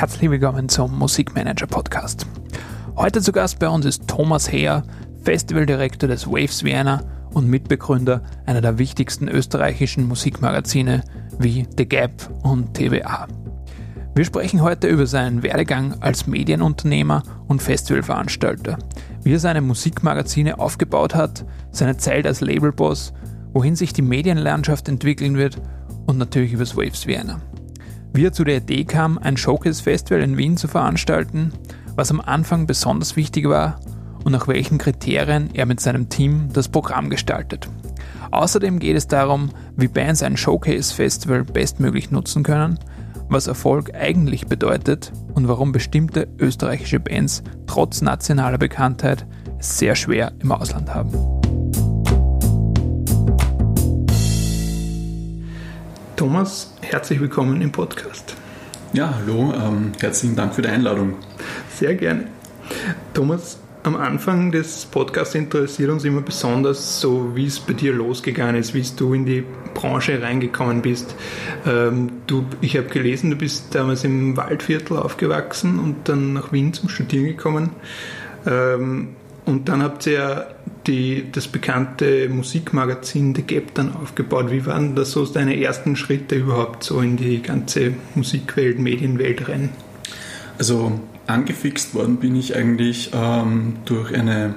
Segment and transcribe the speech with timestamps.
[0.00, 2.26] herzlich willkommen zum Musikmanager Podcast.
[2.96, 4.82] Heute zu Gast bei uns ist Thomas Heer,
[5.24, 7.02] Festivaldirektor des Waves Vienna
[7.34, 11.04] und Mitbegründer einer der wichtigsten österreichischen Musikmagazine
[11.38, 12.12] wie The Gap
[12.42, 13.28] und TVA.
[14.14, 18.78] Wir sprechen heute über seinen Werdegang als Medienunternehmer und Festivalveranstalter,
[19.22, 23.12] wie er seine Musikmagazine aufgebaut hat, seine Zeit als Labelboss,
[23.52, 25.60] wohin sich die Medienlandschaft entwickeln wird
[26.06, 27.42] und natürlich über das Waves Vienna.
[28.12, 31.52] Wie er zu der Idee kam, ein Showcase-Festival in Wien zu veranstalten,
[31.94, 33.78] was am Anfang besonders wichtig war
[34.24, 37.68] und nach welchen Kriterien er mit seinem Team das Programm gestaltet.
[38.32, 42.78] Außerdem geht es darum, wie Bands ein Showcase-Festival bestmöglich nutzen können,
[43.28, 49.24] was Erfolg eigentlich bedeutet und warum bestimmte österreichische Bands trotz nationaler Bekanntheit
[49.60, 51.12] sehr schwer im Ausland haben.
[56.20, 58.36] Thomas, herzlich willkommen im Podcast.
[58.92, 61.14] Ja, hallo, ähm, herzlichen Dank für die Einladung.
[61.74, 62.26] Sehr gerne.
[63.14, 68.56] Thomas, am Anfang des Podcasts interessiert uns immer besonders, so wie es bei dir losgegangen
[68.56, 71.14] ist, wie du in die Branche reingekommen bist.
[71.66, 76.74] Ähm, du, ich habe gelesen, du bist damals im Waldviertel aufgewachsen und dann nach Wien
[76.74, 77.70] zum Studieren gekommen.
[78.44, 80.48] Ähm, und dann habt ihr
[80.86, 84.50] die, das bekannte Musikmagazin The Gap dann aufgebaut.
[84.50, 89.70] Wie waren das so deine ersten Schritte überhaupt so in die ganze Musikwelt, Medienwelt rein?
[90.58, 94.54] Also angefixt worden bin ich eigentlich ähm, durch eine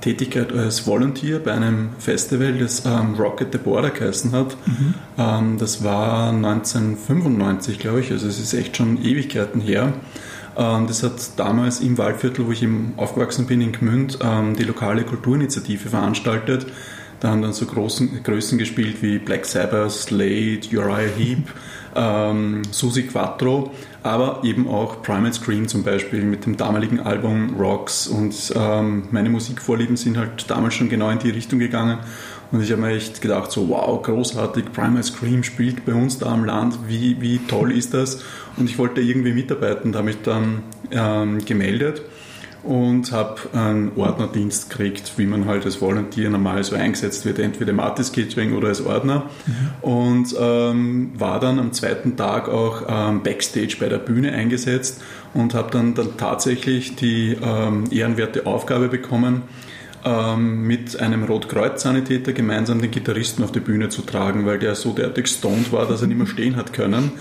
[0.00, 4.56] Tätigkeit als Volunteer bei einem Festival, das ähm, Rocket the Border geheißen hat.
[4.66, 4.94] Mhm.
[5.16, 9.94] Ähm, das war 1995, glaube ich, also es ist echt schon Ewigkeiten her.
[10.56, 14.64] Ähm, das hat damals im Waldviertel, wo ich eben aufgewachsen bin, in Gmünd, ähm, die
[14.64, 16.66] lokale Kulturinitiative veranstaltet.
[17.20, 21.48] Da haben dann so großen, Größen gespielt wie Black Sabbath, Slade, Uriah Heep,
[21.94, 28.08] ähm, Susi Quattro, aber eben auch Primal Scream zum Beispiel mit dem damaligen Album Rocks.
[28.08, 32.00] Und ähm, meine Musikvorlieben sind halt damals schon genau in die Richtung gegangen.
[32.52, 36.26] Und ich habe mir echt gedacht, so wow, großartig, Primal Scream spielt bei uns da
[36.26, 38.22] am Land, wie, wie toll ist das?
[38.58, 42.02] Und ich wollte irgendwie mitarbeiten, da habe ich dann ähm, gemeldet
[42.62, 47.70] und habe einen Ordnerdienst gekriegt, wie man halt als Volunteer normal so eingesetzt wird, entweder
[47.70, 49.30] im Artist Catering oder als Ordner.
[49.46, 49.88] Mhm.
[49.88, 55.00] Und ähm, war dann am zweiten Tag auch ähm, Backstage bei der Bühne eingesetzt
[55.34, 59.42] und habe dann, dann tatsächlich die ähm, ehrenwerte Aufgabe bekommen,
[60.04, 64.92] ähm, mit einem Rotkreuz-Sanitäter gemeinsam den Gitarristen auf die Bühne zu tragen, weil der so
[64.92, 67.12] derartig stoned war, dass er nicht mehr stehen hat können.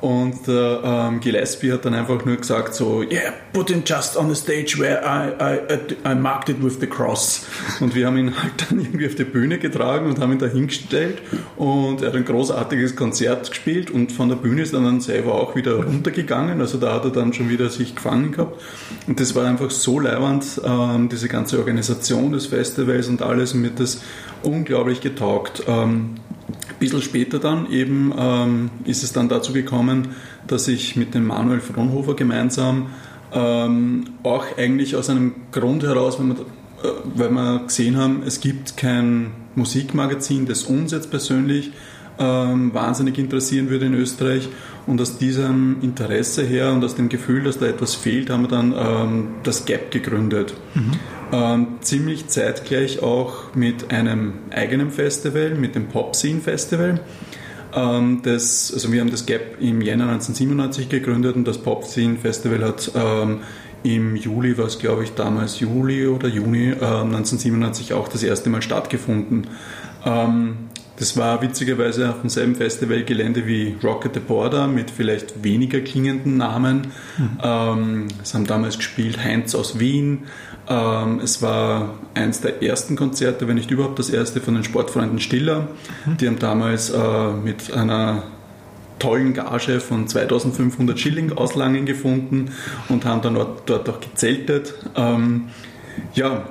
[0.00, 4.32] Und äh, ähm, Gillespie hat dann einfach nur gesagt so, yeah, put him just on
[4.32, 7.46] the stage where I, I, I marked it with the cross.
[7.80, 10.46] Und wir haben ihn halt dann irgendwie auf die Bühne getragen und haben ihn da
[10.46, 11.22] hingestellt
[11.56, 15.34] und er hat ein großartiges Konzert gespielt und von der Bühne ist er dann selber
[15.34, 16.60] auch wieder runtergegangen.
[16.60, 18.60] Also da hat er dann schon wieder sich gefangen gehabt.
[19.06, 23.62] Und das war einfach so leiwand, ähm, diese ganze Organisation des Festivals und alles und
[23.62, 24.02] mir das
[24.42, 25.62] unglaublich getaugt.
[25.66, 26.16] Ähm,
[26.78, 30.08] bisschen später dann eben ähm, ist es dann dazu gekommen,
[30.46, 32.88] dass ich mit dem Manuel Fronhofer gemeinsam
[33.32, 38.40] ähm, auch eigentlich aus einem Grund heraus, weil wir, äh, weil wir gesehen haben, es
[38.40, 41.72] gibt kein Musikmagazin, das uns jetzt persönlich
[42.18, 44.48] ähm, wahnsinnig interessieren würde in Österreich.
[44.86, 48.48] Und aus diesem Interesse her und aus dem Gefühl, dass da etwas fehlt, haben wir
[48.48, 50.54] dann ähm, das Gap gegründet.
[50.74, 50.92] Mhm.
[51.32, 57.00] Ähm, ziemlich zeitgleich auch mit einem eigenen Festival, mit dem Pop Scene Festival.
[57.74, 62.16] Ähm, das, also wir haben das Gap im Jänner 1997 gegründet und das Pop Scene
[62.16, 63.40] Festival hat ähm,
[63.82, 68.62] im Juli, was glaube ich damals Juli oder Juni äh, 1997 auch das erste Mal
[68.62, 69.48] stattgefunden.
[70.04, 70.56] Ähm,
[70.98, 76.88] das war witzigerweise auf demselben Festivalgelände wie Rocket the Border mit vielleicht weniger klingenden Namen.
[77.18, 77.38] Mhm.
[77.42, 80.24] Ähm, es haben damals gespielt Heinz aus Wien.
[80.68, 85.20] Ähm, es war eins der ersten Konzerte, wenn nicht überhaupt das erste, von den Sportfreunden
[85.20, 85.68] Stiller.
[86.04, 86.16] Mhm.
[86.16, 88.24] Die haben damals äh, mit einer
[88.98, 92.52] tollen Gage von 2500 Schilling Auslangen gefunden
[92.88, 94.74] und haben dann dort auch gezeltet.
[94.96, 95.48] Ähm,
[96.14, 96.44] ja,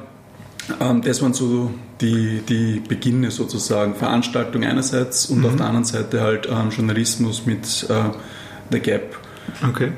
[0.80, 1.72] ähm, das waren so
[2.02, 3.96] die, die Beginne sozusagen.
[3.96, 5.46] Veranstaltung einerseits und mhm.
[5.46, 8.12] auf der anderen Seite halt ähm, Journalismus mit äh,
[8.72, 9.18] The Gap.
[9.68, 9.92] Okay.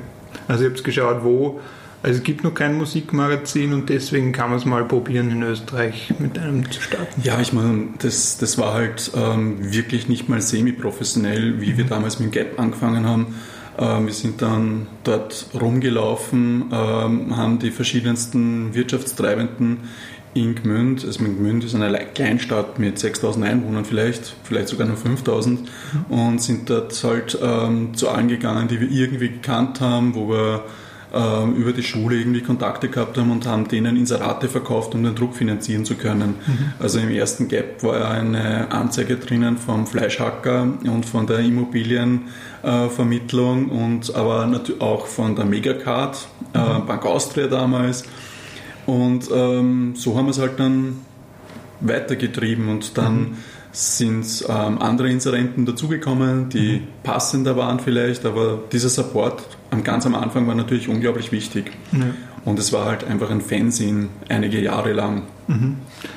[0.46, 1.60] Also ihr habt geschaut, wo,
[2.02, 6.14] also es gibt noch kein Musikmagazin und deswegen kann man es mal probieren in Österreich
[6.18, 7.20] mit einem zu starten.
[7.22, 11.78] Ja, ich meine, das, das war halt ähm, wirklich nicht mal semi-professionell, wie mhm.
[11.78, 13.34] wir damals mit Gap angefangen haben.
[13.78, 19.78] Ähm, wir sind dann dort rumgelaufen, ähm, haben die verschiedensten Wirtschaftstreibenden
[20.34, 25.60] in Gmünd, also Gmünd ist eine Kleinstadt mit 6000 Einwohnern vielleicht, vielleicht sogar nur 5000
[25.60, 26.14] mhm.
[26.14, 30.64] und sind dort halt ähm, zu allen gegangen, die wir irgendwie gekannt haben, wo wir
[31.14, 35.14] ähm, über die Schule irgendwie Kontakte gehabt haben und haben denen Inserate verkauft, um den
[35.14, 36.34] Druck finanzieren zu können.
[36.46, 36.72] Mhm.
[36.78, 44.14] Also im ersten Gap war eine Anzeige drinnen vom Fleischhacker und von der Immobilienvermittlung und
[44.14, 46.84] aber natürlich auch von der Megacard, äh, mhm.
[46.86, 48.04] Bank Austria damals.
[48.86, 50.98] Und ähm, so haben wir es halt dann
[51.80, 53.36] weitergetrieben und dann mhm
[53.78, 56.88] sind ähm, andere Inserenten dazugekommen, die mhm.
[57.04, 59.40] passender waren vielleicht, aber dieser Support
[59.70, 61.70] am ganz am Anfang war natürlich unglaublich wichtig.
[61.92, 62.12] Ja.
[62.44, 65.22] Und es war halt einfach ein Fanzine einige Jahre lang.
[65.46, 65.76] Mhm.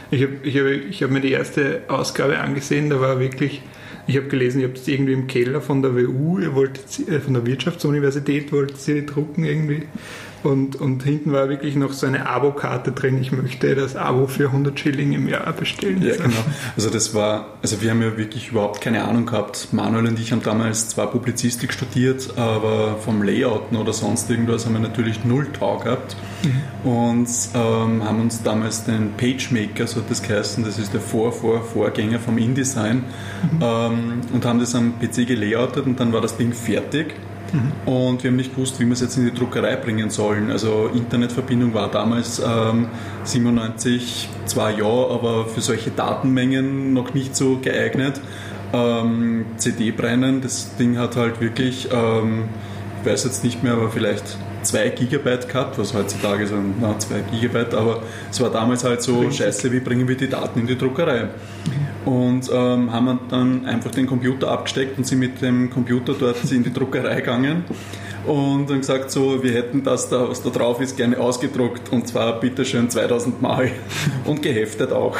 [0.09, 3.61] Ich habe ich hab, ich hab mir die erste Ausgabe angesehen, da war wirklich,
[4.07, 7.19] ich habe gelesen, ihr habt es irgendwie im Keller von der WU, ihr wollt, äh,
[7.19, 9.83] von der Wirtschaftsuniversität wollt sie drucken irgendwie.
[10.43, 13.19] Und, und hinten war wirklich noch so eine Abo-Karte drin.
[13.21, 16.01] Ich möchte das Abo für 100 Schilling im Jahr bestellen.
[16.01, 16.43] Ja, genau.
[16.75, 19.69] Also das war, also wir haben ja wirklich überhaupt keine Ahnung gehabt.
[19.71, 24.73] Manuel und ich haben damals zwar Publizistik studiert, aber vom Layouten oder sonst irgendwas haben
[24.73, 26.15] wir natürlich null Tau gehabt.
[26.43, 26.89] Mhm.
[26.89, 32.19] Und ähm, haben uns damals den PageMaker, so hat das geheißen, das ist der Vor-Vor-Vorgänger
[32.19, 33.59] vom InDesign, mhm.
[33.61, 37.15] ähm, und haben das am PC gelayoutet und dann war das Ding fertig.
[37.85, 40.51] Und wir haben nicht gewusst, wie wir es jetzt in die Druckerei bringen sollen.
[40.51, 42.87] Also Internetverbindung war damals ähm,
[43.23, 48.21] 97 zwar ja, aber für solche Datenmengen noch nicht so geeignet.
[48.73, 52.45] Ähm, CD brennen, das Ding hat halt wirklich, ähm,
[53.01, 57.21] ich weiß jetzt nicht mehr, aber vielleicht 2 Gigabyte gehabt, was heutzutage sind, na, 2
[57.31, 60.77] Gigabyte, aber es war damals halt so, scheiße, wie bringen wir die Daten in die
[60.77, 61.29] Druckerei?
[62.05, 66.63] Und ähm, haben dann einfach den Computer abgesteckt und sind mit dem Computer dort in
[66.63, 67.63] die Druckerei gegangen
[68.25, 72.07] und dann gesagt so, wir hätten das da, was da drauf ist, gerne ausgedruckt und
[72.07, 73.71] zwar bitteschön 2000 Mal
[74.25, 75.17] und geheftet auch.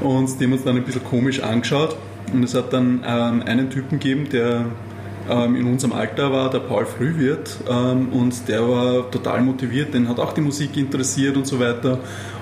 [0.00, 1.96] Und die haben uns dann ein bisschen komisch angeschaut
[2.32, 4.66] und es hat dann ähm, einen Typen gegeben, der
[5.28, 10.08] ähm, in unserem Alter war der Paul Frühwirt ähm, und der war total motiviert, den
[10.08, 11.98] hat auch die Musik interessiert und so weiter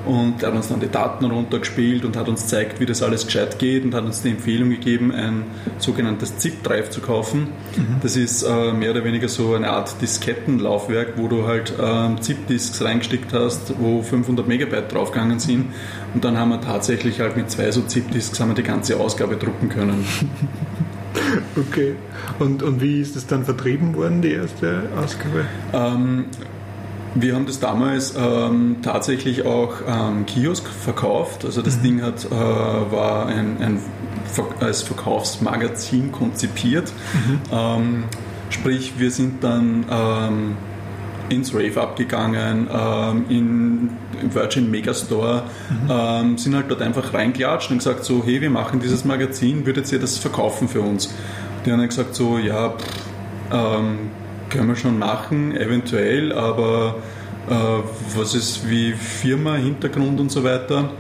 [0.07, 3.27] und der hat uns dann die Daten runtergespielt und hat uns gezeigt, wie das alles
[3.27, 5.45] gescheit geht und hat uns die Empfehlung gegeben, ein
[5.79, 7.49] sogenanntes ZIP-Drive zu kaufen.
[7.77, 7.97] Mhm.
[8.03, 12.83] Das ist äh, mehr oder weniger so eine Art Diskettenlaufwerk, wo du halt ähm, ZIP-Disks
[12.83, 15.67] reingesteckt hast, wo 500 Megabyte draufgegangen sind
[16.15, 20.05] und dann haben wir tatsächlich halt mit zwei so ZIP-Disks die ganze Ausgabe drucken können.
[21.57, 21.97] Okay.
[22.39, 25.47] Und, und wie ist das dann vertrieben worden, die erste Ausgabe?
[25.73, 26.27] Ähm,
[27.15, 31.45] wir haben das damals ähm, tatsächlich auch am Kiosk verkauft.
[31.45, 31.83] Also das mhm.
[31.83, 33.81] Ding hat, äh, war ein, ein,
[34.61, 36.93] als Verkaufsmagazin konzipiert.
[37.15, 37.41] Mhm.
[37.51, 38.05] Ähm,
[38.51, 40.57] sprich, wir sind dann ähm,
[41.29, 43.91] ins Rave abgegangen, ähm, in
[44.33, 45.91] Virgin Megastore, mhm.
[45.91, 49.91] ähm, sind halt dort einfach reinklatscht und gesagt so, hey, wir machen dieses Magazin, würdet
[49.93, 51.13] ihr das verkaufen für uns?
[51.65, 52.87] Die haben dann gesagt so, ja, pff,
[53.53, 54.11] ähm,
[54.51, 56.97] können wir schon machen, eventuell, aber
[57.49, 57.55] äh,
[58.17, 60.91] was ist wie Firma, Hintergrund und so weiter.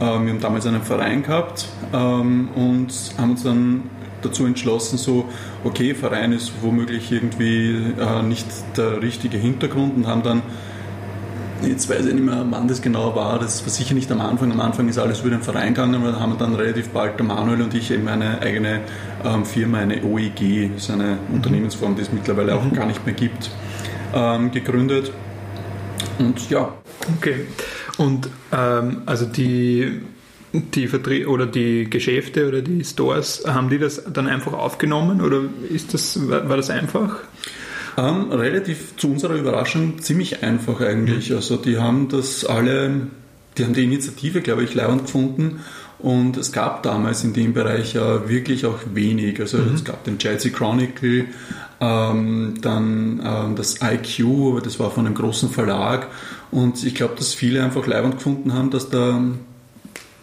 [0.00, 3.82] Äh, wir haben damals einen Verein gehabt ähm, und haben uns dann
[4.22, 5.26] dazu entschlossen, so,
[5.64, 8.46] okay, Verein ist womöglich irgendwie äh, nicht
[8.76, 10.42] der richtige Hintergrund und haben dann,
[11.62, 14.50] jetzt weiß ich nicht mehr, wann das genau war, das war sicher nicht am Anfang,
[14.52, 17.62] am Anfang ist alles über den Verein gegangen, aber haben dann relativ bald der Manuel
[17.62, 18.80] und ich eben eine eigene
[19.24, 21.36] ähm, Firma, eine OEG, das ist eine mhm.
[21.36, 22.72] Unternehmensform, die es mittlerweile auch mhm.
[22.72, 23.50] gar nicht mehr gibt,
[24.14, 25.12] ähm, gegründet.
[26.18, 26.74] Und ja.
[27.18, 27.46] Okay.
[27.98, 30.02] Und ähm, also die
[30.52, 35.42] die Vertrie oder die Geschäfte oder die Stores, haben die das dann einfach aufgenommen oder
[35.68, 37.20] ist das, war, war das einfach?
[37.96, 41.30] Ähm, relativ zu unserer Überraschung ziemlich einfach eigentlich.
[41.30, 41.36] Mhm.
[41.36, 43.08] Also die haben das alle,
[43.56, 45.60] die haben die Initiative, glaube ich, leibend gefunden
[45.98, 49.40] und es gab damals in dem Bereich ja wirklich auch wenig.
[49.40, 49.74] Also mhm.
[49.74, 51.26] es gab den Chelsea Chronicle,
[51.80, 56.08] ähm, dann ähm, das IQ, das war von einem großen Verlag
[56.50, 59.20] und ich glaube, dass viele einfach leibend gefunden haben, dass da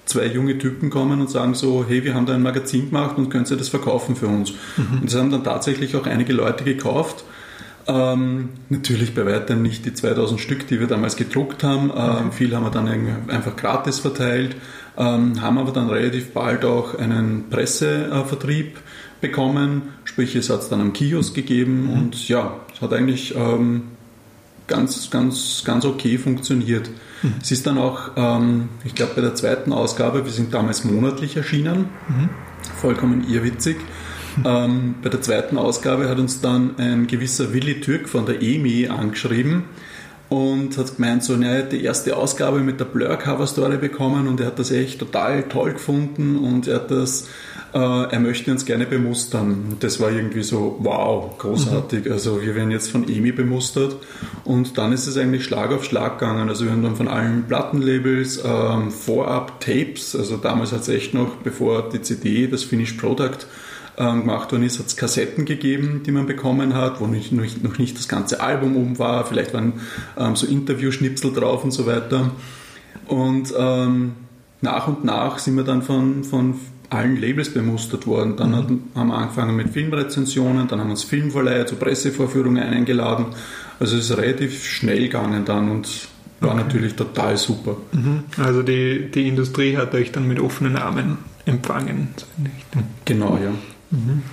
[0.10, 3.30] zwei junge Typen kommen und sagen so, hey, wir haben da ein Magazin gemacht und
[3.30, 4.54] könnt ihr das verkaufen für uns?
[4.76, 5.00] Mhm.
[5.02, 7.24] Und das haben dann tatsächlich auch einige Leute gekauft.
[7.88, 11.92] Ähm, natürlich bei weitem nicht die 2000 Stück, die wir damals gedruckt haben.
[11.96, 12.32] Ähm, mhm.
[12.32, 12.88] Viel haben wir dann
[13.30, 14.56] einfach gratis verteilt,
[14.98, 18.78] ähm, haben aber dann relativ bald auch einen Pressevertrieb
[19.22, 19.94] bekommen.
[20.04, 21.94] Sprich, es hat es dann am Kiosk gegeben mhm.
[21.94, 23.84] und ja, es hat eigentlich ähm,
[24.70, 26.90] ganz, ganz, ganz okay funktioniert.
[27.22, 27.34] Mhm.
[27.42, 31.36] Es ist dann auch, ähm, ich glaube, bei der zweiten Ausgabe, wir sind damals monatlich
[31.36, 32.30] erschienen, mhm.
[32.80, 33.78] vollkommen irrwitzig.
[34.46, 38.88] Ähm, bei der zweiten Ausgabe hat uns dann ein gewisser Willi Türk von der EMI
[38.88, 39.64] angeschrieben
[40.30, 44.48] und hat gemeint, so, er hat die erste Ausgabe mit der Blur-Cover-Story bekommen und er
[44.48, 47.28] hat das echt total toll gefunden und er hat das,
[47.78, 49.78] er möchte uns gerne bemustern.
[49.80, 52.06] Das war irgendwie so, wow, großartig.
[52.06, 52.12] Mhm.
[52.12, 53.96] Also wir werden jetzt von EMI bemustert
[54.44, 56.50] und dann ist es eigentlich Schlag auf Schlag gegangen.
[56.50, 61.14] Also wir haben dann von allen Plattenlabels ähm, vorab Tapes, also damals hat es echt
[61.14, 63.46] noch, bevor die CD, das Finished Product,
[64.00, 67.44] ähm, gemacht worden ist, hat es Kassetten gegeben, die man bekommen hat, wo nicht, noch,
[67.62, 69.74] noch nicht das ganze Album oben war, vielleicht waren
[70.18, 72.32] ähm, so Interview-Schnipsel drauf und so weiter.
[73.08, 74.14] Und ähm,
[74.62, 76.56] nach und nach sind wir dann von, von
[76.90, 78.36] allen Labels bemustert worden.
[78.38, 78.82] Dann mhm.
[78.96, 83.28] haben wir angefangen mit Filmrezensionen, dann haben wir uns Filmverleiher zu Pressevorführungen eingeladen.
[83.80, 85.88] Also es ist relativ schnell gegangen dann und
[86.42, 86.64] war okay.
[86.64, 87.78] natürlich total super.
[87.92, 88.24] Mhm.
[88.38, 92.10] Also die, die Industrie hat euch dann mit offenen Armen empfangen.
[93.06, 93.52] Genau, ja.
[93.92, 94.24] Mhm.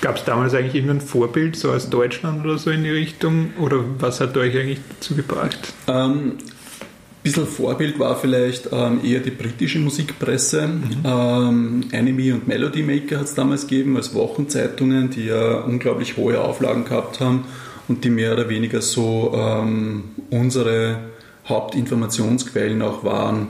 [0.00, 3.50] Gab es damals eigentlich irgendein Vorbild, so aus Deutschland oder so in die Richtung?
[3.58, 5.72] Oder was hat euch eigentlich dazu gebracht?
[5.88, 6.34] Ähm,
[7.26, 10.68] bisschen Vorbild war vielleicht ähm, eher die britische Musikpresse.
[10.68, 10.96] Mhm.
[11.04, 16.40] Ähm, Anime und Melody Maker hat es damals gegeben als Wochenzeitungen, die ja unglaublich hohe
[16.40, 17.44] Auflagen gehabt haben
[17.88, 20.98] und die mehr oder weniger so ähm, unsere
[21.48, 23.48] Hauptinformationsquellen auch waren.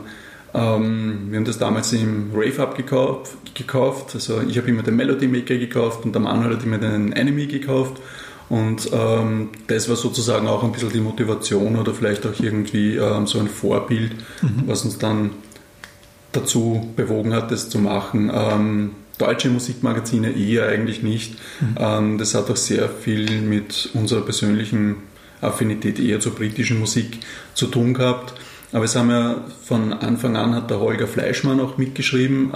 [0.54, 4.14] Ähm, wir haben das damals im Rave Up gekauft, gekauft.
[4.14, 7.46] Also ich habe immer den Melody Maker gekauft und der Manuel hat immer den Enemy
[7.46, 8.00] gekauft.
[8.48, 13.26] Und ähm, das war sozusagen auch ein bisschen die Motivation oder vielleicht auch irgendwie ähm,
[13.26, 14.12] so ein Vorbild,
[14.42, 14.62] mhm.
[14.66, 15.30] was uns dann
[16.32, 18.30] dazu bewogen hat, das zu machen.
[18.32, 21.34] Ähm, deutsche Musikmagazine eher eigentlich nicht.
[21.60, 21.76] Mhm.
[21.78, 24.96] Ähm, das hat auch sehr viel mit unserer persönlichen
[25.40, 27.18] Affinität eher zur britischen Musik
[27.54, 28.34] zu tun gehabt.
[28.72, 32.50] Aber es haben ja von Anfang an hat der Holger Fleischmann auch mitgeschrieben.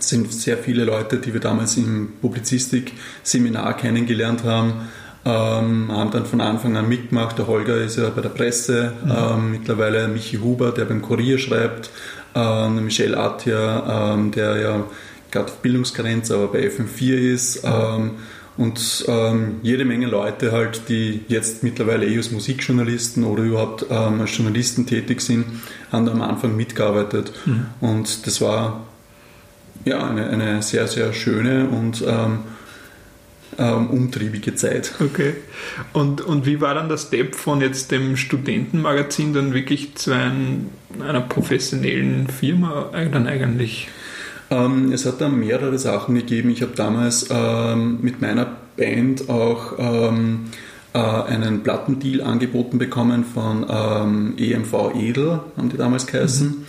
[0.00, 4.88] Ähm, sind sehr viele Leute, die wir damals im Publizistik-Seminar kennengelernt haben,
[5.24, 7.38] ähm, haben dann von Anfang an mitgemacht.
[7.38, 9.10] Der Holger ist ja bei der Presse, mhm.
[9.10, 11.90] ähm, mittlerweile Michi Huber, der beim Kurier schreibt,
[12.34, 14.84] ähm, Michel Attia, ähm, der ja
[15.30, 17.64] gerade auf Bildungsgrenze, aber bei FM4 ist.
[17.64, 18.12] Mhm
[18.60, 24.20] und ähm, jede Menge Leute halt, die jetzt mittlerweile eh als Musikjournalisten oder überhaupt ähm,
[24.20, 25.46] als Journalisten tätig sind,
[25.90, 27.32] haben da am Anfang mitgearbeitet.
[27.46, 27.66] Mhm.
[27.80, 28.86] Und das war
[29.84, 32.40] ja eine, eine sehr, sehr schöne und ähm,
[33.58, 34.94] ähm, umtriebige Zeit.
[35.00, 35.34] Okay.
[35.92, 40.70] Und, und wie war dann der Step von jetzt dem Studentenmagazin dann wirklich zu ein,
[41.00, 43.88] einer professionellen Firma dann eigentlich?
[44.50, 46.50] Ähm, es hat da mehrere Sachen gegeben.
[46.50, 48.46] Ich habe damals ähm, mit meiner
[48.76, 50.46] Band auch ähm,
[50.92, 56.48] äh, einen Plattendeal angeboten bekommen von ähm, EMV Edel, haben die damals geheißen.
[56.48, 56.66] Mhm.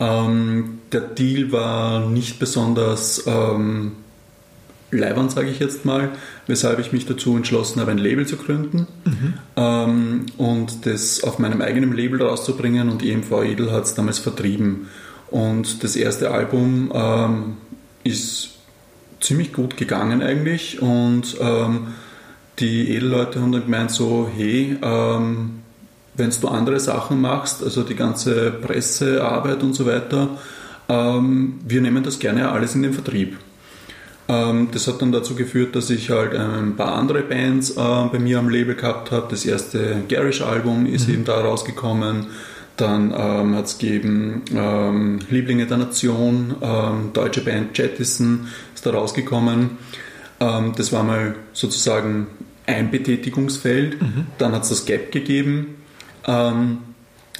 [0.00, 3.92] Ähm, der Deal war nicht besonders ähm,
[4.90, 6.10] leibend, sage ich jetzt mal,
[6.46, 9.34] weshalb ich mich dazu entschlossen habe, ein Label zu gründen mhm.
[9.56, 14.88] ähm, und das auf meinem eigenen Label rauszubringen und EMV Edel hat es damals vertrieben.
[15.30, 17.56] Und das erste Album ähm,
[18.04, 18.50] ist
[19.20, 21.88] ziemlich gut gegangen eigentlich und ähm,
[22.58, 25.63] die Edelleute haben dann gemeint so, hey, ähm,
[26.16, 30.30] wenn du andere Sachen machst, also die ganze Pressearbeit und so weiter,
[30.88, 33.38] ähm, wir nehmen das gerne alles in den Vertrieb.
[34.28, 37.74] Ähm, das hat dann dazu geführt, dass ich halt ein paar andere Bands äh,
[38.10, 39.26] bei mir am Label gehabt habe.
[39.30, 41.14] Das erste Garish-Album ist mhm.
[41.14, 42.26] eben da rausgekommen.
[42.76, 48.90] Dann ähm, hat es gegeben ähm, Lieblinge der Nation, ähm, deutsche Band Jettison ist da
[48.90, 49.78] rausgekommen.
[50.40, 52.26] Ähm, das war mal sozusagen
[52.66, 54.02] ein Betätigungsfeld.
[54.02, 54.26] Mhm.
[54.38, 55.76] Dann hat es das Gap gegeben.
[56.26, 56.78] Ähm,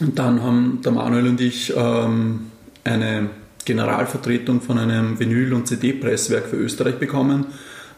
[0.00, 2.50] und dann haben der Manuel und ich ähm,
[2.82, 3.30] eine
[3.64, 7.46] Generalvertretung von einem Vinyl- und CD-Presswerk für Österreich bekommen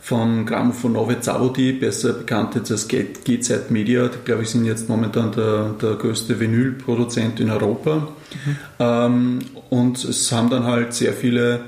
[0.07, 5.33] von Grammophonove Zavodi, besser bekannt jetzt als GZ Media, die glaube ich sind jetzt momentan
[5.33, 7.97] der, der größte Vinylproduzent in Europa.
[7.97, 8.57] Mhm.
[8.79, 9.39] Ähm,
[9.69, 11.63] und es haben dann halt sehr viele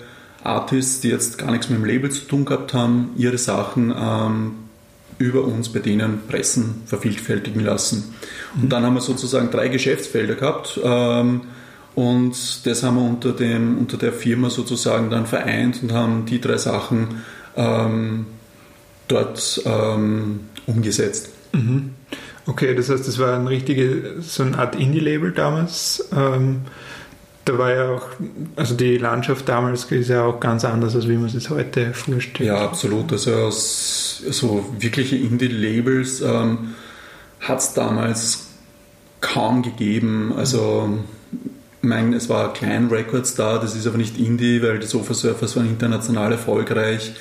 [0.45, 4.53] Artists, die jetzt gar nichts mit dem Label zu tun gehabt haben, ihre Sachen ähm,
[5.19, 8.15] über uns bei denen Pressen vervielfältigen lassen.
[8.55, 8.63] Mhm.
[8.63, 10.81] Und dann haben wir sozusagen drei Geschäftsfelder gehabt.
[10.83, 11.43] Ähm,
[11.95, 16.41] und das haben wir unter, dem, unter der Firma sozusagen dann vereint und haben die
[16.41, 17.23] drei Sachen
[17.57, 18.27] ähm,
[19.09, 21.31] dort ähm, umgesetzt.
[21.53, 21.91] Mhm.
[22.47, 26.09] Okay, das heißt, das war ein richtige, so eine Art Indie-Label damals.
[27.49, 28.07] Da war ja auch,
[28.57, 32.47] also die Landschaft damals ist ja auch ganz anders, als wie man es heute vorstellt.
[32.47, 33.11] Ja, absolut.
[33.11, 36.75] Also so wirkliche Indie-Labels ähm,
[37.41, 38.49] hat es damals
[39.23, 40.35] kaum gegeben.
[40.37, 40.99] Also
[41.81, 45.15] ich meine, es war Klein Records da, das ist aber nicht Indie, weil die Sofa
[45.15, 47.15] Surfers waren international erfolgreich.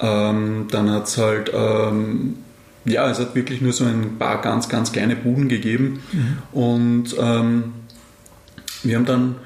[0.00, 2.36] Ähm, dann hat es halt ähm,
[2.86, 6.02] ja, es hat wirklich nur so ein paar ganz, ganz kleine Buden gegeben.
[6.12, 6.38] Mhm.
[6.52, 7.72] Und ähm,
[8.82, 9.36] wir haben dann,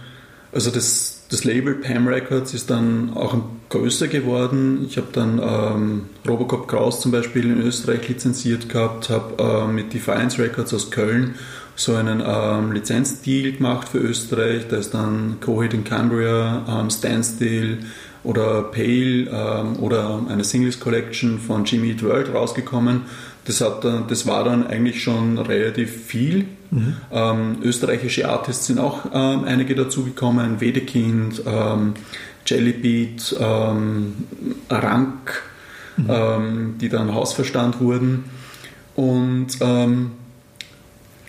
[0.52, 3.36] also das, das Label Pam Records ist dann auch
[3.68, 4.86] größer geworden.
[4.88, 9.92] Ich habe dann ähm, Robocop Kraus zum Beispiel in Österreich lizenziert gehabt, habe äh, mit
[9.92, 11.34] Defiance Records aus Köln
[11.76, 14.66] so einen ähm, Lizenzdeal gemacht für Österreich.
[14.68, 17.78] Da ist dann Coheed in Cambria, ähm, Standstill,
[18.24, 23.02] oder Pale ähm, oder eine Singles Collection von Jimmy Eat World rausgekommen.
[23.48, 26.44] Das, hat, das war dann eigentlich schon relativ viel.
[26.70, 26.96] Mhm.
[27.10, 31.94] Ähm, österreichische Artists sind auch ähm, einige dazugekommen, Wedekind, ähm,
[32.44, 34.12] Jellybeat, ähm,
[34.68, 35.42] Rank,
[35.96, 36.06] mhm.
[36.10, 38.24] Ähm, die dann Hausverstand wurden.
[38.94, 40.10] Und ähm,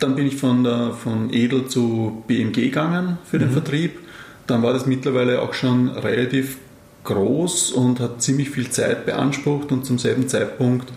[0.01, 3.53] dann bin ich von, der, von Edel zu BMG gegangen für den mhm.
[3.53, 3.97] Vertrieb.
[4.45, 6.57] Dann war das mittlerweile auch schon relativ
[7.05, 10.91] groß und hat ziemlich viel Zeit beansprucht und zum selben Zeitpunkt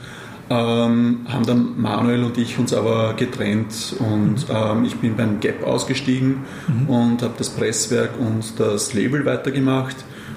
[0.51, 5.65] ähm, haben dann Manuel und ich uns aber getrennt und ähm, ich bin beim Gap
[5.65, 6.89] ausgestiegen mhm.
[6.89, 9.97] und habe das Presswerk und das Label weitergemacht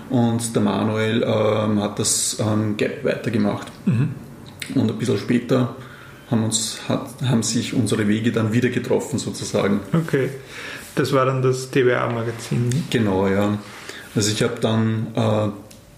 [0.09, 3.67] und der Manuel ähm, hat das ähm, Gap weitergemacht.
[3.85, 4.09] Mhm.
[4.75, 5.75] Und ein bisschen später
[6.31, 9.81] haben, uns, hat, haben sich unsere Wege dann wieder getroffen sozusagen.
[9.93, 10.29] Okay,
[10.95, 12.69] das war dann das TWA-Magazin.
[12.89, 13.57] Genau, ja.
[14.15, 15.49] Also ich habe dann äh,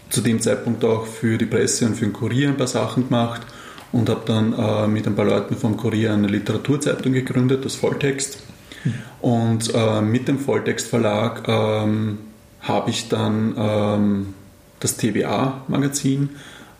[0.09, 3.41] zu dem Zeitpunkt auch für die Presse und für den Kurier ein paar Sachen gemacht
[3.91, 8.39] und habe dann äh, mit ein paar Leuten vom Kurier eine Literaturzeitung gegründet, das Volltext.
[8.83, 8.93] Mhm.
[9.21, 12.19] Und äh, mit dem Volltext-Verlag ähm,
[12.61, 14.33] habe ich dann ähm,
[14.79, 16.29] das TBA-Magazin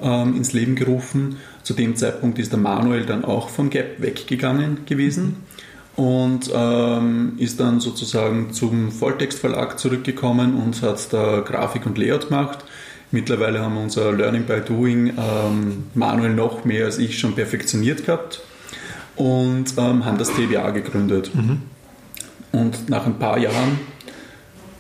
[0.01, 1.37] ähm, ins Leben gerufen.
[1.63, 5.23] Zu dem Zeitpunkt ist der Manuel dann auch von Gap weggegangen gewesen.
[5.23, 5.57] Mhm
[5.97, 12.59] und ähm, ist dann sozusagen zum Volltextverlag zurückgekommen und hat da Grafik und Layout gemacht.
[13.11, 18.05] Mittlerweile haben wir unser Learning by Doing ähm, Manuel noch mehr als ich schon perfektioniert
[18.05, 18.41] gehabt
[19.15, 21.31] und ähm, haben das TBA gegründet.
[21.33, 21.61] Mhm.
[22.51, 23.79] Und nach ein paar Jahren,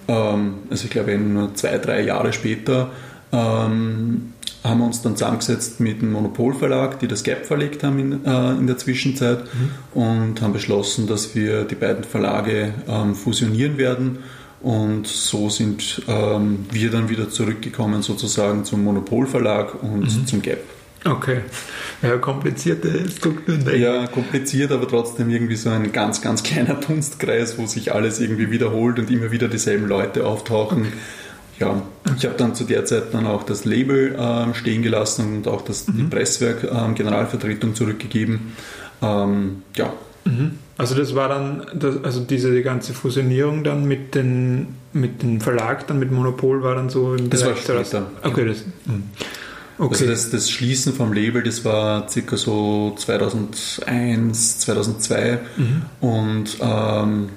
[0.07, 2.91] ähm, also ich glaube nur zwei, drei Jahre später,
[3.31, 8.25] ähm, haben wir uns dann zusammengesetzt mit dem Monopolverlag, die das Gap verlegt haben in,
[8.25, 10.01] äh, in der Zwischenzeit mhm.
[10.01, 14.19] und haben beschlossen, dass wir die beiden Verlage ähm, fusionieren werden.
[14.61, 20.27] Und so sind ähm, wir dann wieder zurückgekommen sozusagen zum Monopolverlag und mhm.
[20.27, 20.63] zum Gap.
[21.05, 21.41] Okay.
[22.01, 23.79] Ja, komplizierte Strukturen.
[23.79, 28.49] Ja, kompliziert, aber trotzdem irgendwie so ein ganz, ganz kleiner Dunstkreis, wo sich alles irgendwie
[28.49, 30.81] wiederholt und immer wieder dieselben Leute auftauchen.
[30.81, 30.93] Okay
[31.59, 31.81] ja,
[32.15, 35.61] ich habe dann zu der Zeit dann auch das Label äh, stehen gelassen und auch
[35.61, 35.97] das, mhm.
[35.97, 38.53] die Presswerk äh, Generalvertretung zurückgegeben.
[39.01, 39.91] Ähm, ja.
[40.25, 40.59] Mhm.
[40.77, 45.87] Also das war dann, das, also diese ganze Fusionierung dann mit den mit dem Verlag,
[45.87, 48.11] dann mit Monopol war dann so im das Bereich war später.
[48.23, 49.03] Okay, das, mhm.
[49.77, 49.93] okay.
[49.93, 55.81] Also das, das, Schließen vom Label, das war circa so 2001, 2002 mhm.
[56.01, 57.29] und ähm,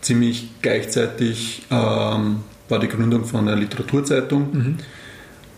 [0.00, 4.48] ziemlich gleichzeitig ähm, war die Gründung von einer Literaturzeitung.
[4.52, 4.76] Mhm.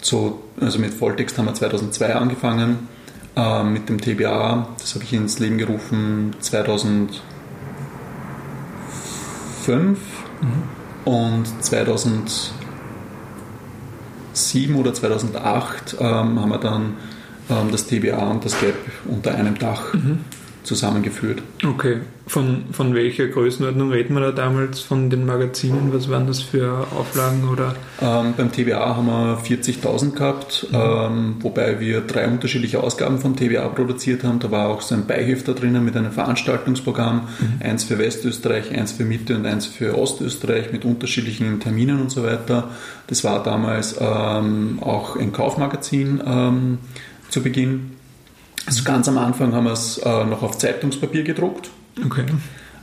[0.01, 2.89] So, also mit Volltext haben wir 2002 angefangen,
[3.37, 7.19] äh, mit dem TBA, das habe ich ins Leben gerufen 2005
[9.67, 9.99] mhm.
[11.05, 12.55] und 2007
[14.77, 16.97] oder 2008 ähm, haben wir dann
[17.51, 18.75] ähm, das TBA und das GAP
[19.07, 20.21] unter einem Dach mhm
[20.65, 21.43] zusammengeführt.
[21.65, 25.93] Okay, von, von welcher Größenordnung reden wir da damals von den Magazinen?
[25.93, 27.49] Was waren das für Auflagen?
[27.51, 27.77] Oder?
[28.01, 30.77] Ähm, beim TBA haben wir 40.000 gehabt, mhm.
[30.77, 34.41] ähm, wobei wir drei unterschiedliche Ausgaben vom TBA produziert haben.
[34.41, 37.63] Da war auch so ein Beihefter drinnen mit einem Veranstaltungsprogramm, mhm.
[37.63, 42.25] eins für Westösterreich, eins für Mitte und eins für Ostösterreich mit unterschiedlichen Terminen und so
[42.25, 42.71] weiter.
[43.07, 46.79] Das war damals ähm, auch ein Kaufmagazin ähm,
[47.29, 47.91] zu Beginn.
[48.67, 51.71] Also ganz am Anfang haben wir es äh, noch auf Zeitungspapier gedruckt.
[52.05, 52.25] Okay.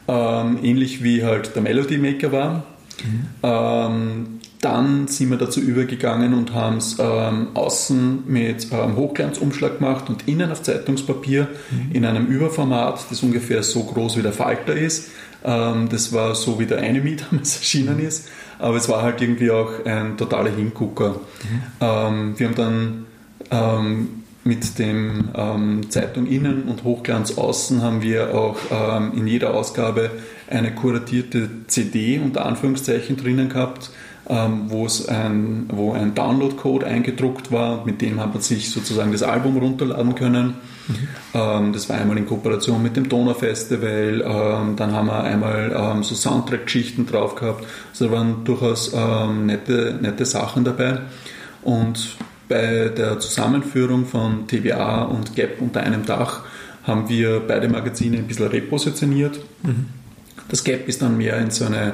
[0.07, 2.63] Ähm, ähnlich wie halt der Melody Maker war.
[3.03, 3.25] Mhm.
[3.43, 10.07] Ähm, dann sind wir dazu übergegangen und haben es ähm, außen mit ähm, Hochglanzumschlag gemacht
[10.09, 11.95] und innen auf Zeitungspapier mhm.
[11.95, 15.09] in einem Überformat, das ungefähr so groß wie der Falter ist.
[15.43, 18.07] Ähm, das war so wie der eine Miet damals erschienen mhm.
[18.07, 21.09] ist, aber es war halt irgendwie auch ein totaler Hingucker.
[21.09, 21.61] Mhm.
[21.81, 23.05] Ähm, wir haben dann
[23.49, 29.53] ähm, mit dem ähm, Zeitung innen und Hochglanz außen haben wir auch ähm, in jeder
[29.53, 30.09] Ausgabe
[30.49, 33.91] eine kuratierte CD unter Anführungszeichen drinnen gehabt,
[34.27, 37.85] ähm, wo es ein, wo ein Download-Code eingedruckt war.
[37.85, 40.55] Mit dem hat man sich sozusagen das Album runterladen können.
[40.87, 41.07] Mhm.
[41.35, 44.23] Ähm, das war einmal in Kooperation mit dem Donau Festival.
[44.25, 47.63] Ähm, dann haben wir einmal ähm, so Soundtrack-Geschichten drauf gehabt.
[47.91, 48.91] Also da waren durchaus
[49.45, 50.99] nette, nette Sachen dabei.
[51.63, 52.17] Und
[52.51, 56.41] bei der Zusammenführung von TBA und GAP unter einem Dach
[56.83, 59.39] haben wir beide Magazine ein bisschen repositioniert.
[59.63, 59.85] Mhm.
[60.49, 61.93] Das Gap ist dann mehr in so eine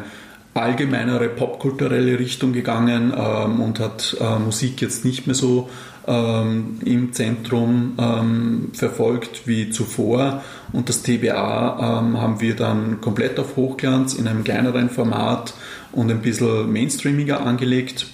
[0.55, 5.69] allgemeinere popkulturelle Richtung gegangen ähm, und hat äh, Musik jetzt nicht mehr so
[6.07, 10.43] ähm, im Zentrum ähm, verfolgt wie zuvor.
[10.73, 15.53] Und das TBA ähm, haben wir dann komplett auf Hochglanz in einem kleineren Format
[15.91, 18.07] und ein bisschen mainstreamiger angelegt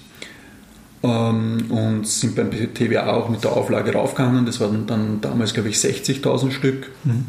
[1.04, 4.46] ähm, und sind beim TBA auch mit der Auflage raufgegangen.
[4.46, 6.90] Das waren dann damals, glaube ich, 60.000 Stück.
[7.04, 7.26] Mhm.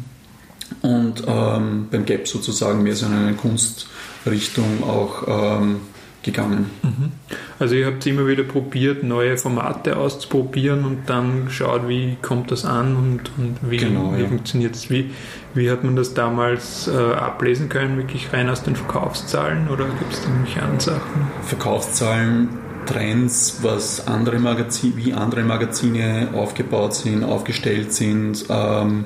[0.82, 5.76] Und ähm, beim Gap sozusagen mehr so in eine Kunstrichtung auch ähm,
[6.22, 6.70] gegangen.
[6.82, 7.12] Mhm.
[7.58, 12.64] Also ihr habt immer wieder probiert, neue Formate auszuprobieren und dann geschaut, wie kommt das
[12.64, 14.28] an und, und wie, genau, wie ja.
[14.28, 14.90] funktioniert es.
[14.90, 15.10] Wie,
[15.54, 20.12] wie hat man das damals äh, ablesen können, wirklich rein aus den Verkaufszahlen oder gibt
[20.12, 21.30] es da irgendwelche anderen Sachen?
[21.42, 29.04] Verkaufszahlen Trends, was andere Magazine, wie andere Magazine aufgebaut sind, aufgestellt sind, ähm,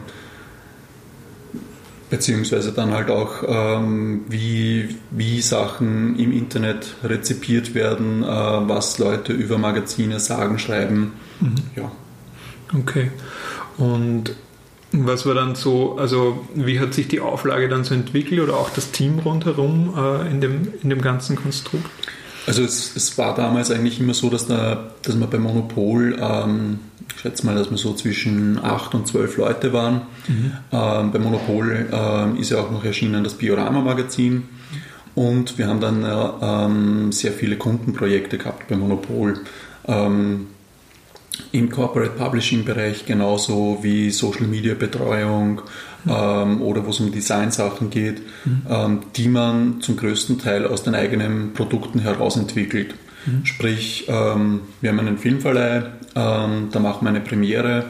[2.11, 9.33] beziehungsweise dann halt auch, ähm, wie, wie Sachen im Internet rezipiert werden, äh, was Leute
[9.33, 11.12] über Magazine sagen, schreiben.
[11.40, 11.55] Mhm.
[11.77, 11.93] Ja.
[12.77, 13.11] Okay.
[13.79, 14.35] Und
[14.93, 18.71] was war dann so, also wie hat sich die Auflage dann so entwickelt oder auch
[18.71, 21.87] das Team rundherum äh, in, dem, in dem ganzen Konstrukt?
[22.46, 26.79] Also es, es, war damals eigentlich immer so, dass, da, dass man bei Monopol, ähm,
[27.14, 30.03] ich schätze mal, dass wir so zwischen acht und zwölf Leute waren.
[30.26, 30.53] Mhm.
[30.72, 34.44] Ähm, bei Monopol ähm, ist ja auch noch erschienen das Biorama-Magazin.
[35.14, 39.40] Und wir haben dann äh, ähm, sehr viele Kundenprojekte gehabt bei Monopol.
[39.87, 40.46] Ähm,
[41.53, 45.62] Im Corporate Publishing Bereich genauso wie Social Media Betreuung,
[46.09, 48.63] ähm, oder wo es um Designsachen geht, mhm.
[48.69, 52.95] ähm, die man zum größten Teil aus den eigenen Produkten heraus entwickelt.
[53.27, 53.45] Mhm.
[53.45, 55.85] Sprich, ähm, wir haben einen Filmverleih,
[56.15, 57.85] ähm, da machen wir eine Premiere,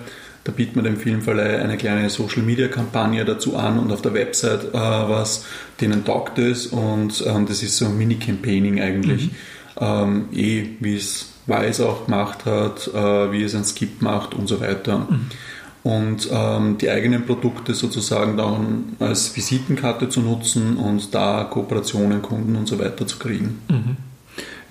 [0.44, 4.14] da bieten wir dem Filmverleih eine kleine Social Media Kampagne dazu an und auf der
[4.14, 5.44] Website äh, was,
[5.80, 9.26] denen taugt es und ähm, das ist so ein Mini-Campaigning eigentlich.
[9.26, 9.30] Mhm.
[9.80, 14.46] Ähm, eh, wie es Weiß auch gemacht hat, äh, wie es ein Skip macht und
[14.46, 14.98] so weiter.
[14.98, 15.26] Mhm
[15.82, 22.56] und ähm, die eigenen Produkte sozusagen dann als Visitenkarte zu nutzen und da Kooperationen, Kunden
[22.56, 23.60] und so weiter zu kriegen.
[23.68, 23.96] Mhm.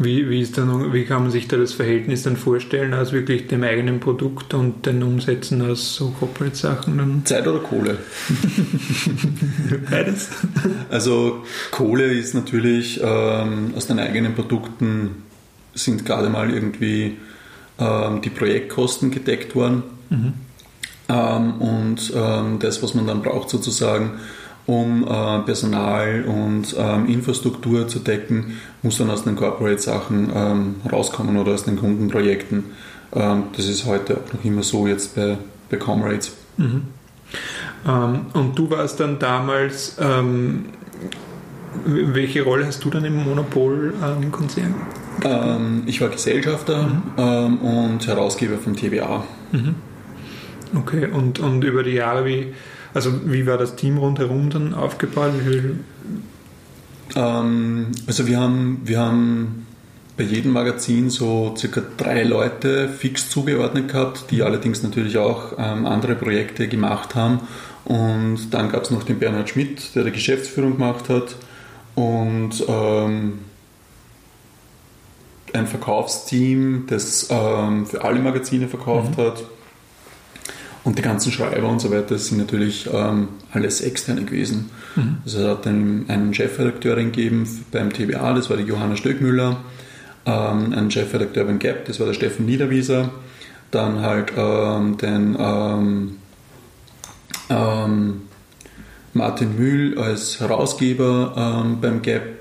[0.01, 3.47] Wie, wie, ist dann, wie kann man sich da das Verhältnis dann vorstellen aus wirklich
[3.47, 7.21] dem eigenen Produkt und den Umsätzen aus so Corporate-Sachen?
[7.25, 7.97] Zeit oder Kohle?
[9.91, 10.29] Beides.
[10.89, 15.23] Also Kohle ist natürlich ähm, aus den eigenen Produkten
[15.73, 17.17] sind gerade mal irgendwie
[17.77, 19.83] ähm, die Projektkosten gedeckt worden.
[20.09, 20.33] Mhm.
[21.09, 24.19] Ähm, und ähm, das, was man dann braucht sozusagen,
[24.67, 31.37] um äh, Personal und ähm, Infrastruktur zu decken, muss dann aus den Corporate-Sachen ähm, rauskommen
[31.37, 32.65] oder aus den Kundenprojekten.
[33.13, 35.39] Ähm, das ist heute auch noch immer so jetzt bei,
[35.71, 36.33] bei Comrades.
[36.57, 36.83] Mhm.
[37.87, 39.95] Ähm, und du warst dann damals,
[41.85, 44.75] welche Rolle hast du dann im Monopol-Konzern?
[45.85, 47.57] ich war Gesellschafter mhm.
[47.57, 49.25] und Herausgeber vom TBA.
[49.51, 49.75] Mhm.
[50.75, 52.53] Okay, und, und über die Jahre, wie,
[52.93, 55.33] also wie war das Team rundherum dann aufgebaut?
[57.15, 59.65] Ähm, also wir haben, wir haben
[60.17, 65.85] bei jedem Magazin so circa drei Leute fix zugeordnet gehabt, die allerdings natürlich auch ähm,
[65.85, 67.39] andere Projekte gemacht haben.
[67.85, 71.35] Und dann gab es noch den Bernhard Schmidt, der die Geschäftsführung gemacht hat.
[71.95, 73.39] Und ähm,
[75.53, 79.21] ein Verkaufsteam, das ähm, für alle Magazine verkauft mhm.
[79.21, 79.43] hat.
[80.83, 84.69] Und die ganzen Schreiber und so weiter sind natürlich ähm, alles externe gewesen.
[84.95, 85.17] Mhm.
[85.25, 89.57] Also es hat einen, einen Chefredakteurin gegeben beim TBA, das war die Johanna Stöckmüller,
[90.25, 93.09] ähm, einen Chefredakteur beim GAP, das war der Steffen Niederwieser,
[93.71, 96.15] dann halt ähm, den ähm,
[97.49, 98.21] ähm,
[99.13, 102.39] Martin Mühl als Herausgeber ähm, beim GAP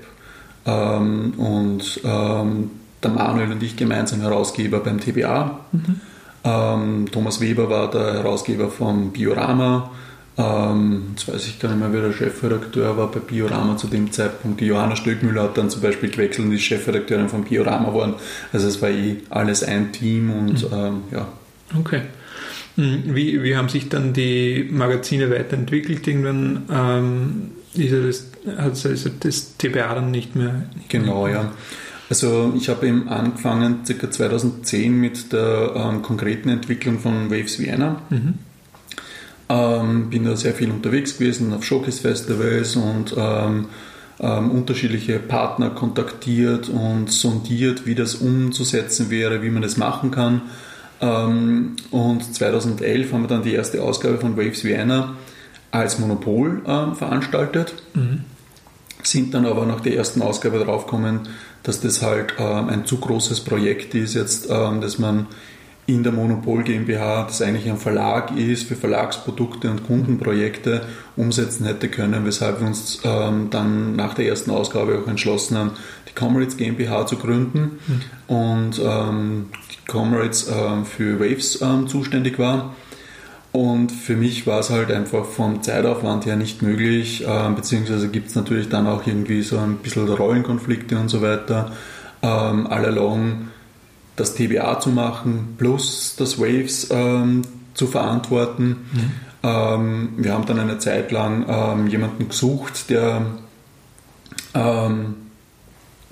[0.65, 5.61] und der Manuel und ich gemeinsam Herausgeber beim TBA.
[5.71, 6.01] Mhm.
[6.43, 9.91] Ähm, Thomas Weber war der Herausgeber von Biorama.
[10.37, 14.11] Ähm, jetzt weiß ich gar nicht mehr, wer der Chefredakteur war bei Biorama zu dem
[14.11, 14.61] Zeitpunkt.
[14.61, 18.13] Die Johanna Stöckmüller hat dann zum Beispiel gewechselt und ist Chefredakteurin von Biorama geworden.
[18.53, 20.77] Also es war eh alles ein Team und mhm.
[20.77, 21.27] ähm, ja.
[21.77, 22.01] Okay.
[22.75, 26.07] Hm, wie, wie haben sich dann die Magazine weiterentwickelt?
[26.07, 27.93] Irgendwann ähm, ist
[28.45, 30.63] das, hat also das TBA dann nicht mehr.
[30.75, 31.51] Nicht genau, mehr ja.
[32.09, 34.11] Also ich habe eben angefangen ca.
[34.11, 38.01] 2010 mit der ähm, konkreten Entwicklung von Waves Vienna.
[38.09, 38.33] Mhm.
[39.47, 43.67] Ähm, bin da sehr viel unterwegs gewesen auf Showcase-Festivals und ähm,
[44.19, 50.41] ähm, unterschiedliche Partner kontaktiert und sondiert, wie das umzusetzen wäre, wie man das machen kann.
[51.01, 55.15] Ähm, und 2011 haben wir dann die erste Ausgabe von Waves Vienna
[55.71, 57.75] als Monopol ähm, veranstaltet.
[57.93, 58.21] Mhm.
[59.01, 61.21] Sind dann aber nach der ersten Ausgabe draufgekommen,
[61.63, 65.27] dass das halt ähm, ein zu großes Projekt ist, jetzt, ähm, dass man
[65.89, 70.83] in der Monopol GmbH, das eigentlich ein Verlag ist, für Verlagsprodukte und Kundenprojekte
[71.15, 75.71] umsetzen hätte können, weshalb wir uns ähm, dann nach der ersten Ausgabe auch entschlossen haben,
[76.07, 78.35] die Comrades GmbH zu gründen mhm.
[78.35, 82.75] und ähm, die Comrades äh, für Waves ähm, zuständig war.
[83.51, 88.29] Und für mich war es halt einfach vom Zeitaufwand her nicht möglich, äh, beziehungsweise gibt
[88.29, 91.71] es natürlich dann auch irgendwie so ein bisschen Rollenkonflikte und so weiter.
[92.21, 93.47] Ähm, all along
[94.15, 97.41] das TBA zu machen, plus das Waves ähm,
[97.73, 98.85] zu verantworten.
[98.91, 99.11] Mhm.
[99.41, 103.21] Ähm, wir haben dann eine Zeit lang ähm, jemanden gesucht, der
[104.53, 105.15] ähm,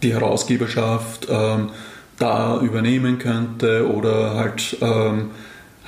[0.02, 1.70] die Herausgeberschaft ähm,
[2.18, 4.78] da übernehmen könnte oder halt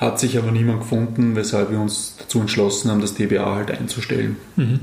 [0.00, 4.36] hat sich aber niemand gefunden, weshalb wir uns dazu entschlossen haben, das TBA halt einzustellen.
[4.56, 4.80] Mhm.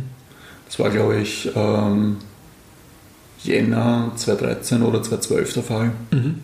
[0.67, 1.49] Das war, glaube ich,
[3.43, 5.91] Jänner 2013 oder 2012 der Fall.
[6.11, 6.35] Mhm.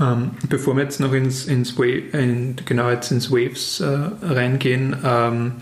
[0.00, 3.86] Ähm, bevor wir jetzt noch ins, ins, in, genau jetzt ins Waves äh,
[4.22, 5.52] reingehen, ähm,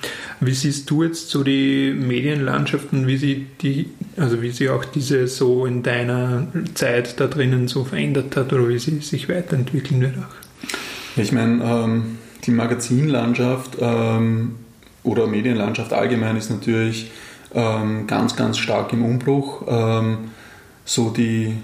[0.41, 5.27] wie siehst du jetzt so die Medienlandschaften, wie sie die, also wie sie auch diese
[5.27, 10.19] so in deiner Zeit da drinnen so verändert hat oder wie sie sich weiterentwickeln wird
[10.19, 10.48] auch?
[11.18, 14.57] Ich meine, ähm, die Magazinlandschaft ähm,
[15.02, 17.11] oder Medienlandschaft allgemein ist natürlich
[17.54, 19.62] ähm, ganz, ganz stark im Umbruch.
[19.68, 20.18] Ähm,
[20.85, 21.54] so die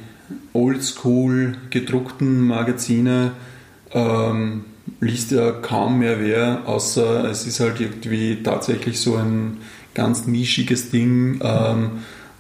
[0.53, 3.33] oldschool gedruckten Magazine
[3.93, 4.65] ähm,
[5.01, 9.59] liest ja kaum mehr wer, außer es ist halt irgendwie tatsächlich so ein
[9.95, 11.91] ganz nischiges Ding, ähm,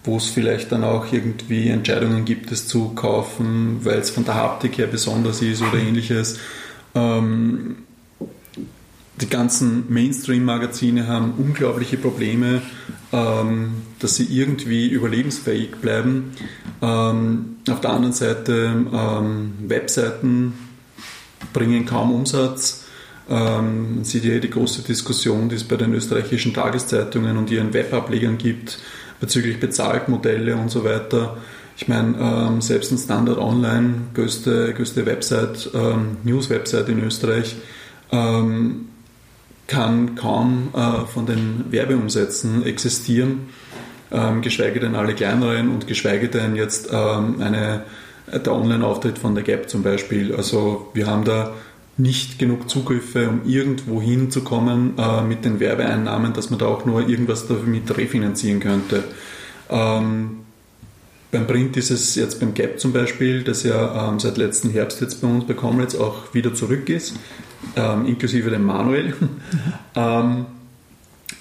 [0.02, 4.34] wo es vielleicht dann auch irgendwie Entscheidungen gibt, es zu kaufen, weil es von der
[4.34, 6.38] Haptik her besonders ist oder ähnliches.
[6.94, 7.76] Ähm,
[9.20, 12.62] die ganzen Mainstream-Magazine haben unglaubliche Probleme,
[13.12, 16.32] ähm, dass sie irgendwie überlebensfähig bleiben.
[16.82, 20.54] Ähm, auf der anderen Seite, ähm, Webseiten
[21.52, 22.84] bringen kaum Umsatz.
[23.30, 27.72] Ähm, man sieht ja die große Diskussion, die es bei den österreichischen Tageszeitungen und ihren
[27.72, 28.80] Webablegern gibt,
[29.20, 31.36] bezüglich Bezahltmodelle und so weiter.
[31.76, 37.56] Ich meine, ähm, selbst ein Standard Online, größte, größte Website, ähm, News-Website in Österreich,
[38.12, 38.88] ähm,
[39.66, 43.48] kann kaum äh, von den Werbeumsätzen existieren,
[44.12, 47.82] ähm, geschweige denn alle kleineren und geschweige denn jetzt ähm, eine,
[48.32, 50.34] der Online-Auftritt von der Gap zum Beispiel.
[50.34, 51.54] Also wir haben da
[51.96, 57.08] nicht genug Zugriffe, um irgendwo hinzukommen äh, mit den Werbeeinnahmen, dass man da auch nur
[57.08, 59.04] irgendwas damit refinanzieren könnte.
[59.70, 60.43] Ähm,
[61.34, 65.00] beim Print ist es jetzt beim Gap zum Beispiel, das ja ähm, seit letzten Herbst
[65.02, 67.14] jetzt bei uns bei Comrades auch wieder zurück ist
[67.76, 69.14] ähm, inklusive dem Manuel,
[69.96, 70.46] ähm,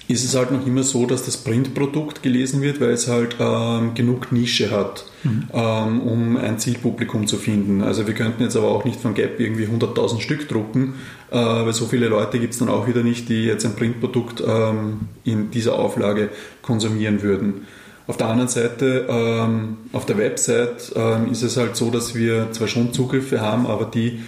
[0.06, 3.94] ist es halt noch immer so, dass das Printprodukt gelesen wird, weil es halt ähm,
[3.94, 5.44] genug Nische hat, mhm.
[5.52, 7.82] ähm, um ein Zielpublikum zu finden.
[7.82, 10.94] Also wir könnten jetzt aber auch nicht von Gap irgendwie 100.000 Stück drucken,
[11.30, 14.42] äh, weil so viele Leute gibt es dann auch wieder nicht, die jetzt ein Printprodukt
[14.46, 16.28] ähm, in dieser Auflage
[16.60, 17.62] konsumieren würden.
[18.06, 22.52] Auf der anderen Seite, ähm, auf der Website ähm, ist es halt so, dass wir
[22.52, 24.20] zwar schon Zugriffe haben, aber die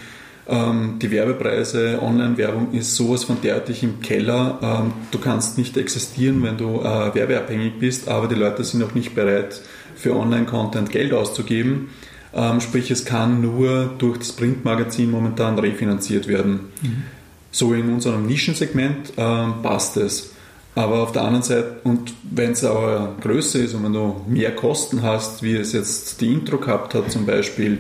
[0.49, 4.59] ähm, die Werbepreise, Online-Werbung ist sowas von derartig im Keller.
[4.63, 8.95] Ähm, du kannst nicht existieren, wenn du äh, werbeabhängig bist, aber die Leute sind auch
[8.95, 9.61] nicht bereit,
[9.97, 11.89] für Online-Content Geld auszugeben.
[12.33, 16.61] Ähm, sprich, es kann nur durch das Printmagazin momentan refinanziert werden.
[16.83, 17.03] Mhm.
[17.51, 20.35] So in unserem Nischensegment passt es.
[20.77, 24.55] Aber auf der anderen Seite, und wenn es aber größer ist und wenn du mehr
[24.55, 27.79] Kosten hast, wie es jetzt die Intro gehabt hat zum Beispiel,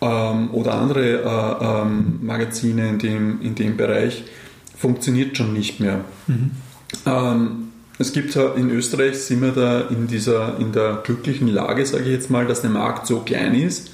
[0.00, 4.24] ähm, oder andere äh, ähm, Magazine in dem, in dem Bereich,
[4.76, 6.00] funktioniert schon nicht mehr.
[6.26, 6.50] Mhm.
[7.06, 7.68] Ähm,
[7.98, 12.10] es gibt in Österreich sind wir da in dieser in der glücklichen Lage, sage ich
[12.10, 13.92] jetzt mal, dass der Markt so klein ist,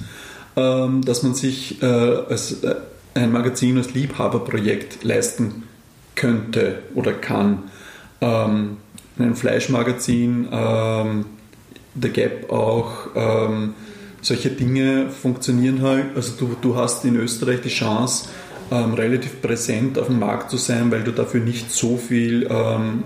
[0.55, 2.75] ähm, dass man sich äh, als, äh,
[3.13, 5.63] ein Magazin als Liebhaberprojekt leisten
[6.15, 7.63] könnte oder kann.
[8.21, 8.77] Ähm,
[9.19, 11.25] ein Fleischmagazin, ähm,
[11.99, 13.73] The Gap auch, ähm,
[14.21, 16.15] solche Dinge funktionieren halt.
[16.15, 18.29] Also du, du hast in Österreich die Chance,
[18.71, 23.03] ähm, relativ präsent auf dem Markt zu sein, weil du dafür nicht so viel ähm,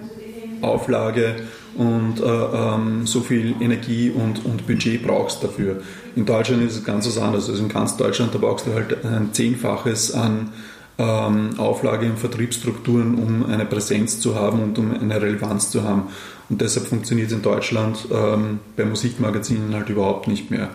[0.62, 1.36] Auflage
[1.76, 5.82] und äh, ähm, so viel Energie und, und Budget brauchst dafür.
[6.16, 7.50] In Deutschland ist es ganz was anderes.
[7.50, 10.54] Also in ganz Deutschland, da brauchst du halt ein Zehnfaches an
[10.98, 16.04] ähm, Auflage und Vertriebsstrukturen, um eine Präsenz zu haben und um eine Relevanz zu haben.
[16.50, 20.70] Und deshalb funktioniert es in Deutschland ähm, bei Musikmagazinen halt überhaupt nicht mehr.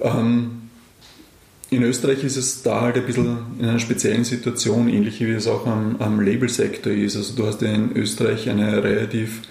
[0.00, 0.60] Ähm,
[1.70, 5.46] in Österreich ist es da halt ein bisschen in einer speziellen Situation, ähnlich wie es
[5.46, 7.16] auch am, am Labelsektor ist.
[7.16, 9.42] Also du hast in Österreich eine relativ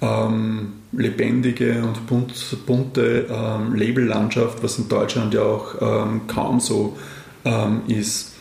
[0.00, 2.32] ähm, lebendige und bunt,
[2.66, 6.96] bunte ähm, Labellandschaft, was in Deutschland ja auch ähm, kaum so
[7.44, 8.33] ähm, ist.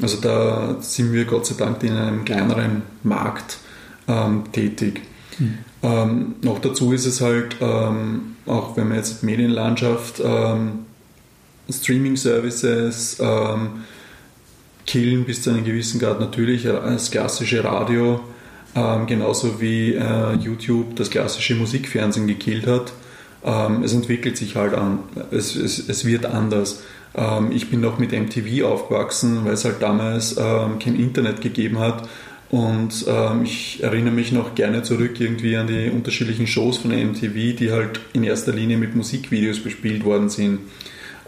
[0.00, 3.58] Also da sind wir Gott sei Dank in einem kleineren Markt
[4.06, 5.02] ähm, tätig.
[5.38, 6.34] Mhm.
[6.42, 10.20] noch dazu ist es halt, ähm, auch wenn man jetzt Medienlandschaft,
[11.70, 13.20] Streaming-Services,
[14.88, 18.20] killen bis zu einem gewissen Grad natürlich das klassische Radio,
[18.74, 22.92] ähm, genauso wie äh, YouTube das klassische Musikfernsehen gekillt hat.
[23.44, 26.82] Ähm, es entwickelt sich halt an, es, es, es wird anders.
[27.14, 31.78] Ähm, ich bin noch mit MTV aufgewachsen, weil es halt damals ähm, kein Internet gegeben
[31.78, 32.08] hat.
[32.50, 37.56] Und ähm, ich erinnere mich noch gerne zurück irgendwie an die unterschiedlichen Shows von MTV,
[37.56, 40.60] die halt in erster Linie mit Musikvideos bespielt worden sind.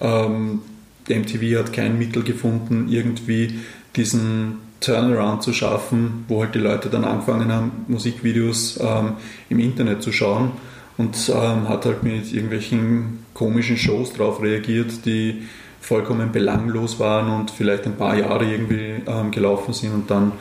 [0.00, 0.60] Ähm,
[1.08, 3.60] MTV hat kein Mittel gefunden, irgendwie
[3.96, 9.12] diesen Turnaround zu schaffen, wo halt die Leute dann angefangen haben, Musikvideos ähm,
[9.50, 10.52] im Internet zu schauen
[10.96, 15.42] und ähm, hat halt mit irgendwelchen komischen Shows drauf reagiert, die
[15.80, 20.32] vollkommen belanglos waren und vielleicht ein paar Jahre irgendwie ähm, gelaufen sind und dann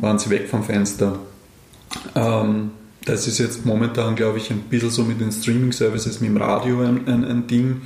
[0.00, 1.18] waren sie weg vom Fenster.
[2.14, 2.70] Ähm,
[3.04, 6.80] das ist jetzt momentan, glaube ich, ein bisschen so mit den Streaming-Services, mit dem Radio
[6.80, 7.82] ein, ein, ein Ding,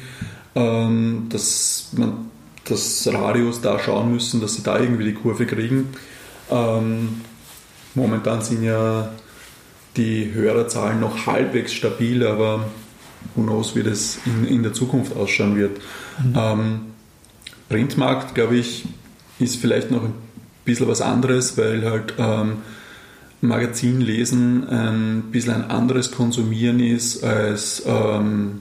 [0.54, 2.30] ähm, dass man
[2.64, 5.88] dass Radios da schauen müssen, dass sie da irgendwie die Kurve kriegen.
[6.50, 7.20] Ähm,
[7.94, 9.10] momentan sind ja
[9.96, 12.66] die Hörerzahlen noch halbwegs stabil, aber
[13.34, 15.78] who knows, wie das in, in der Zukunft ausschauen wird.
[16.22, 16.34] Mhm.
[16.36, 16.80] Ähm,
[17.68, 18.84] Printmarkt, glaube ich,
[19.38, 20.14] ist vielleicht noch ein
[20.64, 22.58] bisschen was anderes, weil halt ähm,
[23.40, 28.60] Magazin lesen ein bisschen ein anderes Konsumieren ist als ähm,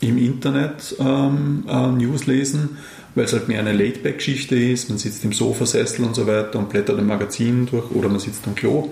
[0.00, 2.78] im Internet ähm, äh, News lesen,
[3.14, 4.88] weil es halt mehr eine Laidback-Geschichte ist.
[4.88, 8.46] Man sitzt im Sofasessel und so weiter und blättert ein Magazin durch oder man sitzt
[8.46, 8.90] am Klo.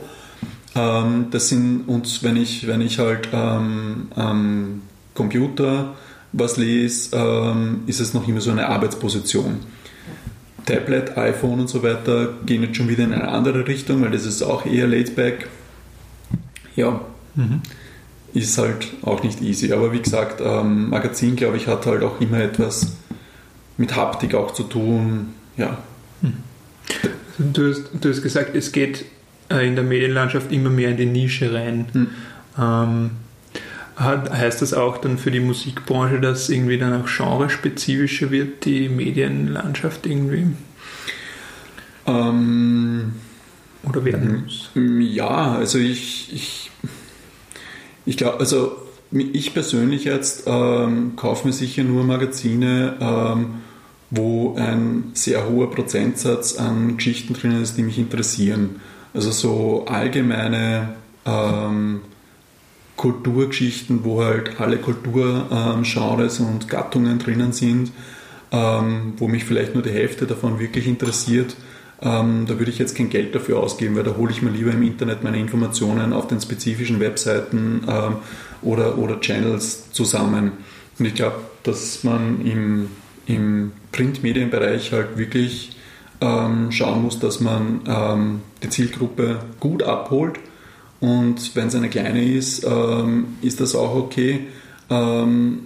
[0.74, 4.82] Ähm, das sind, und wenn ich, wenn ich halt ähm, am
[5.14, 5.94] Computer
[6.32, 9.60] was lese, ähm, ist es noch immer so eine Arbeitsposition.
[10.64, 14.24] Tablet, iPhone und so weiter gehen jetzt schon wieder in eine andere Richtung, weil das
[14.24, 15.48] ist auch eher Laidback.
[16.76, 17.00] Ja.
[17.34, 17.60] Mhm
[18.34, 19.72] ist halt auch nicht easy.
[19.72, 22.92] Aber wie gesagt, ähm, Magazin, glaube ich, hat halt auch immer etwas
[23.76, 25.34] mit Haptik auch zu tun.
[25.56, 25.78] Ja.
[26.22, 26.34] Hm.
[27.52, 29.04] Du hast, du hast gesagt, es geht
[29.60, 31.86] in der Medienlandschaft immer mehr in die Nische rein.
[31.92, 32.06] Hm.
[32.58, 33.10] Ähm,
[33.98, 40.06] heißt das auch dann für die Musikbranche, dass irgendwie dann auch genrespezifischer wird, die Medienlandschaft
[40.06, 40.46] irgendwie?
[42.06, 43.12] Ähm,
[43.84, 44.70] Oder werden muss?
[44.74, 46.62] Ja, also ich, ich
[48.04, 48.76] ich glaube, also
[49.10, 53.46] ich persönlich jetzt ähm, kaufe mir sicher nur Magazine, ähm,
[54.10, 58.80] wo ein sehr hoher Prozentsatz an Geschichten drin ist, die mich interessieren.
[59.14, 60.94] Also so allgemeine
[61.26, 62.00] ähm,
[62.96, 67.92] Kulturgeschichten, wo halt alle Kulturgenres und Gattungen drinnen sind,
[68.52, 71.56] ähm, wo mich vielleicht nur die Hälfte davon wirklich interessiert
[72.02, 74.72] ähm, da würde ich jetzt kein Geld dafür ausgeben, weil da hole ich mir lieber
[74.72, 78.16] im Internet meine Informationen auf den spezifischen Webseiten ähm,
[78.60, 80.52] oder, oder Channels zusammen.
[80.98, 82.88] Und ich glaube, dass man im,
[83.26, 85.76] im Printmedienbereich halt wirklich
[86.22, 90.38] ähm, schauen muss, dass man ähm, die Zielgruppe gut abholt.
[91.00, 94.46] Und wenn es eine kleine ist, ähm, ist das auch okay.
[94.88, 95.64] Ähm,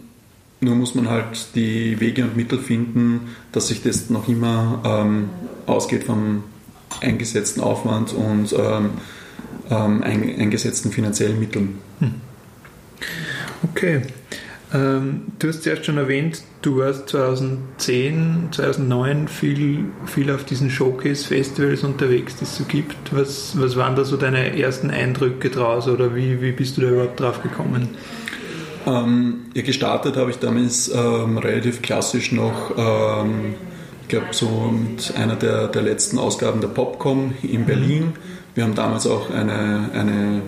[0.60, 5.28] nur muss man halt die Wege und Mittel finden, dass sich das noch immer ähm,
[5.66, 6.44] ausgeht vom
[7.00, 8.54] eingesetzten Aufwand und
[9.68, 11.78] ähm, eingesetzten finanziellen Mitteln.
[11.98, 12.14] Hm.
[13.70, 14.02] Okay.
[14.76, 21.82] Ähm, du hast zuerst schon erwähnt, du warst 2010, 2009 viel, viel auf diesen Showcase-Festivals
[21.82, 22.96] unterwegs, die es so gibt.
[23.12, 26.88] Was, was waren da so deine ersten Eindrücke draus oder wie, wie bist du da
[26.88, 27.88] überhaupt drauf gekommen?
[28.86, 33.54] Ähm, ja, gestartet habe ich damals ähm, relativ klassisch noch, ähm,
[34.02, 37.66] ich glaube, so mit einer der, der letzten Ausgaben der Popcom in mhm.
[37.66, 38.12] Berlin.
[38.54, 40.42] Wir haben damals auch eine, eine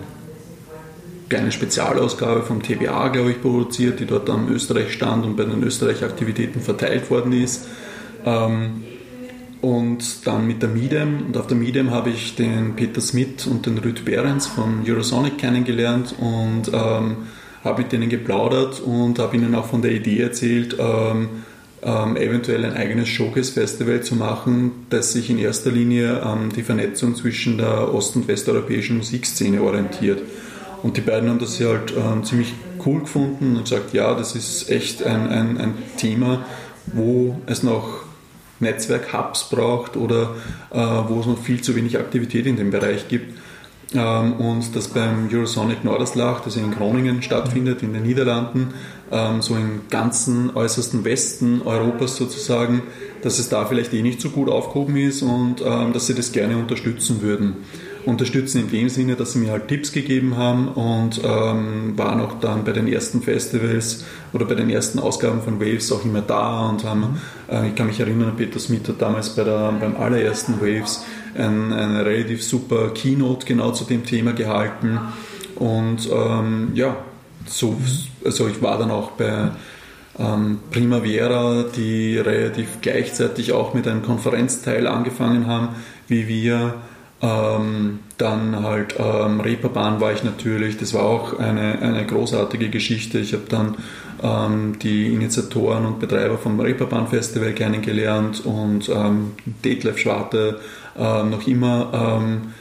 [1.29, 5.63] kleine Spezialausgabe vom TBA, glaube ich, produziert, die dort am Österreich stand und bei den
[5.63, 7.67] Österreich-Aktivitäten verteilt worden ist.
[8.25, 8.83] Ähm,
[9.61, 11.27] und dann mit der Midem.
[11.27, 15.37] Und auf der Midem habe ich den Peter Smith und den Rüd Behrens von Eurosonic
[15.37, 17.17] kennengelernt und ähm,
[17.63, 21.29] habe mit denen geplaudert und habe ihnen auch von der Idee erzählt, ähm,
[21.81, 27.15] ähm, eventuell ein eigenes Showcase-Festival zu machen, das sich in erster Linie an die Vernetzung
[27.15, 30.21] zwischen der ost- und westeuropäischen Musikszene orientiert.
[30.83, 32.53] Und die beiden haben das halt ähm, ziemlich
[32.85, 36.45] cool gefunden und gesagt, ja, das ist echt ein, ein, ein Thema,
[36.87, 38.03] wo es noch
[38.59, 40.35] Netzwerk-Hubs braucht oder
[40.71, 43.37] äh, wo es noch viel zu wenig Aktivität in dem Bereich gibt.
[43.93, 48.73] Ähm, und das beim Eurosonic Norderslach, das in Groningen stattfindet, in den Niederlanden,
[49.11, 52.83] ähm, so im ganzen äußersten Westen Europas sozusagen,
[53.23, 56.31] dass es da vielleicht eh nicht so gut aufgehoben ist und ähm, dass sie das
[56.31, 57.57] gerne unterstützen würden
[58.09, 62.39] unterstützen in dem Sinne, dass sie mir halt Tipps gegeben haben und ähm, waren auch
[62.39, 66.67] dann bei den ersten Festivals oder bei den ersten Ausgaben von Waves auch immer da
[66.69, 70.59] und haben, äh, ich kann mich erinnern, Peter Smith hat damals bei der, beim allerersten
[70.59, 71.05] Waves
[71.35, 74.99] ein, eine relativ super Keynote genau zu dem Thema gehalten
[75.55, 76.97] und ähm, ja,
[77.45, 77.77] so,
[78.25, 79.51] also ich war dann auch bei
[80.17, 85.69] ähm, Primavera, die relativ gleichzeitig auch mit einem Konferenzteil angefangen haben,
[86.07, 86.75] wie wir
[87.21, 93.19] ähm, dann halt ähm, Reeperbahn war ich natürlich, das war auch eine, eine großartige Geschichte.
[93.19, 93.77] Ich habe dann
[94.23, 99.31] ähm, die Initiatoren und Betreiber vom Reeperbahn Festival kennengelernt und ähm,
[99.65, 100.59] Detlef Schwarte
[100.97, 102.53] äh, noch immer ähm,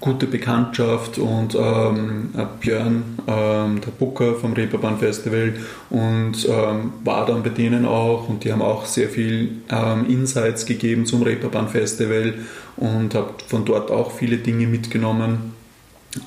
[0.00, 2.30] gute Bekanntschaft und ähm,
[2.60, 5.54] Björn, ähm, der Booker vom Reeperbahn Festival
[5.88, 10.66] und ähm, war dann bei denen auch und die haben auch sehr viel ähm, Insights
[10.66, 12.34] gegeben zum Reeperbahn Festival
[12.76, 15.54] und habe von dort auch viele Dinge mitgenommen.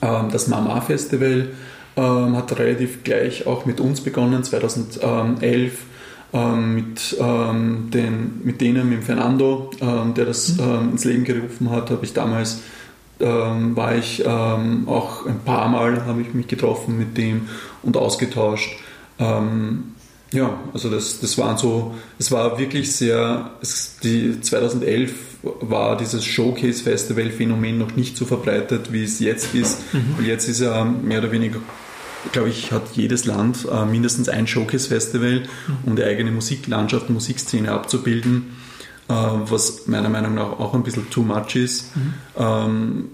[0.02, 1.50] Ähm, das Mama Festival
[1.96, 5.86] ähm, hat relativ gleich auch mit uns begonnen, 2011
[6.32, 10.92] mit, den, mit denen, mit Fernando, der das mhm.
[10.92, 12.60] ins Leben gerufen hat, habe ich damals
[13.20, 17.50] ähm, war ich ähm, auch ein paar Mal, habe ich mich getroffen mit dem
[17.84, 18.78] und ausgetauscht.
[19.20, 19.96] Ähm,
[20.32, 25.12] ja, also das, das waren so, es war wirklich sehr, es, die 2011
[25.42, 29.94] war dieses Showcase-Festival-Phänomen noch nicht so verbreitet, wie es jetzt ist.
[29.94, 30.16] Mhm.
[30.18, 31.60] Weil jetzt ist ja mehr oder weniger,
[32.32, 35.78] glaube ich, hat jedes Land äh, mindestens ein Showcase-Festival, mhm.
[35.86, 38.58] um die eigene Musiklandschaft, Musikszene abzubilden.
[39.10, 42.14] Äh, was meiner Meinung nach auch ein bisschen too much ist, mhm.
[42.38, 43.06] Ähm,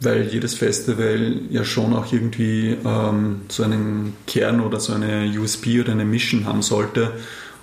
[0.00, 5.80] weil jedes Festival ja schon auch irgendwie ähm, so einen Kern oder so eine USB
[5.80, 7.12] oder eine Mission haben sollte.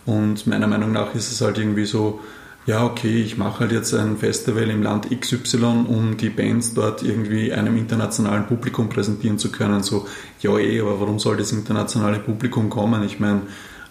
[0.05, 2.19] Und meiner Meinung nach ist es halt irgendwie so,
[2.65, 7.03] ja, okay, ich mache halt jetzt ein Festival im Land XY, um die Bands dort
[7.03, 9.82] irgendwie einem internationalen Publikum präsentieren zu können.
[9.82, 10.07] So,
[10.41, 13.03] ja, eh, aber warum soll das internationale Publikum kommen?
[13.03, 13.43] Ich meine,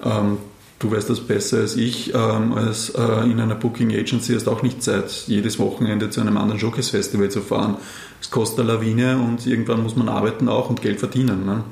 [0.03, 0.39] ähm,
[0.81, 4.63] du weißt das besser als ich, ähm, als äh, in einer Booking Agency hast auch
[4.63, 7.77] nicht Zeit, jedes Wochenende zu einem anderen Showcase Festival zu fahren.
[8.21, 11.45] Es kostet eine Lawine und irgendwann muss man arbeiten auch und Geld verdienen.
[11.45, 11.63] Ne?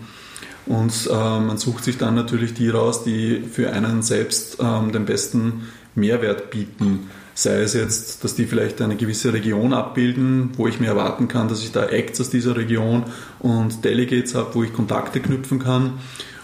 [0.66, 5.06] Und äh, man sucht sich dann natürlich die raus, die für einen selbst ähm, den
[5.06, 7.08] besten Mehrwert bieten.
[7.34, 11.48] Sei es jetzt, dass die vielleicht eine gewisse Region abbilden, wo ich mir erwarten kann,
[11.48, 13.04] dass ich da Acts aus dieser Region
[13.38, 15.94] und Delegates habe, wo ich Kontakte knüpfen kann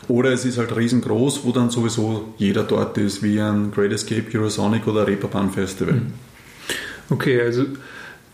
[0.08, 4.24] oder es ist halt riesengroß, wo dann sowieso jeder dort ist, wie ein Great Escape,
[4.34, 5.94] Eurosonic oder Reeperbahn Festival.
[5.94, 6.12] Mhm.
[7.10, 7.64] Okay, also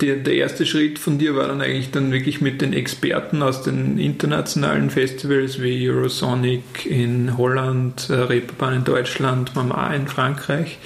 [0.00, 3.62] der, der erste Schritt von dir war dann eigentlich dann wirklich mit den Experten aus
[3.62, 10.78] den internationalen Festivals wie Eurosonic in Holland, äh, Reeperbahn in Deutschland, Mama in Frankreich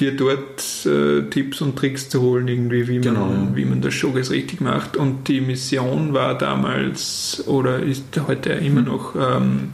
[0.00, 3.56] dir dort äh, Tipps und Tricks zu holen, irgendwie, wie, genau, man, ja.
[3.56, 4.96] wie man das Showcase richtig macht.
[4.96, 8.86] Und die Mission war damals oder ist heute immer mhm.
[8.86, 9.68] noch ähm,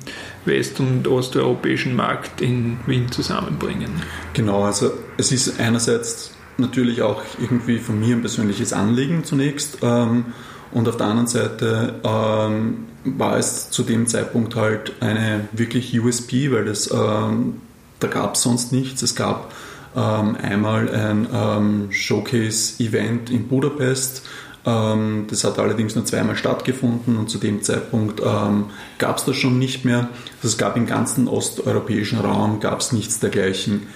[0.47, 3.91] west- und osteuropäischen Markt in Wien zusammenbringen.
[4.33, 9.79] Genau, also es ist einerseits natürlich auch irgendwie von mir ein persönliches Anliegen zunächst.
[9.83, 10.27] Ähm,
[10.73, 16.51] und auf der anderen Seite ähm, war es zu dem Zeitpunkt halt eine wirklich USP,
[16.53, 17.61] weil das, ähm,
[18.01, 19.03] da gab es sonst nichts.
[19.03, 19.53] Es gab
[19.97, 24.27] ähm, einmal ein ähm, Showcase-Event in Budapest.
[24.67, 28.67] Ähm, das hat allerdings nur zweimal stattgefunden und zu dem Zeitpunkt ähm,
[28.99, 30.09] gab es das schon nicht mehr.
[30.39, 33.87] Also es gab im ganzen osteuropäischen Raum gab nichts dergleichen.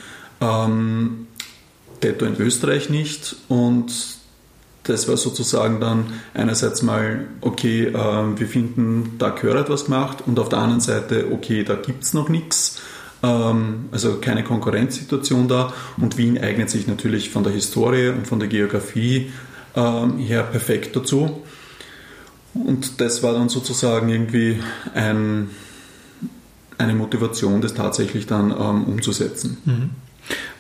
[0.41, 1.27] Ähm,
[2.03, 3.93] Detto in Österreich nicht und
[4.85, 10.39] das war sozusagen dann einerseits mal, okay, äh, wir finden, da gehört etwas gemacht und
[10.39, 12.81] auf der anderen Seite, okay, da gibt es noch nichts.
[13.23, 15.73] Ähm, also keine Konkurrenzsituation da.
[15.99, 19.31] Und Wien eignet sich natürlich von der Historie und von der Geografie
[19.77, 21.43] ähm, her perfekt dazu.
[22.55, 24.59] Und das war dann sozusagen irgendwie
[24.95, 25.51] ein,
[26.79, 29.59] eine Motivation, das tatsächlich dann ähm, umzusetzen.
[29.65, 29.91] Mhm.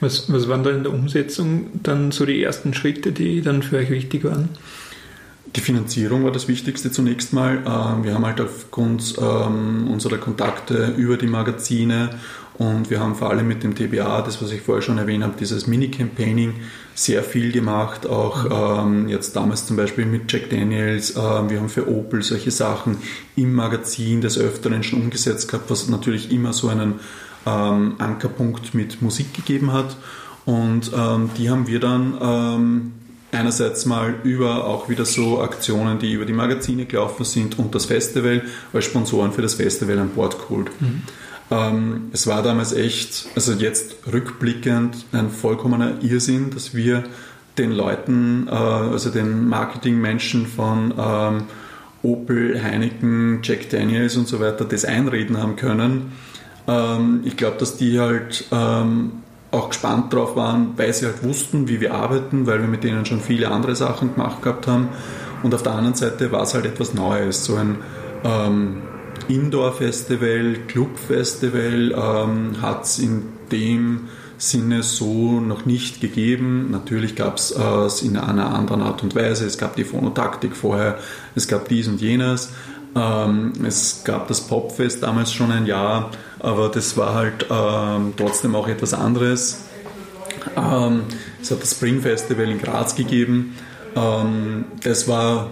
[0.00, 3.76] Was, was waren da in der Umsetzung dann so die ersten Schritte, die dann für
[3.78, 4.48] euch wichtig waren?
[5.56, 7.64] Die Finanzierung war das Wichtigste zunächst mal.
[8.04, 12.10] Wir haben halt aufgrund unserer Kontakte über die Magazine
[12.60, 15.32] und wir haben vor allem mit dem TBA, das was ich vorher schon erwähnt habe,
[15.40, 16.56] dieses Mini-Campaigning
[16.94, 18.06] sehr viel gemacht.
[18.06, 22.50] Auch ähm, jetzt damals zum Beispiel mit Jack Daniels, äh, wir haben für Opel solche
[22.50, 22.98] Sachen
[23.34, 27.00] im Magazin des Öfteren schon umgesetzt gehabt, was natürlich immer so einen
[27.46, 29.96] ähm, Ankerpunkt mit Musik gegeben hat.
[30.44, 32.92] Und ähm, die haben wir dann ähm,
[33.32, 37.86] einerseits mal über auch wieder so Aktionen, die über die Magazine gelaufen sind und das
[37.86, 38.42] Festival
[38.74, 40.70] als Sponsoren für das Festival an Bord geholt.
[40.78, 41.04] Mhm.
[41.50, 47.04] Ähm, es war damals echt, also jetzt rückblickend, ein vollkommener Irrsinn, dass wir
[47.58, 51.42] den Leuten, äh, also den Marketingmenschen von ähm,
[52.02, 56.12] Opel, Heineken, Jack Daniels und so weiter das einreden haben können.
[56.68, 59.12] Ähm, ich glaube, dass die halt ähm,
[59.50, 63.04] auch gespannt drauf waren, weil sie halt wussten, wie wir arbeiten, weil wir mit denen
[63.04, 64.90] schon viele andere Sachen gemacht gehabt haben.
[65.42, 67.78] Und auf der anderen Seite war es halt etwas Neues, so ein
[68.24, 68.82] ähm,
[69.30, 74.08] Indoor-Festival, Club-Festival ähm, hat es in dem
[74.38, 76.70] Sinne so noch nicht gegeben.
[76.70, 79.46] Natürlich gab es äh, es in einer anderen Art und Weise.
[79.46, 80.98] Es gab die Phonotaktik vorher,
[81.34, 82.52] es gab dies und jenes.
[82.96, 86.10] Ähm, es gab das Popfest damals schon ein Jahr,
[86.40, 89.64] aber das war halt ähm, trotzdem auch etwas anderes.
[90.56, 91.02] Ähm,
[91.40, 93.54] es hat das Spring Festival in Graz gegeben.
[93.94, 95.50] Ähm, das war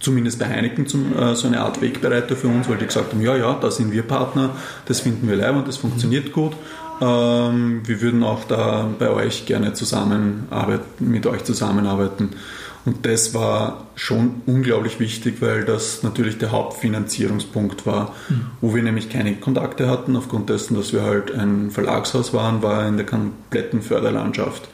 [0.00, 3.20] zumindest bei Heineken zum, äh, so eine Art Wegbereiter für uns, weil die gesagt haben,
[3.20, 4.50] ja, ja, da sind wir Partner,
[4.86, 6.52] das finden wir leid und das funktioniert gut.
[7.00, 12.30] Ähm, wir würden auch da bei euch gerne zusammenarbeiten, mit euch zusammenarbeiten.
[12.84, 18.46] Und das war schon unglaublich wichtig, weil das natürlich der Hauptfinanzierungspunkt war, mhm.
[18.60, 22.86] wo wir nämlich keine Kontakte hatten, aufgrund dessen, dass wir halt ein Verlagshaus waren, war
[22.88, 24.68] in der kompletten Förderlandschaft.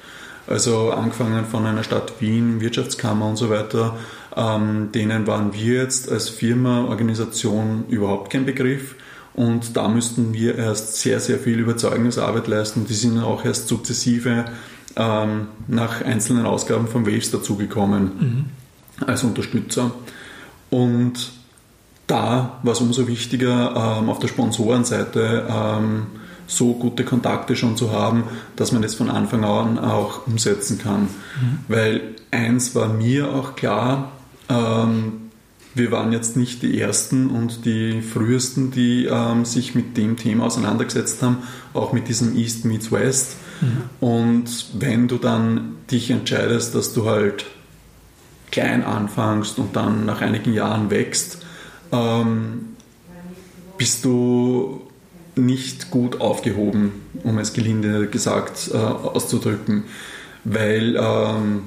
[0.47, 3.97] Also angefangen von einer Stadt Wien, Wirtschaftskammer und so weiter,
[4.37, 8.97] ähm, denen waren wir jetzt als Firma, Organisation überhaupt kein Begriff.
[9.35, 12.87] Und da müssten wir erst sehr, sehr viel Überzeugungsarbeit leisten.
[12.87, 14.45] Die sind auch erst sukzessive
[14.97, 18.05] ähm, nach einzelnen Ausgaben von Waves dazugekommen
[18.99, 19.07] mhm.
[19.07, 19.91] als Unterstützer.
[20.71, 21.33] Und
[22.07, 26.07] da war es umso wichtiger, ähm, auf der Sponsorenseite ähm,
[26.47, 28.25] so gute Kontakte schon zu haben,
[28.57, 31.03] dass man das von Anfang an auch umsetzen kann.
[31.03, 31.59] Mhm.
[31.69, 34.13] Weil eins war mir auch klar,
[34.49, 35.25] ähm,
[35.75, 40.47] wir waren jetzt nicht die Ersten und die Frühesten, die ähm, sich mit dem Thema
[40.47, 41.39] auseinandergesetzt haben,
[41.73, 43.37] auch mit diesem East meets West.
[43.61, 43.83] Mhm.
[44.01, 47.47] Und wenn du dann dich entscheidest, dass du halt
[48.53, 51.39] klein anfängst und dann nach einigen Jahren wächst,
[51.91, 52.77] ähm,
[53.77, 54.83] bist du
[55.35, 56.93] nicht gut aufgehoben,
[57.25, 59.85] um es gelinde gesagt äh, auszudrücken,
[60.45, 61.63] weil ähm,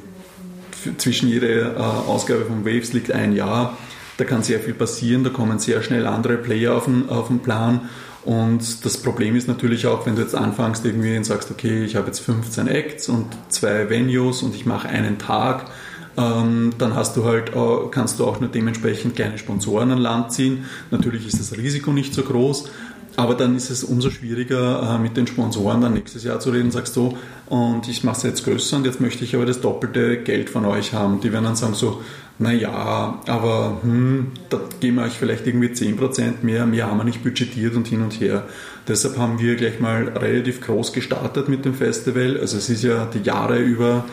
[0.97, 3.77] zwischen jeder äh, Ausgabe von Waves liegt ein Jahr.
[4.17, 7.39] Da kann sehr viel passieren, da kommen sehr schnell andere Player auf den, auf den
[7.39, 7.89] Plan.
[8.25, 11.95] Und das Problem ist natürlich auch, wenn du jetzt anfängst irgendwie und sagst, okay, ich
[11.95, 15.71] habe jetzt 15 Acts und zwei Venues und ich mache einen Tag,
[16.17, 17.51] ähm, dann hast du halt,
[17.91, 20.65] kannst du auch nur dementsprechend kleine Sponsoren an Land ziehen.
[20.89, 22.69] Natürlich ist das Risiko nicht so groß,
[23.18, 26.70] aber dann ist es umso schwieriger, äh, mit den Sponsoren dann nächstes Jahr zu reden.
[26.70, 30.18] Sagst du, und ich mache es jetzt größer und jetzt möchte ich aber das doppelte
[30.18, 31.20] Geld von euch haben.
[31.20, 32.03] Die werden dann sagen so,
[32.38, 37.24] naja, aber hm, da geben wir euch vielleicht irgendwie 10% mehr, mehr haben wir nicht
[37.24, 38.43] budgetiert und hin und her.
[38.88, 42.38] Deshalb haben wir gleich mal relativ groß gestartet mit dem Festival.
[42.39, 44.05] Also es ist ja die Jahre über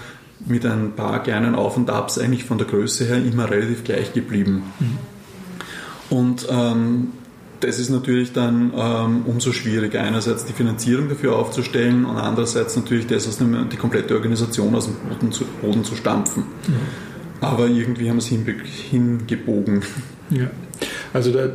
[0.47, 4.15] mit ein paar kleinen Auf und Abs eigentlich von der Größe her immer relativ gleich
[4.15, 4.63] geblieben.
[4.81, 4.99] Mhm.
[6.09, 7.09] Und ähm,
[7.65, 13.07] das ist natürlich dann ähm, umso schwieriger, einerseits die Finanzierung dafür aufzustellen und andererseits natürlich
[13.07, 16.45] das aus dem, die komplette Organisation aus dem Boden zu, Boden zu stampfen.
[16.67, 16.75] Mhm.
[17.41, 19.83] Aber irgendwie haben wir es hingebogen.
[20.31, 20.47] Ja.
[21.13, 21.53] Also der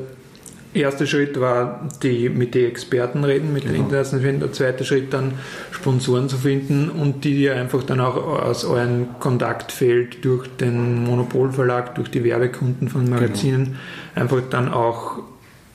[0.73, 3.73] erste Schritt war die, mit den Experten reden, mit genau.
[3.73, 5.33] den internationalen Der zweite Schritt dann
[5.71, 11.95] Sponsoren zu finden und die dir einfach dann auch aus eurem Kontaktfeld durch den Monopolverlag,
[11.95, 13.77] durch die Werbekunden von Magazinen genau.
[14.15, 15.23] einfach dann auch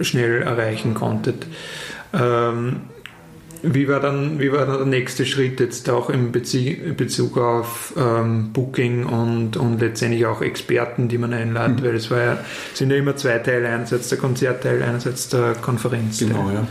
[0.00, 1.46] schnell erreichen konntet.
[2.12, 2.82] Ähm,
[3.66, 8.52] wie war, dann, wie war dann der nächste Schritt jetzt auch im Bezug auf ähm,
[8.52, 11.80] Booking und, und letztendlich auch Experten, die man einladet?
[11.80, 11.84] Mhm.
[11.84, 12.38] Weil es war ja,
[12.74, 16.18] sind ja immer zwei Teile, einerseits der Konzertteil, einerseits der Konferenz.
[16.18, 16.66] Genau, ja.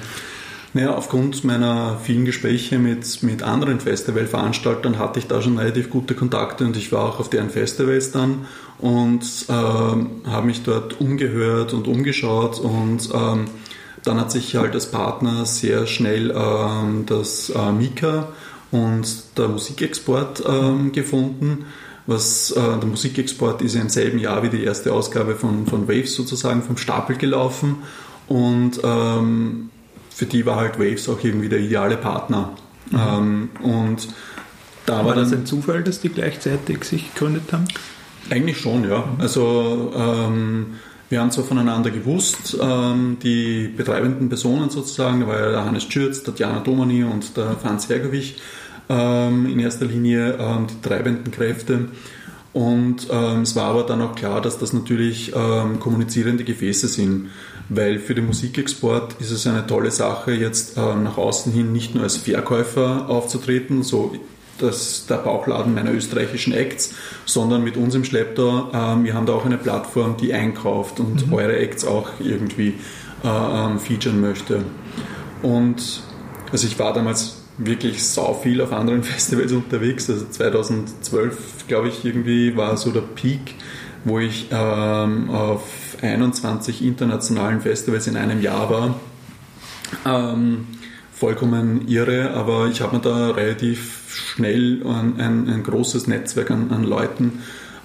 [0.76, 6.16] Naja, aufgrund meiner vielen Gespräche mit, mit anderen Festivalveranstaltern hatte ich da schon relativ gute
[6.16, 8.46] Kontakte und ich war auch auf deren Festivals dann
[8.84, 13.46] und ähm, habe mich dort umgehört und umgeschaut und ähm,
[14.04, 18.28] dann hat sich halt als Partner sehr schnell ähm, das äh, Mika
[18.72, 19.08] und
[19.38, 21.66] der Musikexport ähm, gefunden.
[22.08, 25.88] Was, äh, der Musikexport ist ja im selben Jahr wie die erste Ausgabe von, von
[25.88, 27.78] Waves sozusagen vom Stapel gelaufen
[28.28, 29.70] und ähm,
[30.10, 32.52] für die war halt Waves auch irgendwie der ideale Partner.
[32.92, 33.00] Mhm.
[33.00, 34.10] Ähm, und
[34.86, 37.66] da war, war das ein Zufall, dass die gleichzeitig sich gegründet haben?
[38.30, 39.00] Eigentlich schon, ja.
[39.00, 39.22] Mhm.
[39.22, 40.66] Also ähm,
[41.14, 45.84] Wir haben zwar voneinander gewusst, ähm, die betreibenden Personen sozusagen, da war ja der Hannes
[45.84, 48.38] Schürz, Tatjana Domani und der Franz Hergowich
[48.90, 51.90] ähm, in erster Linie ähm, die treibenden Kräfte.
[52.52, 57.30] Und ähm, es war aber dann auch klar, dass das natürlich ähm, kommunizierende Gefäße sind,
[57.70, 62.04] weil für den Musikexport ist es eine tolle Sache, jetzt nach außen hin nicht nur
[62.04, 64.16] als Verkäufer aufzutreten, so
[64.60, 66.94] das, der Bauchladen meiner österreichischen Acts,
[67.26, 71.28] sondern mit uns im Schlepptau, ähm, wir haben da auch eine Plattform, die einkauft und
[71.28, 71.34] mhm.
[71.34, 72.76] eure Acts auch irgendwie
[73.24, 74.64] äh, ähm, featuren möchte.
[75.42, 76.02] Und
[76.52, 80.10] also ich war damals wirklich sau viel auf anderen Festivals unterwegs.
[80.10, 83.56] Also 2012, glaube ich, irgendwie war so der Peak,
[84.06, 85.64] wo ich ähm, auf
[86.02, 88.96] 21 internationalen Festivals in einem Jahr war.
[90.06, 90.68] Ähm,
[91.14, 96.72] vollkommen irre, aber ich habe mir da relativ schnell ein, ein, ein großes Netzwerk an,
[96.72, 97.40] an Leuten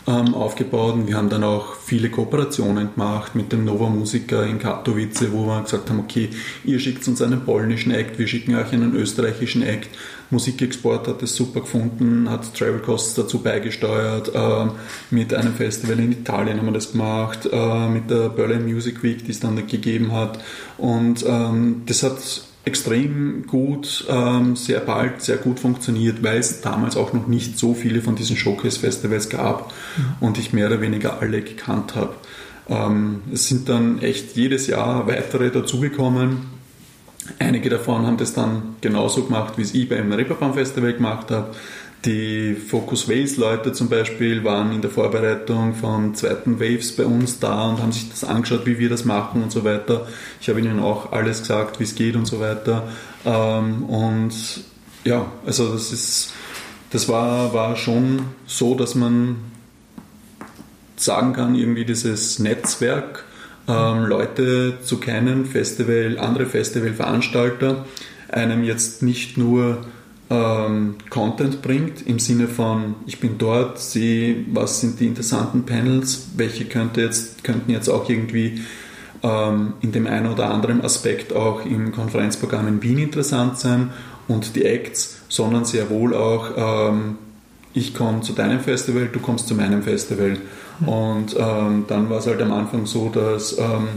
[0.08, 4.58] ähm, aufgebaut und wir haben dann auch viele Kooperationen gemacht mit dem Nova Musiker in
[4.58, 6.30] Katowice, wo wir gesagt haben, okay,
[6.64, 9.88] ihr schickt uns einen polnischen Act, wir schicken euch einen österreichischen Act.
[10.30, 14.34] Musikexport hat es super gefunden, hat Travel Costs dazu beigesteuert.
[14.34, 14.66] Äh,
[15.10, 19.24] mit einem Festival in Italien haben wir das gemacht, äh, mit der Berlin Music Week,
[19.24, 20.38] die es dann gegeben hat.
[20.78, 26.96] Und ähm, das hat extrem gut, ähm, sehr bald, sehr gut funktioniert, weil es damals
[26.96, 30.04] auch noch nicht so viele von diesen Showcase-Festivals gab mhm.
[30.20, 32.14] und ich mehr oder weniger alle gekannt habe.
[32.68, 36.58] Ähm, es sind dann echt jedes Jahr weitere dazugekommen.
[37.38, 41.54] Einige davon haben das dann genauso gemacht, wie es ich beim Reeperbahn Festival gemacht habe.
[42.04, 47.40] Die Focus Wales Leute zum Beispiel waren in der Vorbereitung von zweiten Waves bei uns
[47.40, 50.06] da und haben sich das angeschaut, wie wir das machen und so weiter.
[50.40, 52.84] Ich habe ihnen auch alles gesagt, wie es geht und so weiter.
[53.24, 54.32] Ähm, und
[55.04, 56.32] ja, also das ist,
[56.90, 59.36] das war, war schon so, dass man
[60.96, 63.24] sagen kann, irgendwie dieses Netzwerk,
[63.66, 67.86] ähm, Leute zu kennen, Festival, andere Festivalveranstalter,
[68.28, 69.84] einem jetzt nicht nur
[70.30, 76.28] ähm, Content bringt, im Sinne von, ich bin dort, sehe, was sind die interessanten Panels,
[76.36, 78.62] welche könnte jetzt, könnten jetzt auch irgendwie
[79.22, 83.90] ähm, in dem einen oder anderen Aspekt auch im Konferenzprogramm in Wien interessant sein
[84.28, 86.50] und die Acts, sondern sehr wohl auch,
[86.90, 87.16] ähm,
[87.74, 90.38] ich komme zu deinem Festival, du kommst zu meinem Festival.
[90.84, 93.88] Und ähm, dann war es halt am Anfang so, dass ähm,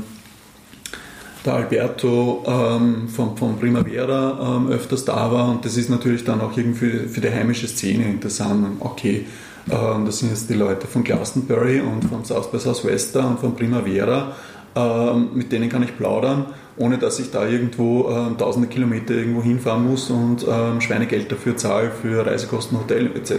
[1.45, 6.41] der Alberto ähm, von, von Primavera ähm, öfters da war und das ist natürlich dann
[6.41, 8.77] auch irgendwie für, für die heimische Szene interessant.
[8.79, 9.25] Okay,
[9.69, 13.55] ähm, das sind jetzt die Leute von Glastonbury und von South by Southwester und von
[13.55, 14.33] Primavera,
[14.75, 16.45] ähm, mit denen kann ich plaudern,
[16.77, 21.57] ohne dass ich da irgendwo ähm, tausende Kilometer irgendwo hinfahren muss und ähm, Schweinegeld dafür
[21.57, 23.33] zahle für Reisekosten, Hotel etc.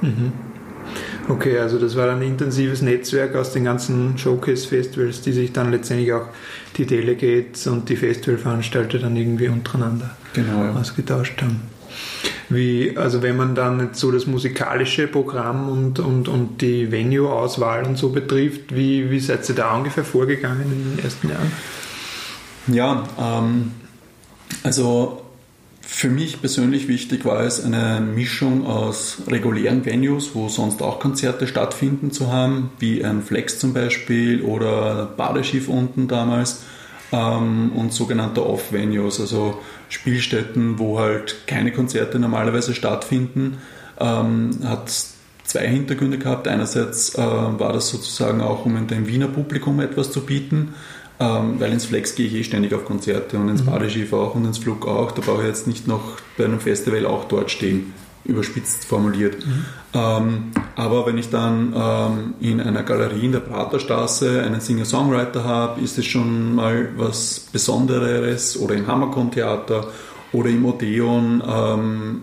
[0.00, 0.32] Mhm.
[1.28, 6.12] Okay, also das war ein intensives Netzwerk aus den ganzen Showcase-Festivals, die sich dann letztendlich
[6.12, 6.26] auch
[6.76, 10.72] die Delegates und die Festivalveranstalter dann irgendwie untereinander genau, ja.
[10.72, 11.60] ausgetauscht haben.
[12.48, 17.84] Wie, also wenn man dann jetzt so das musikalische Programm und, und, und die Venue-Auswahl
[17.84, 21.52] und so betrifft, wie, wie seid ihr da ungefähr vorgegangen in den ersten Jahren?
[22.66, 23.72] Ja, ähm,
[24.62, 25.21] also
[25.92, 31.46] für mich persönlich wichtig war es, eine Mischung aus regulären Venues, wo sonst auch Konzerte
[31.46, 36.62] stattfinden, zu haben, wie ein Flex zum Beispiel oder Badeschiff unten damals
[37.12, 43.58] ähm, und sogenannte Off-Venues, also Spielstätten, wo halt keine Konzerte normalerweise stattfinden.
[44.00, 44.90] Ähm, hat
[45.44, 46.48] zwei Hintergründe gehabt.
[46.48, 50.74] Einerseits äh, war das sozusagen auch, um dem Wiener Publikum etwas zu bieten
[51.20, 53.66] ähm, weil ins Flex gehe ich eh ständig auf Konzerte und ins mhm.
[53.66, 55.12] Badeschiff auch und ins Flug auch.
[55.12, 57.92] Da brauche ich jetzt nicht noch bei einem Festival auch dort stehen,
[58.24, 59.44] überspitzt formuliert.
[59.44, 59.64] Mhm.
[59.94, 65.80] Ähm, aber wenn ich dann ähm, in einer Galerie in der Praterstraße einen Singer-Songwriter habe,
[65.80, 69.88] ist es schon mal was Besonderes oder im Hammerkon-Theater
[70.32, 71.42] oder im Odeon.
[71.46, 72.22] Ähm,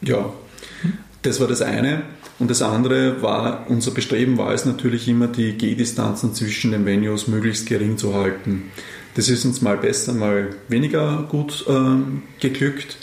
[0.00, 0.92] ja, mhm.
[1.22, 2.02] das war das eine.
[2.38, 7.26] Und das andere war, unser Bestreben war es natürlich immer, die Gehdistanzen zwischen den Venues
[7.26, 8.70] möglichst gering zu halten.
[9.14, 12.98] Das ist uns mal besser, mal weniger gut ähm, geglückt.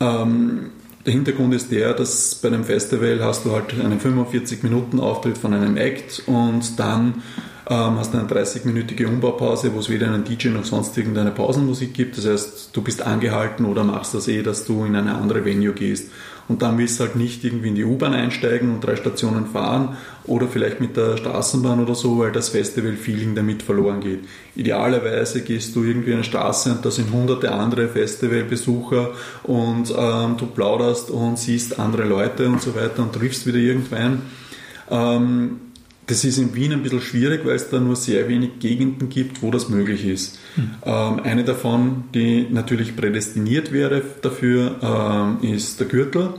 [0.00, 0.70] Ähm,
[1.06, 5.76] der Hintergrund ist der, dass bei einem Festival hast du halt einen 45-Minuten-Auftritt von einem
[5.76, 7.22] Act und dann
[7.68, 11.94] ähm, hast du eine 30-minütige Umbaupause, wo es weder einen DJ noch sonst irgendeine Pausenmusik
[11.94, 12.18] gibt.
[12.18, 15.72] Das heißt, du bist angehalten oder machst das eh, dass du in eine andere Venue
[15.72, 16.10] gehst
[16.48, 19.96] und dann willst du halt nicht irgendwie in die U-Bahn einsteigen und drei Stationen fahren
[20.24, 24.20] oder vielleicht mit der Straßenbahn oder so, weil das Festival-Feeling damit verloren geht.
[24.54, 29.10] Idealerweise gehst du irgendwie in eine Straße und da sind hunderte andere Festivalbesucher
[29.42, 34.22] und ähm, du plauderst und siehst andere Leute und so weiter und triffst wieder irgendwann.
[34.90, 35.60] Ähm,
[36.06, 39.42] das ist in Wien ein bisschen schwierig, weil es da nur sehr wenig Gegenden gibt,
[39.42, 40.38] wo das möglich ist.
[40.54, 40.70] Mhm.
[40.84, 46.34] Ähm, eine davon, die natürlich prädestiniert wäre dafür, ähm, ist der Gürtel.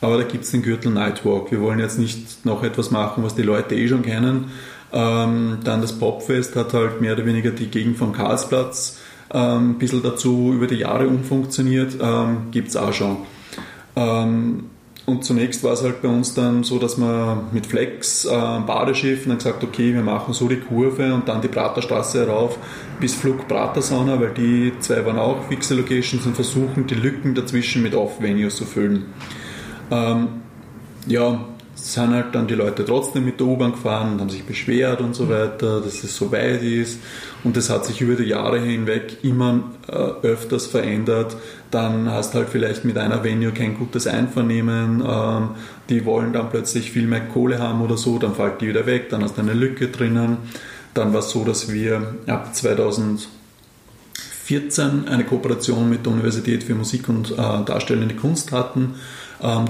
[0.00, 1.50] Aber da gibt es den Gürtel Nightwalk.
[1.50, 4.52] Wir wollen jetzt nicht noch etwas machen, was die Leute eh schon kennen.
[4.92, 8.98] Ähm, dann das Popfest hat halt mehr oder weniger die Gegend vom Karlsplatz
[9.30, 11.96] ein bisschen dazu über die Jahre umfunktioniert.
[12.00, 13.18] Ähm, gibt es auch schon.
[15.08, 19.30] Und zunächst war es halt bei uns dann so, dass man mit Flex, äh, Badeschiffen
[19.30, 22.58] dann gesagt, okay, wir machen so die Kurve und dann die Praterstraße herauf
[23.00, 27.82] bis Flug Pratersauna, weil die zwei waren auch fixe Locations und versuchen die Lücken dazwischen
[27.82, 29.06] mit Off-Venues zu füllen.
[29.90, 30.28] Ähm,
[31.06, 31.42] ja,
[31.80, 35.14] sind halt dann die Leute trotzdem mit der U-Bahn gefahren und haben sich beschwert und
[35.14, 36.98] so weiter, dass es so weit ist.
[37.44, 41.36] Und das hat sich über die Jahre hinweg immer äh, öfters verändert.
[41.70, 45.02] Dann hast du halt vielleicht mit einer Venue kein gutes Einvernehmen.
[45.06, 45.50] Ähm,
[45.88, 49.08] die wollen dann plötzlich viel mehr Kohle haben oder so, dann fällt die wieder weg,
[49.10, 50.38] dann hast du eine Lücke drinnen.
[50.94, 57.08] Dann war es so, dass wir ab 2014 eine Kooperation mit der Universität für Musik
[57.08, 58.96] und äh, Darstellende Kunst hatten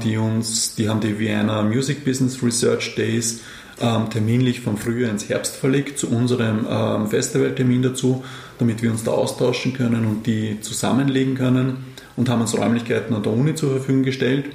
[0.05, 3.41] die uns, die haben die Vienna Music Business Research Days
[3.81, 8.25] ähm, terminlich vom Frühjahr ins Herbst verlegt zu unserem ähm, Festivaltermin dazu,
[8.59, 11.79] damit wir uns da austauschen können und die zusammenlegen können
[12.17, 14.47] und haben uns Räumlichkeiten an der Uni zur Verfügung gestellt.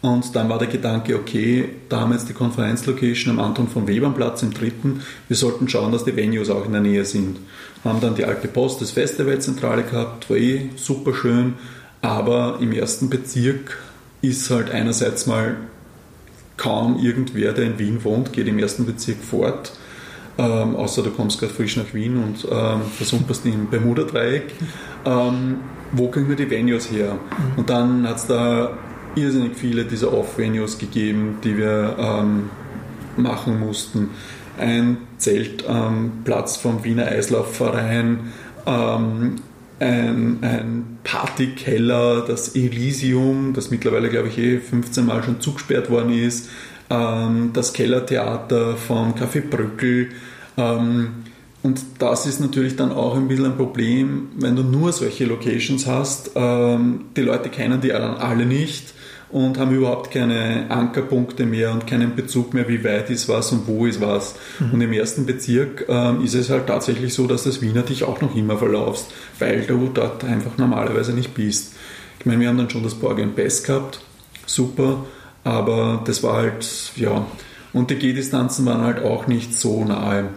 [0.00, 3.88] Und dann war der Gedanke, okay, da haben wir jetzt die Konferenzlocation am Anton von
[3.88, 5.00] Webernplatz im dritten.
[5.26, 7.38] Wir sollten schauen, dass die Venues auch in der Nähe sind.
[7.84, 11.54] Haben dann die alte Post des Festivalzentrale gehabt, war eh super schön,
[12.00, 13.76] aber im ersten Bezirk
[14.22, 15.56] ist halt einerseits mal
[16.56, 19.72] kaum irgendwer, der in Wien wohnt, geht im ersten Bezirk fort.
[20.36, 24.52] Ähm, außer du kommst gerade frisch nach Wien und ähm, versumperst im Bermuda-Dreieck.
[25.04, 25.56] Ähm,
[25.92, 27.14] wo kriegen wir die Venues her?
[27.14, 27.58] Mhm.
[27.58, 28.76] Und dann hat es da
[29.16, 32.50] irrsinnig viele dieser Off-Venues gegeben, die wir ähm,
[33.16, 34.10] machen mussten.
[34.58, 38.32] Ein Zeltplatz vom Wiener Eislaufverein,
[38.66, 39.36] ähm,
[39.80, 46.12] ein, ein Partykeller, das Elysium, das mittlerweile, glaube ich, eh 15 Mal schon zugesperrt worden
[46.12, 46.50] ist,
[46.90, 50.10] ähm, das Kellertheater vom Café Brückel.
[50.56, 51.10] Ähm,
[51.62, 55.86] und das ist natürlich dann auch ein bisschen ein Problem, wenn du nur solche Locations
[55.86, 56.30] hast.
[56.34, 58.94] Ähm, die Leute kennen die dann alle nicht
[59.30, 63.66] und haben überhaupt keine Ankerpunkte mehr und keinen Bezug mehr, wie weit ist was und
[63.66, 64.36] wo ist was.
[64.58, 64.72] Mhm.
[64.72, 68.20] Und im ersten Bezirk ähm, ist es halt tatsächlich so, dass das Wiener dich auch
[68.20, 71.74] noch immer verlaufst, weil du dort einfach normalerweise nicht bist.
[72.18, 74.00] Ich meine, wir haben dann schon das Borgen Best gehabt,
[74.46, 75.04] super,
[75.44, 77.26] aber das war halt, ja,
[77.72, 80.30] und die Gehdistanzen waren halt auch nicht so nahe.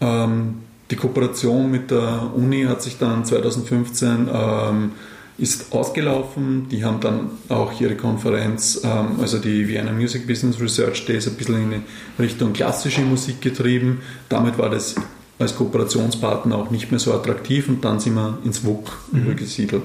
[0.00, 0.60] Ähm,
[0.90, 4.92] die Kooperation mit der Uni hat sich dann 2015 ähm,
[5.40, 6.68] ist ausgelaufen.
[6.68, 11.34] Die haben dann auch ihre Konferenz, ähm, also die Vienna Music Business Research Days, ein
[11.34, 11.82] bisschen in
[12.18, 14.00] Richtung klassische Musik getrieben.
[14.28, 14.94] Damit war das
[15.38, 19.22] als Kooperationspartner auch nicht mehr so attraktiv und dann sind wir ins WUK mhm.
[19.22, 19.84] übergesiedelt.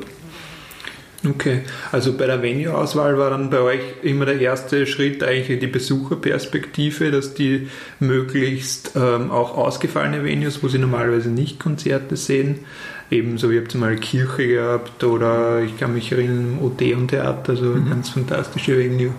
[1.25, 5.67] Okay, also bei der Venue-Auswahl war dann bei euch immer der erste Schritt eigentlich die
[5.67, 7.67] Besucherperspektive, dass die
[7.99, 12.59] möglichst ähm, auch ausgefallene Venues, wo sie normalerweise nicht Konzerte sehen,
[13.11, 17.89] ebenso wie ihr habt mal Kirche gehabt oder ich kann mich erinnern, Odeon-Theater, also mhm.
[17.89, 19.11] ganz fantastische Venue.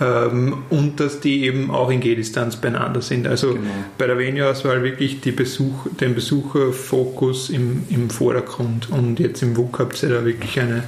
[0.00, 3.26] Ähm, und dass die eben auch in Gehdistanz beieinander sind.
[3.26, 3.70] Also genau.
[3.98, 8.90] bei der Venue-Auswahl wirklich die Besuch, den Besucherfokus im, im Vordergrund.
[8.90, 10.84] Und jetzt im WUK habt ihr da wirklich eine,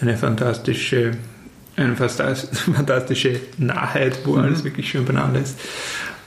[0.00, 1.12] eine fantastische
[1.76, 4.40] eine fantastische Nahheit, wo mhm.
[4.40, 5.58] alles wirklich schön beieinander ist.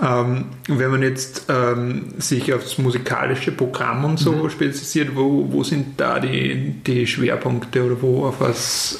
[0.01, 4.49] Ähm, wenn man jetzt ähm, sich aufs musikalische Programm und so mhm.
[4.49, 8.99] spezialisiert, wo, wo sind da die, die Schwerpunkte oder wo auf was,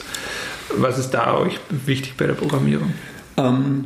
[0.75, 2.93] was ist da euch wichtig bei der Programmierung?
[3.37, 3.85] Ähm,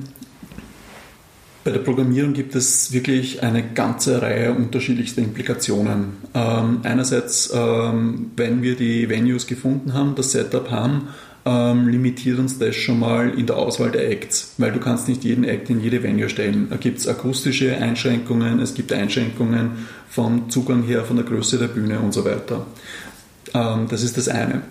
[1.64, 6.18] bei der Programmierung gibt es wirklich eine ganze Reihe unterschiedlichster Implikationen.
[6.34, 11.10] Ähm, einerseits, ähm, wenn wir die Venues gefunden haben, das Setup haben,
[11.46, 15.24] ähm, limitiert uns das schon mal in der Auswahl der Acts, weil du kannst nicht
[15.24, 16.68] jeden Act in jede Venue stellen.
[16.70, 19.72] Da gibt es akustische Einschränkungen, es gibt Einschränkungen
[20.10, 22.66] vom Zugang her, von der Größe der Bühne und so weiter.
[23.54, 24.62] Ähm, das ist das eine.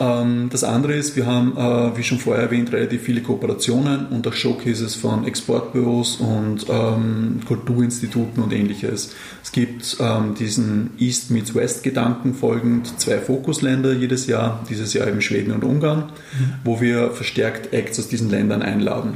[0.00, 4.26] Ähm, das andere ist, wir haben, äh, wie schon vorher erwähnt, relativ viele Kooperationen und
[4.26, 9.14] auch Showcases von Exportbüros und ähm, Kulturinstituten und ähnliches.
[9.42, 15.08] Es gibt ähm, diesen East meets West Gedanken folgend zwei Fokusländer jedes Jahr, dieses Jahr
[15.08, 16.52] eben Schweden und Ungarn, mhm.
[16.64, 19.14] wo wir verstärkt Acts aus diesen Ländern einladen.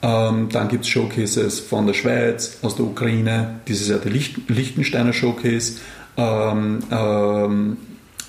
[0.00, 5.80] Dann gibt es Showcases von der Schweiz, aus der Ukraine, dieses Jahr der Liechtensteiner Showcase,
[6.16, 7.76] ähm, ähm,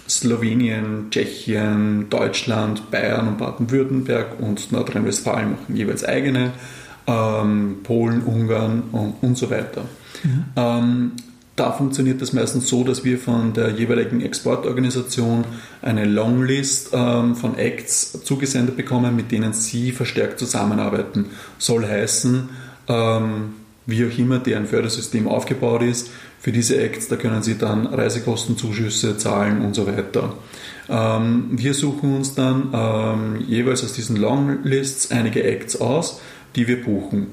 [0.10, 6.52] Slowenien, Tschechien, Deutschland, Bayern und Baden-Württemberg und Nordrhein-Westfalen machen jeweils eigene.
[7.10, 9.84] ähm, Polen, Ungarn und, und so weiter.
[10.24, 10.44] Mhm.
[10.56, 11.12] Ähm,
[11.56, 15.44] da funktioniert das meistens so, dass wir von der jeweiligen Exportorganisation
[15.82, 21.26] eine Longlist ähm, von Acts zugesendet bekommen, mit denen sie verstärkt zusammenarbeiten.
[21.58, 22.50] Soll heißen,
[22.88, 23.54] ähm,
[23.86, 29.18] wie auch immer deren Fördersystem aufgebaut ist, für diese Acts, da können sie dann Reisekostenzuschüsse
[29.18, 30.34] zahlen und so weiter.
[30.90, 36.22] Ähm, wir suchen uns dann ähm, jeweils aus diesen Longlists einige Acts aus,
[36.56, 37.28] die wir buchen.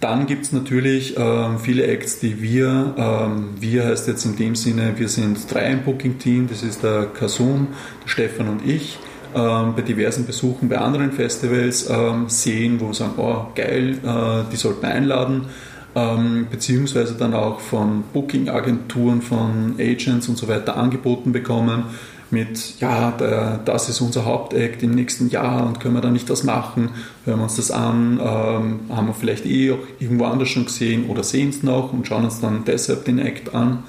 [0.00, 4.56] Dann gibt es natürlich ähm, viele Acts, die wir, ähm, wir heißt jetzt in dem
[4.56, 7.68] Sinne, wir sind drei im Booking-Team, das ist der Kasum,
[8.04, 8.98] der Stefan und ich,
[9.34, 14.50] ähm, bei diversen Besuchen bei anderen Festivals ähm, sehen, wo wir sagen, oh geil, äh,
[14.50, 15.46] die sollten einladen.
[15.94, 21.84] Ähm, beziehungsweise dann auch von Booking-Agenturen, von Agents und so weiter angeboten bekommen
[22.30, 26.30] mit, ja, der, das ist unser Hauptakt im nächsten Jahr und können wir da nicht
[26.30, 26.90] das machen,
[27.24, 31.06] hören wir uns das an, ähm, haben wir vielleicht eh auch irgendwo anders schon gesehen
[31.08, 33.82] oder sehen es noch und schauen uns dann deshalb den Act an.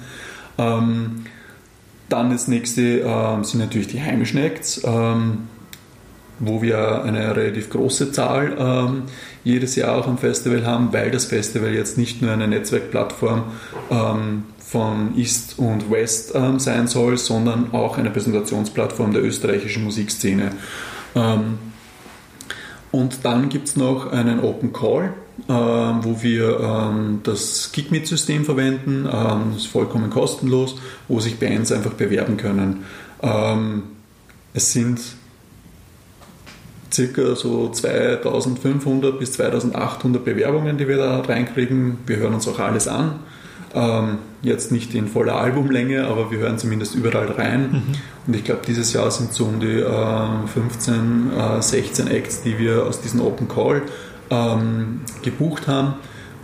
[0.58, 1.24] Ähm,
[2.08, 5.48] dann das nächste ähm, sind natürlich die heimischen Acts, ähm,
[6.42, 9.02] wo wir eine relativ große Zahl ähm,
[9.44, 13.44] jedes Jahr auch am Festival haben, weil das Festival jetzt nicht nur eine Netzwerkplattform
[13.90, 20.50] ähm, von East und West ähm, sein soll, sondern auch eine Präsentationsplattform der österreichischen Musikszene.
[21.14, 21.58] Ähm,
[22.90, 25.14] und dann gibt es noch einen Open Call,
[25.48, 29.08] äh, wo wir ähm, das Gigmeet-System verwenden.
[29.10, 30.74] Ähm, das ist vollkommen kostenlos,
[31.06, 32.84] wo sich Bands einfach bewerben können.
[33.22, 33.84] Ähm,
[34.54, 35.00] es sind
[36.92, 41.98] circa so 2500 bis 2800 Bewerbungen, die wir da reinkriegen.
[42.06, 43.20] Wir hören uns auch alles an.
[43.74, 47.70] Ähm, jetzt nicht in voller Albumlänge, aber wir hören zumindest überall rein.
[47.70, 47.82] Mhm.
[48.26, 52.58] Und ich glaube, dieses Jahr sind so um die äh, 15, äh, 16 Acts, die
[52.58, 53.82] wir aus diesem Open Call
[54.30, 55.94] ähm, gebucht haben.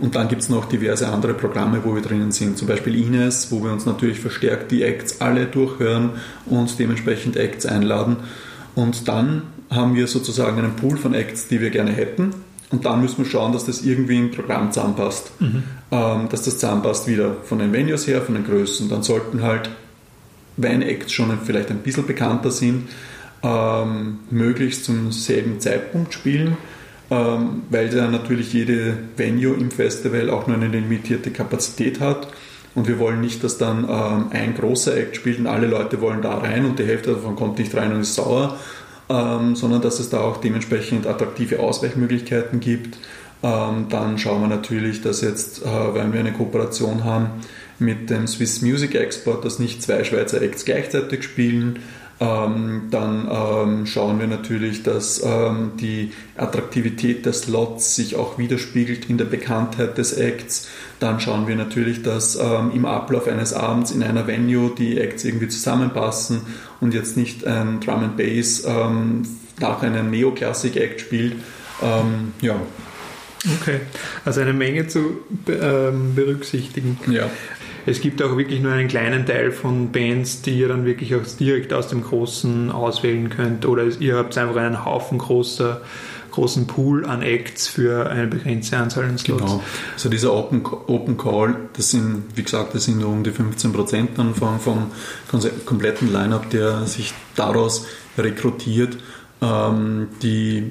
[0.01, 2.57] Und dann gibt es noch diverse andere Programme, wo wir drinnen sind.
[2.57, 6.11] Zum Beispiel Ines, wo wir uns natürlich verstärkt die Acts alle durchhören
[6.47, 8.19] und dementsprechend Acts einladen.
[8.77, 12.35] Und dann haben wir sozusagen einen Pool von Acts, die wir gerne hätten
[12.71, 15.33] und dann müssen wir schauen, dass das irgendwie im Programm zusammenpasst.
[15.41, 15.63] Mhm.
[15.91, 18.89] Ähm, dass das zusammenpasst wieder von den Venues her, von den Größen.
[18.89, 19.71] Dann sollten halt,
[20.57, 22.89] wenn Acts schon vielleicht ein bisschen bekannter sind,
[23.43, 26.59] ähm, möglichst zum selben Zeitpunkt spielen,
[27.11, 32.29] ähm, weil ja natürlich jede Venue im Festival auch nur eine limitierte Kapazität hat.
[32.75, 36.21] Und wir wollen nicht, dass dann ähm, ein großer Act spielt und alle Leute wollen
[36.21, 38.59] da rein und die Hälfte davon kommt nicht rein und ist sauer,
[39.09, 42.99] ähm, sondern dass es da auch dementsprechend attraktive Ausweichmöglichkeiten gibt.
[43.43, 47.31] Ähm, dann schauen wir natürlich, dass jetzt, äh, wenn wir eine Kooperation haben
[47.79, 51.79] mit dem Swiss Music Export, dass nicht zwei Schweizer Acts gleichzeitig spielen,
[52.21, 59.09] ähm, dann ähm, schauen wir natürlich, dass ähm, die Attraktivität des Slots sich auch widerspiegelt
[59.09, 60.69] in der Bekanntheit des Acts.
[60.99, 65.25] Dann schauen wir natürlich, dass ähm, im Ablauf eines Abends in einer Venue die Acts
[65.25, 66.41] irgendwie zusammenpassen
[66.81, 69.23] und jetzt nicht ein Drum and Bass ähm,
[69.61, 71.35] nach einem Neoklassik-Act spielt.
[71.83, 72.57] Ähm, ja.
[73.61, 73.81] Okay,
[74.25, 76.99] also eine Menge zu berücksichtigen.
[77.09, 77.31] Ja.
[77.89, 81.23] Es gibt auch wirklich nur einen kleinen Teil von Bands, die ihr dann wirklich auch
[81.41, 83.65] direkt aus dem Großen auswählen könnt.
[83.65, 85.81] Oder ihr habt einfach einen Haufen großer
[86.31, 89.43] großen Pool an Acts für eine begrenzte Anzahl an Slots.
[89.43, 89.65] Genau.
[89.95, 93.73] Also dieser Open, Open Call, das sind, wie gesagt, das sind nur um die 15
[93.73, 94.91] Prozent dann vom, vom
[95.65, 97.87] kompletten Line-Up, der sich daraus
[98.19, 98.99] rekrutiert.
[99.41, 100.65] Ähm, die,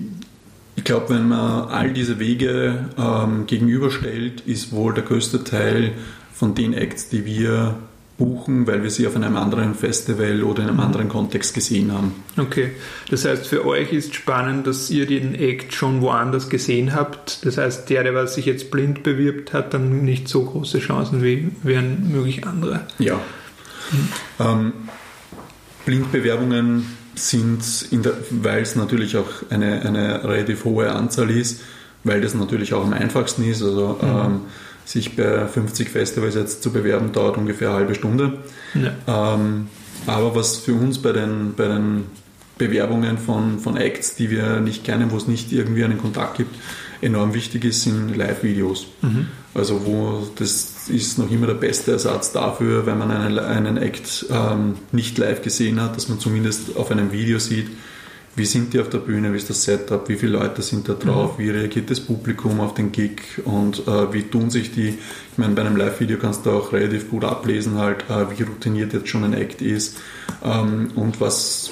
[0.76, 5.94] ich glaube, wenn man all diese Wege ähm, gegenüberstellt, ist wohl der größte Teil
[6.38, 7.78] von den Acts, die wir
[8.18, 10.84] buchen, weil wir sie auf einem anderen Festival oder in einem mhm.
[10.84, 12.16] anderen Kontext gesehen haben.
[12.36, 12.72] Okay,
[13.10, 17.46] das heißt für euch ist spannend, dass ihr den Act schon woanders gesehen habt.
[17.46, 21.50] Das heißt, der, der sich jetzt blind bewirbt, hat dann nicht so große Chancen wie
[21.62, 22.82] wären möglich andere.
[22.98, 23.20] Ja.
[23.92, 24.10] Mhm.
[24.40, 24.74] Ähm,
[25.86, 27.62] Blindbewerbungen sind,
[28.32, 31.62] weil es natürlich auch eine, eine relativ hohe Anzahl ist,
[32.04, 33.62] weil das natürlich auch am einfachsten ist.
[33.62, 34.08] Also mhm.
[34.08, 34.42] ähm,
[34.88, 38.38] sich bei 50 Festivals jetzt zu bewerben, dauert ungefähr eine halbe Stunde.
[38.74, 39.36] Ja.
[39.36, 39.68] Ähm,
[40.06, 42.06] aber was für uns bei den, bei den
[42.58, 46.56] Bewerbungen von, von Acts, die wir nicht kennen, wo es nicht irgendwie einen Kontakt gibt,
[47.02, 48.88] enorm wichtig ist, sind Live-Videos.
[49.02, 49.28] Mhm.
[49.54, 54.28] Also wo das ist noch immer der beste Ersatz dafür, wenn man einen, einen Act
[54.32, 57.68] ähm, nicht live gesehen hat, dass man zumindest auf einem Video sieht,
[58.38, 60.94] wie sind die auf der Bühne, wie ist das Setup, wie viele Leute sind da
[60.94, 61.44] drauf, mhm.
[61.44, 65.56] wie reagiert das Publikum auf den Gig und äh, wie tun sich die, ich meine,
[65.56, 69.24] bei einem Live-Video kannst du auch relativ gut ablesen, halt, äh, wie routiniert jetzt schon
[69.24, 69.98] ein Act ist
[70.46, 71.72] ähm, und was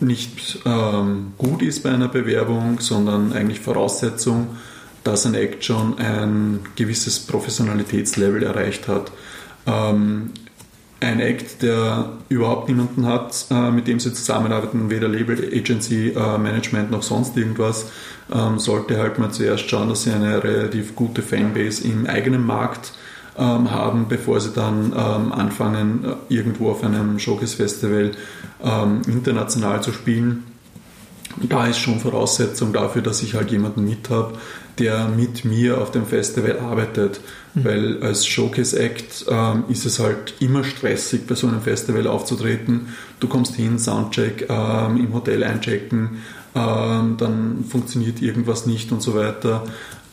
[0.00, 4.56] nicht ähm, gut ist bei einer Bewerbung, sondern eigentlich Voraussetzung,
[5.04, 9.12] dass ein Act schon ein gewisses Professionalitätslevel erreicht hat.
[9.66, 10.30] Ähm,
[11.00, 16.38] ein Act, der überhaupt niemanden hat, äh, mit dem sie zusammenarbeiten, weder Label, Agency, äh,
[16.38, 17.90] Management noch sonst irgendwas,
[18.32, 22.92] ähm, sollte halt mal zuerst schauen, dass sie eine relativ gute Fanbase im eigenen Markt
[23.38, 28.12] ähm, haben, bevor sie dann ähm, anfangen, äh, irgendwo auf einem Showcase-Festival
[28.62, 30.44] ähm, international zu spielen.
[31.48, 34.34] Da ist schon Voraussetzung dafür, dass ich halt jemanden mit habe,
[34.78, 37.20] der mit mir auf dem Festival arbeitet.
[37.54, 37.64] Mhm.
[37.64, 42.88] Weil als Showcase-Act ähm, ist es halt immer stressig, bei so einem Festival aufzutreten.
[43.18, 46.18] Du kommst hin, Soundcheck, ähm, im Hotel einchecken,
[46.54, 49.64] ähm, dann funktioniert irgendwas nicht und so weiter.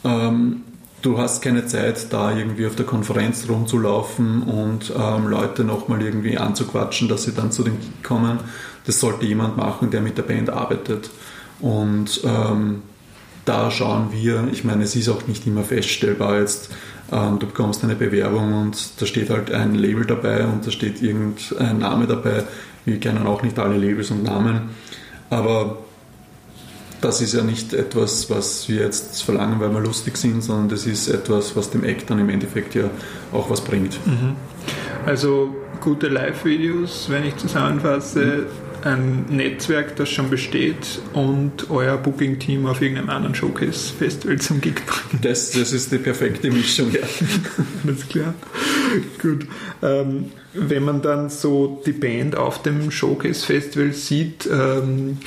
[0.04, 0.62] Ähm,
[1.02, 6.38] du hast keine Zeit, da irgendwie auf der Konferenz rumzulaufen und ähm, Leute nochmal irgendwie
[6.38, 8.40] anzuquatschen, dass sie dann zu dem Gig kommen.
[8.86, 11.10] Das sollte jemand machen, der mit der Band arbeitet.
[11.60, 12.82] Und ähm,
[13.46, 16.70] da schauen wir, ich meine, es ist auch nicht immer feststellbar jetzt,
[17.10, 21.80] du bekommst eine Bewerbung und da steht halt ein Label dabei und da steht irgendein
[21.80, 22.44] Name dabei.
[22.86, 24.70] Wir kennen auch nicht alle Labels und Namen,
[25.30, 25.78] aber
[27.02, 30.86] das ist ja nicht etwas, was wir jetzt verlangen, weil wir lustig sind, sondern das
[30.86, 32.90] ist etwas, was dem Act dann im Endeffekt ja
[33.32, 34.00] auch was bringt.
[34.06, 34.36] Mhm.
[35.06, 42.66] Also gute Live-Videos, wenn ich zusammenfasse, mhm ein Netzwerk, das schon besteht und euer Booking-Team
[42.66, 45.22] auf irgendeinem anderen Showcase-Festival zum Gig bringen.
[45.22, 47.02] Das, das ist die perfekte Mischung, ja.
[47.84, 48.34] Alles klar.
[49.22, 49.48] Gut.
[49.82, 55.18] Ähm, wenn man dann so die Band auf dem Showcase-Festival sieht, ähm,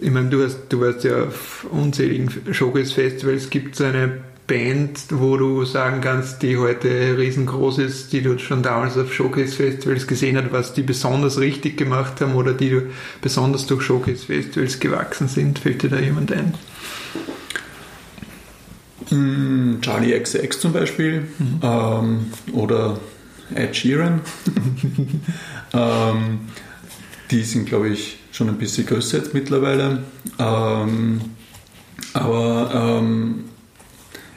[0.00, 4.20] ich meine, du, hast, du warst ja auf unzähligen Showcase-Festivals, gibt es eine
[4.50, 10.08] Band, wo du sagen kannst, die heute riesengroß ist, die du schon damals auf Showcase-Festivals
[10.08, 12.82] gesehen hast, was die besonders richtig gemacht haben oder die du
[13.22, 15.60] besonders durch Showcase-Festivals gewachsen sind?
[15.60, 16.54] Fällt dir da jemand ein?
[19.10, 21.60] Hm, Charlie XX zum Beispiel mhm.
[21.62, 22.98] ähm, oder
[23.54, 24.20] Ed Sheeran.
[25.72, 26.40] ähm,
[27.30, 30.02] die sind, glaube ich, schon ein bisschen größer jetzt mittlerweile.
[30.40, 31.20] Ähm,
[32.14, 33.44] aber ähm,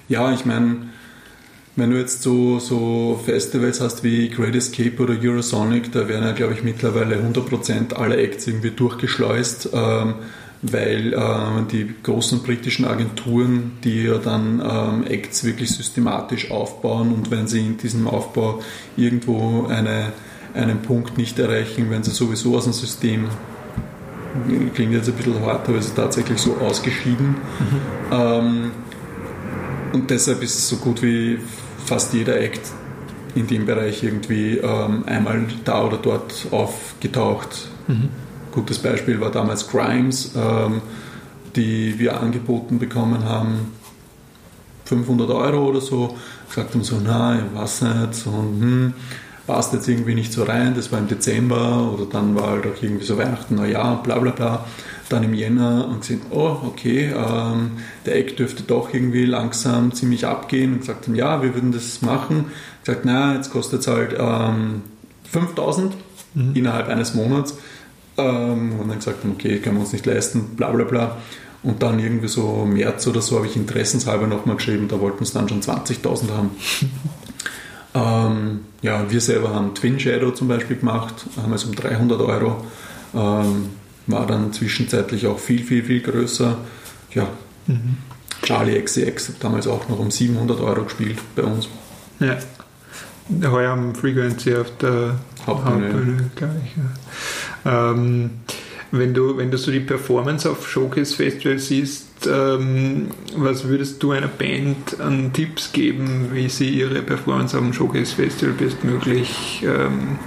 [0.08, 0.88] ja, ich meine,
[1.76, 6.34] wenn du jetzt so, so Festivals hast wie Great Escape oder Eurosonic, da werden ja,
[6.34, 10.16] glaube ich, mittlerweile 100% aller Acts irgendwie durchgeschleust, ähm,
[10.62, 17.32] weil ähm, die großen britischen Agenturen, die ja dann ähm, Acts wirklich systematisch aufbauen und
[17.32, 18.62] wenn sie in diesem Aufbau
[18.95, 20.14] irgendwo eine,
[20.54, 23.28] einen Punkt nicht erreichen, wenn sie sowieso aus dem System
[24.74, 27.30] klingt jetzt ein bisschen hart, aber es ist tatsächlich so ausgeschieden.
[27.30, 27.82] Mhm.
[28.12, 28.72] Ähm,
[29.94, 31.39] und deshalb ist so gut wie
[31.86, 32.62] fast jeder Act
[33.36, 37.70] in dem Bereich irgendwie ähm, einmal da oder dort aufgetaucht.
[37.88, 38.10] Mhm.
[38.52, 40.82] Gutes Beispiel war damals Grimes, ähm,
[41.56, 43.72] die wir angeboten bekommen haben,
[44.86, 46.16] 500 Euro oder so.
[46.48, 48.94] Gesagt haben so, na, ich weiß nicht, und hm,
[49.48, 50.74] passt jetzt irgendwie nicht so rein.
[50.76, 54.32] Das war im Dezember oder dann war halt auch irgendwie so Weihnachten, Neujahr, bla bla
[54.32, 54.66] bla
[55.14, 57.72] dann im Jänner und gesehen, oh, okay, ähm,
[58.05, 62.01] der Eck dürfte doch irgendwie langsam ziemlich abgehen und gesagt haben, ja, wir würden das
[62.01, 62.45] machen.
[62.84, 64.82] Gesagt, na, jetzt kostet es halt ähm,
[65.32, 65.93] 5000
[66.34, 66.51] mhm.
[66.55, 67.57] innerhalb eines Monats.
[68.18, 71.18] Ähm, und dann gesagt haben, okay, können wir uns nicht leisten, bla bla bla.
[71.61, 75.32] Und dann irgendwie so März oder so habe ich interessenshalber nochmal geschrieben, da wollten es
[75.32, 76.51] dann schon 20.000 haben.
[77.95, 82.66] ähm, ja, wir selber haben Twin Shadow zum Beispiel gemacht, haben es um 300 Euro.
[83.16, 83.70] Ähm,
[84.08, 86.58] war dann zwischenzeitlich auch viel, viel, viel größer.
[87.14, 87.28] Ja,
[87.68, 87.97] mhm.
[88.41, 91.70] Charlie XCX hat damals auch noch um 700 Euro gespielt bei uns.
[92.20, 92.38] Ja,
[93.49, 95.16] heuer am Frequency auf der
[95.47, 96.76] Hauptbühne, Hauptbühne glaube ich.
[97.66, 97.91] Ja.
[97.91, 98.32] Ähm,
[98.91, 104.12] wenn, du, wenn du so die Performance auf Showcase Festival siehst, ähm, was würdest du
[104.12, 110.20] einer Band an Tipps geben, wie sie ihre Performance auf dem Showcase Festival bestmöglich ähm,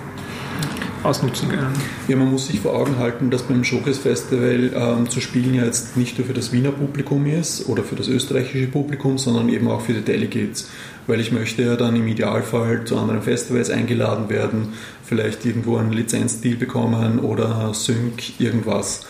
[1.02, 1.72] ausnutzen können.
[2.08, 5.64] Ja, man muss sich vor Augen halten, dass beim Showcase Festival ähm, zu spielen ja
[5.64, 9.68] jetzt nicht nur für das Wiener Publikum ist oder für das österreichische Publikum, sondern eben
[9.68, 10.68] auch für die Delegates.
[11.06, 14.74] Weil ich möchte ja dann im Idealfall zu anderen Festivals eingeladen werden,
[15.04, 19.06] vielleicht irgendwo einen Lizenzdeal bekommen oder Sync, irgendwas.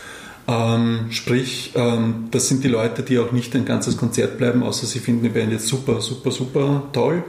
[0.48, 4.86] Ähm, sprich, ähm, das sind die Leute, die auch nicht ein ganzes Konzert bleiben, außer
[4.86, 7.24] sie finden die Band jetzt super, super, super toll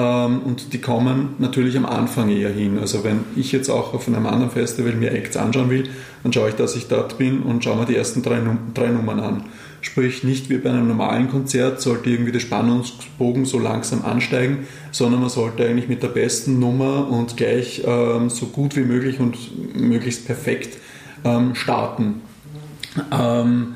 [0.00, 2.78] und die kommen natürlich am Anfang eher hin.
[2.80, 5.88] Also wenn ich jetzt auch auf einem anderen Festival mir Acts anschauen will,
[6.24, 8.40] dann schaue ich, dass ich dort bin und schaue mir die ersten drei,
[8.74, 9.44] drei Nummern an.
[9.82, 15.20] Sprich, nicht wie bei einem normalen Konzert sollte irgendwie der Spannungsbogen so langsam ansteigen, sondern
[15.20, 19.36] man sollte eigentlich mit der besten Nummer und gleich ähm, so gut wie möglich und
[19.78, 20.78] möglichst perfekt
[21.22, 22.22] ähm, starten.
[23.12, 23.74] Ähm,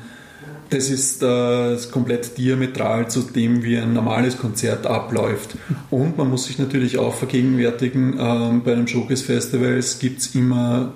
[0.69, 5.57] das ist äh, komplett diametral zu dem, wie ein normales Konzert abläuft.
[5.89, 10.93] Und man muss sich natürlich auch vergegenwärtigen, ähm, bei einem Showcase Festivals gibt es immer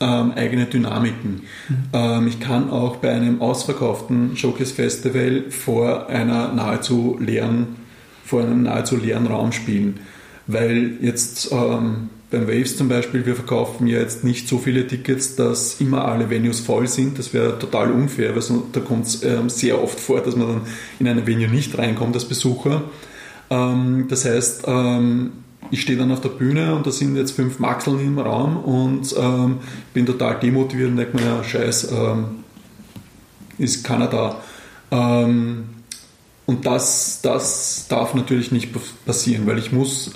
[0.00, 1.42] ähm, eigene Dynamiken.
[1.68, 1.76] Mhm.
[1.92, 6.06] Ähm, ich kann auch bei einem ausverkauften Showcase Festival vor
[8.24, 10.00] vor einem nahezu leeren Raum spielen.
[10.46, 15.34] Weil jetzt ähm, beim Waves zum Beispiel, wir verkaufen ja jetzt nicht so viele Tickets,
[15.34, 17.18] dass immer alle Venues voll sind.
[17.18, 20.48] Das wäre total unfair, weil so, da kommt es ähm, sehr oft vor, dass man
[20.48, 20.60] dann
[21.00, 22.82] in eine Venue nicht reinkommt als Besucher.
[23.50, 25.32] Ähm, das heißt, ähm,
[25.72, 29.14] ich stehe dann auf der Bühne und da sind jetzt fünf Maxeln im Raum und
[29.18, 29.58] ähm,
[29.92, 32.24] bin total demotiviert und denke mir, ja, scheiß, ähm,
[33.58, 34.40] ist keiner da.
[34.92, 35.64] Ähm,
[36.46, 38.70] und das, das darf natürlich nicht
[39.04, 40.10] passieren, weil ich muss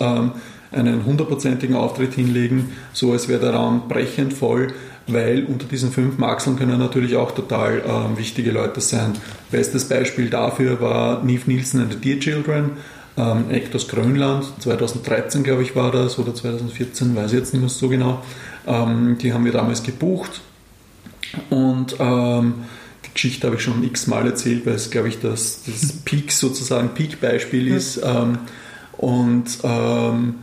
[0.75, 4.73] einen hundertprozentigen Auftritt hinlegen, so als wäre der Raum brechend voll,
[5.07, 9.13] weil unter diesen fünf Maxeln können natürlich auch total ähm, wichtige Leute sein.
[9.51, 12.73] Bestes Beispiel dafür war Neve Nielsen and the Dear Children,
[13.17, 17.71] ähm, aus Grönland, 2013 glaube ich war das oder 2014, weiß ich jetzt nicht mehr
[17.71, 18.23] so genau.
[18.67, 20.41] Ähm, die haben wir damals gebucht
[21.51, 22.55] und ähm,
[23.07, 26.91] die Geschichte habe ich schon x-mal erzählt, weil es glaube ich das, das Peak sozusagen
[26.95, 28.01] Peak-Beispiel ist.
[28.03, 28.39] Ähm,
[28.97, 30.35] und ähm,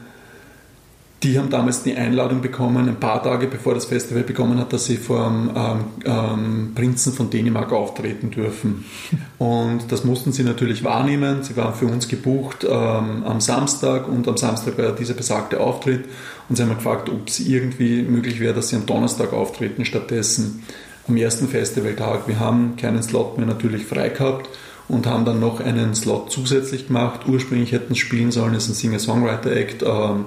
[1.24, 4.86] die haben damals die Einladung bekommen, ein paar Tage bevor das Festival begonnen hat, dass
[4.86, 8.86] sie vor dem ähm, ähm, Prinzen von Dänemark auftreten dürfen.
[9.38, 11.44] Und das mussten sie natürlich wahrnehmen.
[11.44, 16.06] Sie waren für uns gebucht ähm, am Samstag und am Samstag war dieser besagte Auftritt.
[16.50, 20.64] Und sie haben gefragt, ob es irgendwie möglich wäre, dass sie am Donnerstag auftreten stattdessen
[21.08, 22.28] am ersten Festivaltag.
[22.28, 24.50] Wir haben keinen Slot mehr natürlich frei gehabt
[24.88, 27.22] und haben dann noch einen Slot zusätzlich gemacht.
[27.28, 29.84] Ursprünglich hätten es spielen sollen, es ist ein Singer-Songwriter-Act.
[29.84, 30.26] Ähm,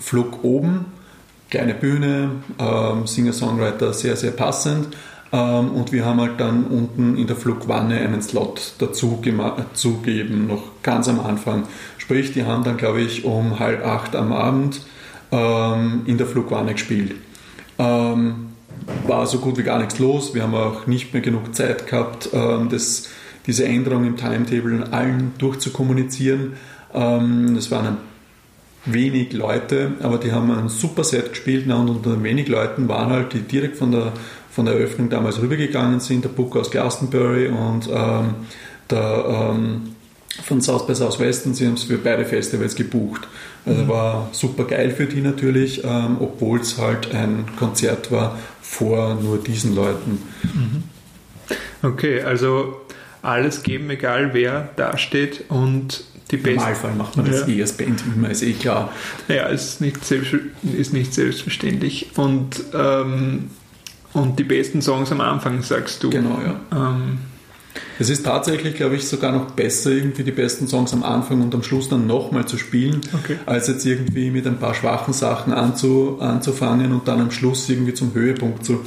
[0.00, 0.86] Flug oben,
[1.50, 4.96] kleine Bühne, ähm, Singer-Songwriter sehr, sehr passend.
[5.32, 9.20] Ähm, und wir haben halt dann unten in der Flugwanne einen Slot dazu
[9.74, 11.64] zugeben, noch ganz am Anfang.
[11.98, 14.80] Sprich, die haben dann, glaube ich, um halb acht am Abend
[15.30, 17.14] ähm, in der Flugwanne gespielt.
[17.78, 18.48] Ähm,
[19.06, 20.34] war so gut wie gar nichts los.
[20.34, 23.08] Wir haben auch nicht mehr genug Zeit gehabt, ähm, das,
[23.46, 26.54] diese Änderung im Timetable allen durchzukommunizieren.
[26.92, 27.96] Ähm, das waren ein
[28.86, 33.10] wenig Leute, aber die haben ein super Set gespielt und unter den wenig Leuten waren
[33.10, 34.12] halt, die direkt von der,
[34.50, 38.34] von der Eröffnung damals rübergegangen sind, der Book aus Glastonbury und ähm,
[38.90, 39.94] der ähm,
[40.42, 43.28] von South by Southwest und sie haben es für beide Festivals gebucht.
[43.66, 43.88] Also mhm.
[43.88, 49.38] war super geil für die natürlich, ähm, obwohl es halt ein Konzert war vor nur
[49.38, 50.22] diesen Leuten.
[50.42, 50.82] Mhm.
[51.82, 52.80] Okay, also
[53.22, 57.48] alles geben, egal wer da steht und die Im Normalfall macht man das ja.
[57.48, 58.92] eh als Band immer, ist eh klar.
[59.28, 60.34] Ja, ist nicht, selbst,
[60.76, 62.10] ist nicht selbstverständlich.
[62.16, 63.50] Und, ähm,
[64.12, 66.10] und die besten Songs am Anfang, sagst du.
[66.10, 66.60] Genau, ja.
[66.72, 67.18] Ähm,
[67.98, 71.54] es ist tatsächlich, glaube ich, sogar noch besser, irgendwie die besten Songs am Anfang und
[71.54, 73.36] am Schluss dann nochmal zu spielen, okay.
[73.46, 77.94] als jetzt irgendwie mit ein paar schwachen Sachen anzu, anzufangen und dann am Schluss irgendwie
[77.94, 78.80] zum Höhepunkt zu,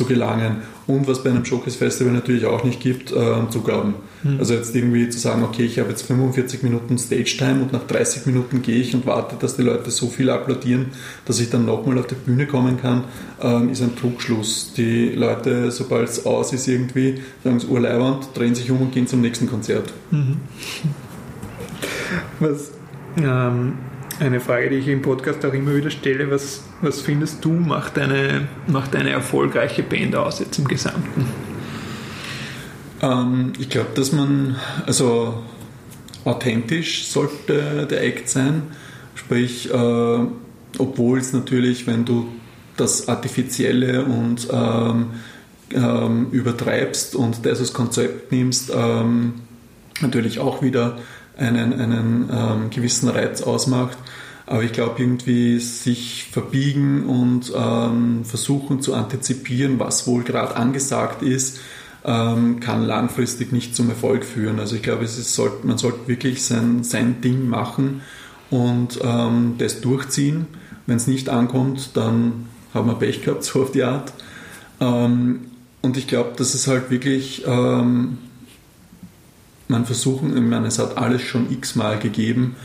[0.00, 0.62] zu gelangen.
[0.86, 3.96] Und was bei einem Showcase Festival natürlich auch nicht gibt, äh, Zugaben.
[4.22, 4.38] Mhm.
[4.38, 7.86] Also jetzt irgendwie zu sagen, okay, ich habe jetzt 45 Minuten Stage Time und nach
[7.86, 10.86] 30 Minuten gehe ich und warte, dass die Leute so viel applaudieren,
[11.26, 13.04] dass ich dann nochmal auf die Bühne kommen kann,
[13.42, 14.72] ähm, ist ein Trugschluss.
[14.74, 19.06] Die Leute, sobald es aus ist irgendwie, sagen es Urleiwand, drehen sich um und gehen
[19.06, 19.92] zum nächsten Konzert.
[20.10, 20.38] Mhm.
[22.40, 22.70] Was
[23.18, 23.74] ähm,
[24.18, 27.98] eine Frage, die ich im Podcast auch immer wieder stelle, was, was findest du, macht
[27.98, 31.26] eine, macht eine erfolgreiche Band aus jetzt im Gesamten?
[33.02, 34.56] Ähm, ich glaube, dass man,
[34.86, 35.42] also
[36.24, 38.62] authentisch sollte der Act sein,
[39.14, 40.18] sprich, äh,
[40.78, 42.28] obwohl es natürlich, wenn du
[42.76, 45.06] das Artifizielle und ähm,
[45.72, 49.34] ähm, übertreibst und das als Konzept nimmst, ähm,
[50.00, 50.98] natürlich auch wieder
[51.36, 53.98] einen, einen ähm, gewissen Reiz ausmacht.
[54.46, 61.22] Aber ich glaube, irgendwie sich verbiegen und ähm, versuchen zu antizipieren, was wohl gerade angesagt
[61.22, 61.60] ist,
[62.04, 64.58] ähm, kann langfristig nicht zum Erfolg führen.
[64.58, 68.00] Also ich glaube, ist, sollt, man sollte wirklich sein, sein Ding machen
[68.50, 70.46] und ähm, das durchziehen.
[70.86, 74.12] Wenn es nicht ankommt, dann haben wir Pech gehabt, so auf die Art.
[74.80, 75.40] Ähm,
[75.82, 78.18] und ich glaube, dass es halt wirklich ähm,
[79.70, 82.56] man versuchen, ich meine, es hat alles schon x-mal gegeben,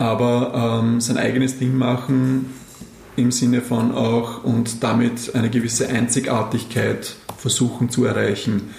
[0.00, 2.46] aber ähm, sein eigenes Ding machen
[3.16, 8.70] im Sinne von auch und damit eine gewisse Einzigartigkeit versuchen zu erreichen.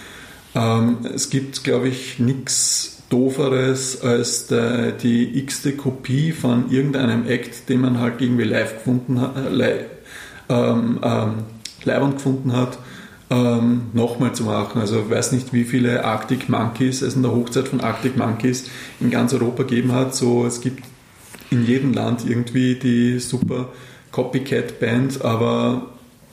[0.56, 7.70] Ähm, es gibt, glaube ich, nichts Dooferes als der, die x-te Kopie von irgendeinem Act,
[7.70, 9.86] den man halt irgendwie live gefunden hat, äh,
[10.50, 12.80] ähm, ähm, gefunden hat
[13.30, 14.82] ähm, nochmal zu machen.
[14.82, 18.66] Also ich weiß nicht, wie viele Arctic Monkeys es in der Hochzeit von Arctic Monkeys
[19.00, 20.14] in ganz Europa gegeben hat.
[20.14, 20.84] So, es gibt
[21.52, 23.70] in jedem Land irgendwie die super
[24.12, 25.88] Copycat-Band, aber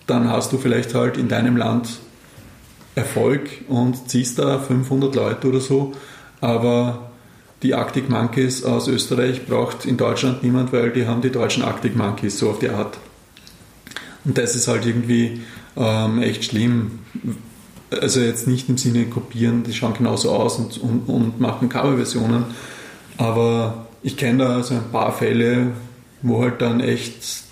[0.06, 1.98] dann hast du vielleicht halt in deinem Land
[2.94, 5.92] Erfolg und ziehst da 500 Leute oder so,
[6.40, 7.10] aber
[7.62, 11.96] die Arctic Monkeys aus Österreich braucht in Deutschland niemand, weil die haben die deutschen Arctic
[11.96, 12.98] Monkeys so auf die Art.
[14.24, 15.40] Und das ist halt irgendwie
[15.76, 17.00] ähm, echt schlimm.
[17.90, 22.44] Also jetzt nicht im Sinne kopieren, die schauen genauso aus und, und, und machen Coverversionen,
[23.16, 25.72] aber ich kenne da so ein paar Fälle,
[26.22, 27.42] wo halt dann echt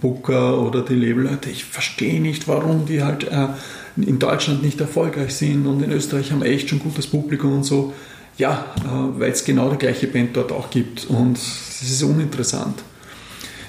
[0.00, 3.48] Booker oder die Labelleute, ich verstehe nicht, warum die halt äh,
[3.96, 7.94] in Deutschland nicht erfolgreich sind und in Österreich haben echt schon gutes Publikum und so.
[8.36, 12.82] Ja, äh, weil es genau die gleiche Band dort auch gibt und es ist uninteressant.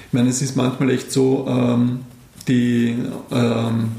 [0.06, 2.00] Ich meine, es ist manchmal echt so, ähm,
[2.46, 2.96] die
[3.30, 3.90] ähm,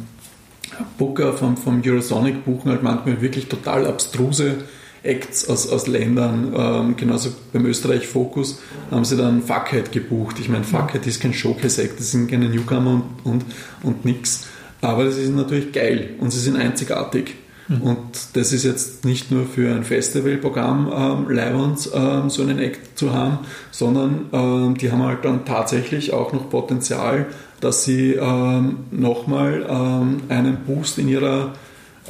[0.97, 4.63] Booker vom, vom Eurosonic buchen halt manchmal wirklich total abstruse
[5.03, 8.59] Acts aus, aus Ländern, ähm, genauso beim Österreich Focus
[8.91, 10.37] haben sie dann Fuckhead gebucht.
[10.39, 13.45] Ich meine, Fuckhead ist kein Showcase-Act, das sind keine Newcomer und, und,
[13.83, 14.47] und nix.
[14.81, 17.35] Aber sie sind natürlich geil und sie sind einzigartig.
[17.69, 17.81] Mhm.
[17.81, 17.99] Und
[18.33, 23.13] das ist jetzt nicht nur für ein Festivalprogramm ähm, leibend, ähm, so einen Act zu
[23.13, 23.39] haben,
[23.71, 27.27] sondern ähm, die haben halt dann tatsächlich auch noch Potenzial,
[27.61, 31.53] dass sie ähm, nochmal ähm, einen Boost in ihrer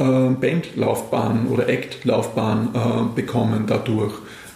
[0.03, 4.13] Bandlaufbahn oder Act-Laufbahn äh, bekommen dadurch.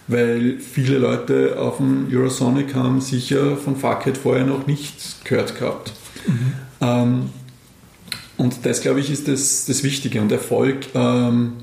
[0.08, 5.94] Weil viele Leute auf dem Eurosonic haben sicher von Fuckhead vorher noch nichts gehört gehabt.
[6.28, 6.54] Mhm.
[6.82, 7.30] Ähm,
[8.38, 10.20] und das, glaube ich, ist das, das Wichtige.
[10.20, 11.54] Und Erfolg ähm,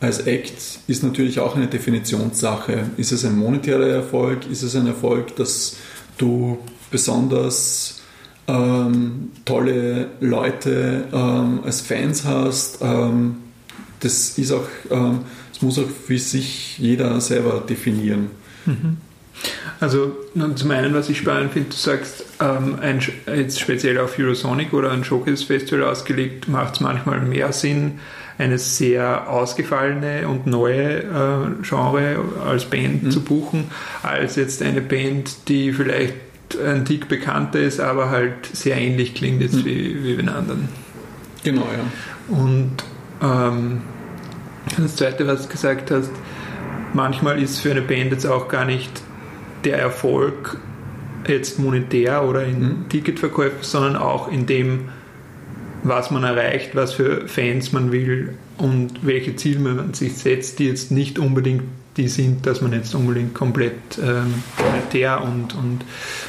[0.00, 2.90] als Act ist natürlich auch eine Definitionssache.
[2.96, 4.50] Ist es ein monetärer Erfolg?
[4.50, 5.76] Ist es ein Erfolg, dass
[6.18, 6.58] du
[6.90, 8.00] besonders
[8.46, 12.78] ähm, tolle Leute ähm, als Fans hast?
[12.82, 13.36] Ähm,
[14.00, 15.20] das ist auch, ähm,
[15.52, 18.30] das muss auch für sich jeder selber definieren.
[18.66, 18.98] Mhm.
[19.80, 20.16] Also
[20.54, 24.90] zum einen, was ich spannend finde, du sagst, ähm, ein, jetzt speziell auf Eurosonic oder
[24.92, 27.98] ein Showcase Festival ausgelegt, macht es manchmal mehr Sinn,
[28.38, 33.10] eine sehr ausgefallene und neue äh, Genre als Band mhm.
[33.10, 33.70] zu buchen,
[34.02, 36.14] als jetzt eine Band, die vielleicht
[36.64, 39.64] ein Tick bekannter ist, aber halt sehr ähnlich klingt jetzt mhm.
[39.64, 40.68] wie, wie den anderen.
[41.42, 42.34] Genau, ja.
[42.36, 42.72] Und
[43.22, 43.82] ähm,
[44.78, 46.10] das Zweite, was du gesagt hast,
[46.92, 49.02] manchmal ist für eine Band jetzt auch gar nicht
[49.64, 50.58] der Erfolg
[51.26, 52.88] jetzt monetär oder in mhm.
[52.88, 54.88] Ticketverkäufen, sondern auch in dem,
[55.82, 60.66] was man erreicht, was für Fans man will und welche Ziele man sich setzt, die
[60.66, 61.62] jetzt nicht unbedingt
[61.96, 65.84] die sind, dass man jetzt unbedingt komplett ähm, monetär und, und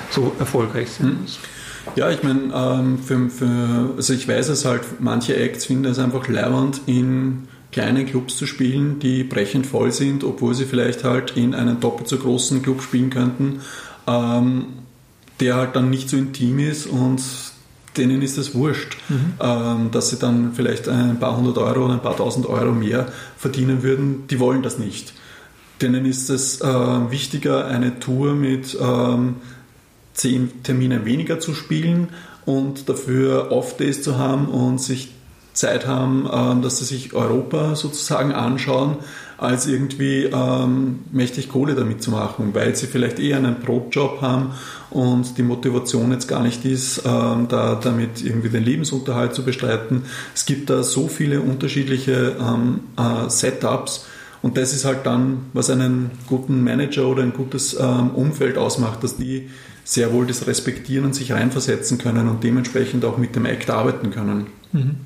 [0.09, 1.39] so erfolgreich sein muss.
[1.39, 1.55] Mhm.
[1.95, 5.99] Ja, ich meine, ähm, für, für, also ich weiß es halt, manche Acts finden es
[5.99, 11.35] einfach leibend in kleinen Clubs zu spielen, die brechend voll sind, obwohl sie vielleicht halt
[11.35, 13.61] in einem doppelt so großen Club spielen könnten,
[14.07, 14.65] ähm,
[15.39, 17.21] der halt dann nicht so intim ist und
[17.97, 19.33] denen ist es wurscht, mhm.
[19.39, 23.11] ähm, dass sie dann vielleicht ein paar hundert Euro oder ein paar tausend Euro mehr
[23.37, 24.27] verdienen würden.
[24.29, 25.13] Die wollen das nicht.
[25.85, 29.35] Denen ist es äh, wichtiger, eine Tour mit ähm,
[30.15, 32.07] zehn Terminen weniger zu spielen
[32.43, 35.11] und dafür Off-Days zu haben und sich
[35.53, 38.97] Zeit haben, ähm, dass sie sich Europa sozusagen anschauen,
[39.37, 44.53] als irgendwie ähm, mächtig Kohle damit zu machen, weil sie vielleicht eher einen Brotjob haben
[44.89, 50.05] und die Motivation jetzt gar nicht ist, ähm, da damit irgendwie den Lebensunterhalt zu bestreiten.
[50.33, 54.07] Es gibt da so viele unterschiedliche ähm, äh, Setups
[54.45, 59.03] und das ist halt dann, was einen guten Manager oder ein gutes ähm, Umfeld ausmacht,
[59.03, 59.49] dass die
[59.84, 64.11] sehr wohl das respektieren und sich reinversetzen können und dementsprechend auch mit dem Act arbeiten
[64.11, 64.45] können.
[64.72, 64.97] Mhm.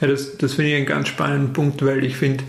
[0.00, 2.44] Ja, das, das finde ich einen ganz spannenden Punkt, weil ich finde,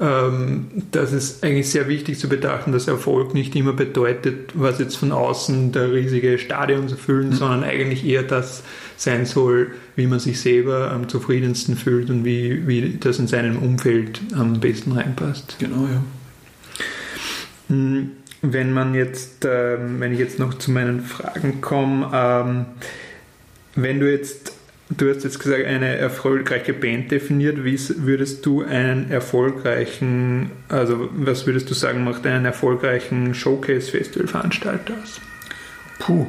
[0.00, 4.96] ähm, das ist eigentlich sehr wichtig zu betrachten, dass Erfolg nicht immer bedeutet, was jetzt
[4.96, 7.34] von außen der riesige Stadion zu füllen, mhm.
[7.34, 8.62] sondern eigentlich eher das
[9.02, 13.58] sein soll, wie man sich selber am zufriedensten fühlt und wie, wie das in seinem
[13.58, 15.56] Umfeld am besten reinpasst.
[15.58, 16.02] Genau, ja.
[17.68, 18.10] Hm,
[18.42, 22.66] wenn man jetzt, ähm, wenn ich jetzt noch zu meinen Fragen komme, ähm,
[23.74, 24.52] wenn du jetzt
[24.98, 27.64] Du hast jetzt gesagt, eine erfolgreiche Band definiert.
[27.64, 35.18] Wie würdest du einen erfolgreichen, also was würdest du sagen, macht einen erfolgreichen Showcase-Festival-Veranstalter aus?
[35.98, 36.26] Puh,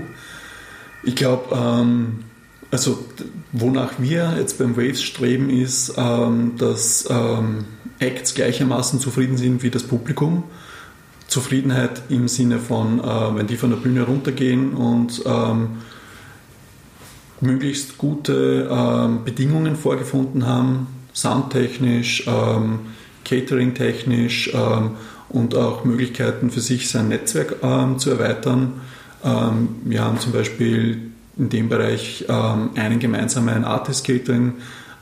[1.03, 2.19] ich glaube, ähm,
[2.73, 2.97] also
[3.51, 7.65] wonach wir jetzt beim Waves streben, ist, ähm, dass ähm,
[7.99, 10.43] Acts gleichermaßen zufrieden sind wie das Publikum.
[11.27, 15.83] Zufriedenheit im Sinne von, äh, wenn die von der Bühne runtergehen und ähm,
[17.41, 22.79] möglichst gute ähm, Bedingungen vorgefunden haben, soundtechnisch, ähm,
[23.23, 24.91] catering-technisch ähm,
[25.29, 28.81] und auch Möglichkeiten für sich sein Netzwerk ähm, zu erweitern.
[29.23, 34.53] Ähm, wir haben zum Beispiel in dem Bereich ähm, einen gemeinsamen Artist Catering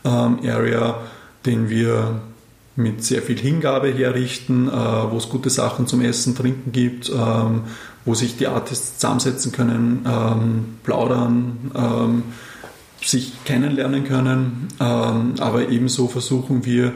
[0.05, 0.99] ähm, Area,
[1.45, 2.21] den wir
[2.75, 7.63] mit sehr viel Hingabe herrichten, äh, wo es gute Sachen zum Essen, Trinken gibt, ähm,
[8.05, 12.23] wo sich die Artists zusammensetzen können, ähm, plaudern, ähm,
[13.03, 14.69] sich kennenlernen können.
[14.79, 16.93] Ähm, aber ebenso versuchen wir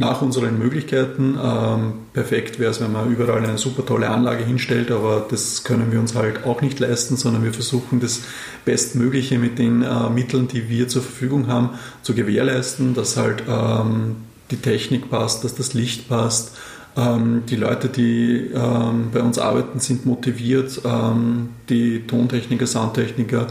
[0.00, 4.92] nach unseren Möglichkeiten, ähm, perfekt wäre es, wenn man überall eine super tolle Anlage hinstellt,
[4.92, 8.22] aber das können wir uns halt auch nicht leisten, sondern wir versuchen das
[8.64, 11.70] Bestmögliche mit den äh, Mitteln, die wir zur Verfügung haben,
[12.02, 14.16] zu gewährleisten, dass halt ähm,
[14.52, 16.56] die Technik passt, dass das Licht passt.
[16.96, 20.80] Ähm, die Leute, die ähm, bei uns arbeiten, sind motiviert.
[20.84, 23.48] Ähm, die Tontechniker, Soundtechniker,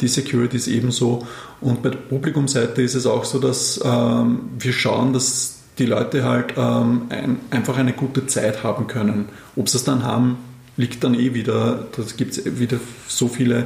[0.00, 1.26] die Securities ebenso.
[1.60, 6.54] Und bei der Publikumseite ist es auch so, dass wir schauen, dass die Leute halt
[6.56, 9.30] ähm, ein, einfach eine gute Zeit haben können.
[9.56, 10.38] Ob sie es dann haben,
[10.76, 12.78] liegt dann eh wieder, da gibt es wieder
[13.08, 13.64] so viele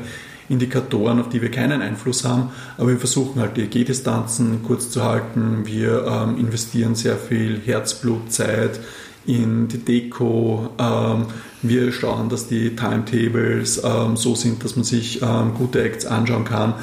[0.49, 5.03] Indikatoren, auf die wir keinen Einfluss haben, aber wir versuchen halt die Gehdistanzen kurz zu
[5.03, 5.63] halten.
[5.65, 8.81] Wir ähm, investieren sehr viel Herzblut, Zeit
[9.27, 10.69] in die Deko.
[10.79, 11.27] Ähm,
[11.63, 16.45] wir schauen, dass die Timetables ähm, so sind, dass man sich ähm, gute Acts anschauen
[16.45, 16.75] kann.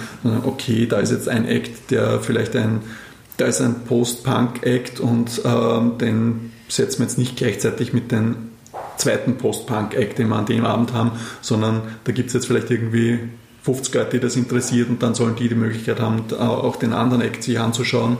[0.43, 2.81] Okay, da ist jetzt ein Act, der vielleicht ein,
[3.37, 8.51] da ist ein Post-Punk-Act und ähm, den setzen wir jetzt nicht gleichzeitig mit den
[8.97, 13.19] zweiten Post-Punk-Act, den wir an dem Abend haben, sondern da gibt es jetzt vielleicht irgendwie
[13.63, 17.21] 50 Leute, die das interessiert und dann sollen die die Möglichkeit haben, auch den anderen
[17.21, 18.17] Act sich anzuschauen.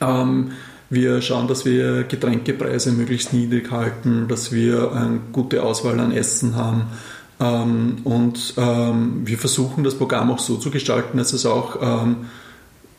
[0.00, 0.52] Ähm,
[0.90, 6.54] wir schauen, dass wir Getränkepreise möglichst niedrig halten, dass wir eine gute Auswahl an Essen
[6.54, 6.84] haben.
[7.40, 12.26] Ähm, und ähm, wir versuchen das Programm auch so zu gestalten, dass es auch ähm,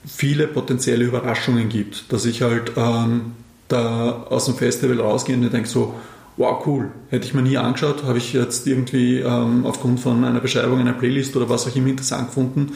[0.05, 2.11] viele potenzielle Überraschungen gibt.
[2.11, 3.33] Dass ich halt ähm,
[3.67, 5.95] da aus dem Festival rausgehe und denke so,
[6.37, 10.39] wow, cool, hätte ich mir nie angeschaut, habe ich jetzt irgendwie ähm, aufgrund von einer
[10.39, 12.73] Beschreibung einer Playlist oder was auch immer interessant gefunden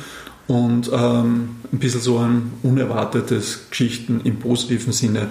[0.48, 5.30] und ähm, ein bisschen so ein unerwartetes Geschichten im positiven Sinne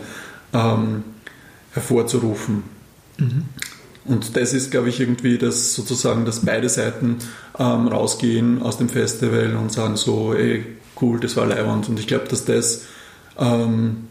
[0.52, 1.05] ähm,
[1.73, 2.64] hervorzurufen.
[3.18, 3.44] Mhm.
[4.05, 7.16] Und das ist, glaube ich, irgendwie das sozusagen, dass beide Seiten
[7.59, 10.64] ähm, rausgehen aus dem Festival und sagen so, ey,
[11.01, 11.89] cool, das war leibend.
[11.89, 12.85] Und ich glaube, dass das
[13.39, 14.09] ähm,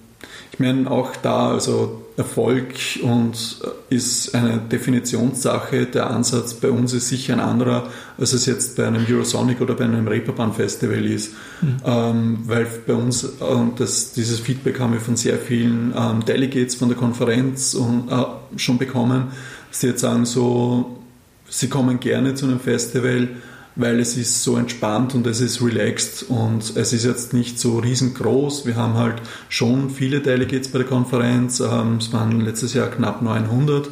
[0.56, 3.58] ich meine, auch da, also Erfolg und
[3.90, 5.86] äh, ist eine Definitionssache.
[5.86, 9.74] Der Ansatz bei uns ist sicher ein anderer, als es jetzt bei einem Eurosonic oder
[9.74, 11.34] bei einem Reeperbahn Festival ist.
[11.62, 11.78] Mhm.
[11.86, 16.76] Ähm, weil bei uns, und das, dieses Feedback haben wir von sehr vielen ähm, Delegates
[16.76, 18.24] von der Konferenz und, äh,
[18.58, 19.34] schon bekommen,
[19.70, 21.02] dass sie jetzt sagen, so,
[21.50, 23.28] sie kommen gerne zu einem Festival,
[23.76, 27.80] weil es ist so entspannt und es ist relaxed und es ist jetzt nicht so
[27.80, 28.66] riesengroß.
[28.66, 31.60] Wir haben halt schon viele Delegates bei der Konferenz.
[31.60, 33.90] Ähm, es waren letztes Jahr knapp 900.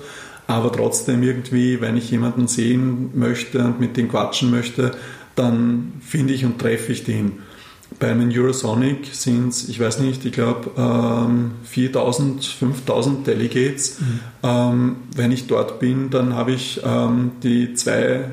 [0.48, 4.92] Aber trotzdem irgendwie, wenn ich jemanden sehen möchte und mit dem quatschen möchte,
[5.36, 7.40] dann finde ich und treffe ich den.
[8.00, 14.00] Bei einem Eurosonic sind es, ich weiß nicht, ich glaube ähm, 4000, 5000 Delegates.
[14.00, 14.20] Mhm.
[14.42, 18.32] Ähm, wenn ich dort bin, dann habe ich ähm, die zwei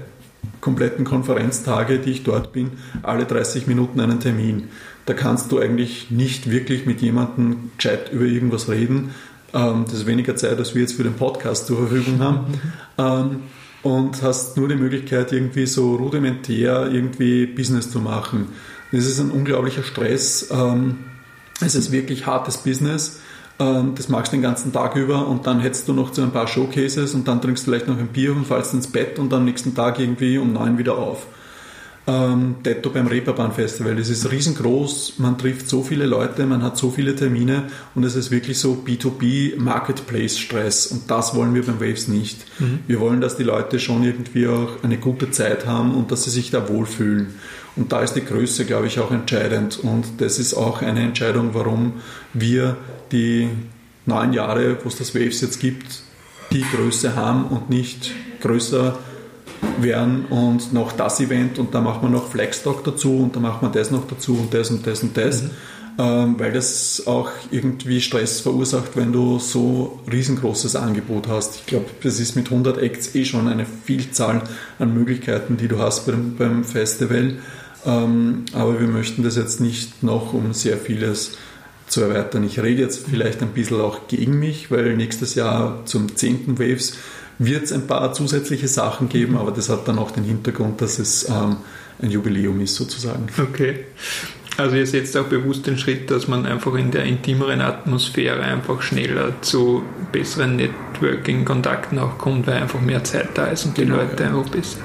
[0.61, 2.73] kompletten Konferenztage, die ich dort bin,
[3.03, 4.69] alle 30 Minuten einen Termin.
[5.07, 9.11] Da kannst du eigentlich nicht wirklich mit jemandem gescheit über irgendwas reden.
[9.53, 12.61] Ähm, das ist weniger Zeit, als wir jetzt für den Podcast zur Verfügung haben.
[12.99, 13.41] Ähm,
[13.83, 18.49] und hast nur die Möglichkeit, irgendwie so rudimentär irgendwie Business zu machen.
[18.93, 20.49] Das ist ein unglaublicher Stress.
[20.51, 20.99] Ähm,
[21.61, 23.21] es ist wirklich hartes Business.
[23.61, 26.33] Ähm, das machst du den ganzen Tag über und dann hättest du noch zu ein
[26.33, 29.33] paar Showcases und dann trinkst du vielleicht noch ein Bier und fallst ins Bett und
[29.33, 31.27] am nächsten Tag irgendwie um neun wieder auf.
[32.11, 33.97] Ähm, Detto beim Reeperbahn Festival.
[33.99, 37.65] Es ist riesengroß, man trifft so viele Leute, man hat so viele Termine
[37.95, 42.39] und es ist wirklich so B2B Marketplace Stress und das wollen wir beim Waves nicht.
[42.59, 42.81] Mhm.
[42.89, 46.31] Wir wollen, dass die Leute schon irgendwie auch eine gute Zeit haben und dass sie
[46.31, 47.35] sich da wohlfühlen.
[47.77, 49.79] Und da ist die Größe, glaube ich, auch entscheidend.
[49.81, 51.93] Und das ist auch eine Entscheidung, warum
[52.35, 52.77] wir
[53.13, 53.49] die
[54.07, 56.03] neun Jahre, wo es das Waves jetzt gibt,
[56.51, 58.11] die Größe haben und nicht
[58.41, 58.99] größer
[59.79, 63.63] werden und noch das Event und da macht man noch Flexstock dazu und da macht
[63.63, 65.51] man das noch dazu und das und das und das, mhm.
[65.99, 71.57] ähm, weil das auch irgendwie Stress verursacht, wenn du so riesengroßes Angebot hast.
[71.57, 74.43] Ich glaube, das ist mit 100 Acts eh schon eine Vielzahl
[74.79, 77.39] an Möglichkeiten, die du hast beim, beim Festival,
[77.87, 81.33] ähm, aber wir möchten das jetzt nicht noch um sehr vieles
[81.87, 82.45] zu erweitern.
[82.45, 86.59] Ich rede jetzt vielleicht ein bisschen auch gegen mich, weil nächstes Jahr zum 10.
[86.59, 86.95] Waves
[87.41, 90.99] wird es ein paar zusätzliche Sachen geben, aber das hat dann auch den Hintergrund, dass
[90.99, 91.57] es ähm,
[92.01, 93.27] ein Jubiläum ist sozusagen.
[93.39, 93.87] Okay.
[94.59, 98.83] Also ihr setzt auch bewusst den Schritt, dass man einfach in der intimeren Atmosphäre einfach
[98.83, 103.97] schneller zu besseren Networking-Kontakten auch kommt, weil einfach mehr Zeit da ist und die genau,
[103.97, 104.29] Leute ja.
[104.29, 104.81] einfach besser.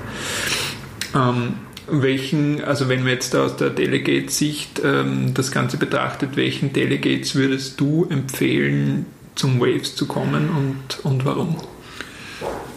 [1.14, 1.56] Ähm,
[1.91, 7.36] welchen, also wenn man jetzt da aus der Delegate-Sicht ähm, das Ganze betrachtet, welchen Delegates
[7.36, 11.57] würdest du empfehlen, zum Waves zu kommen und, und warum?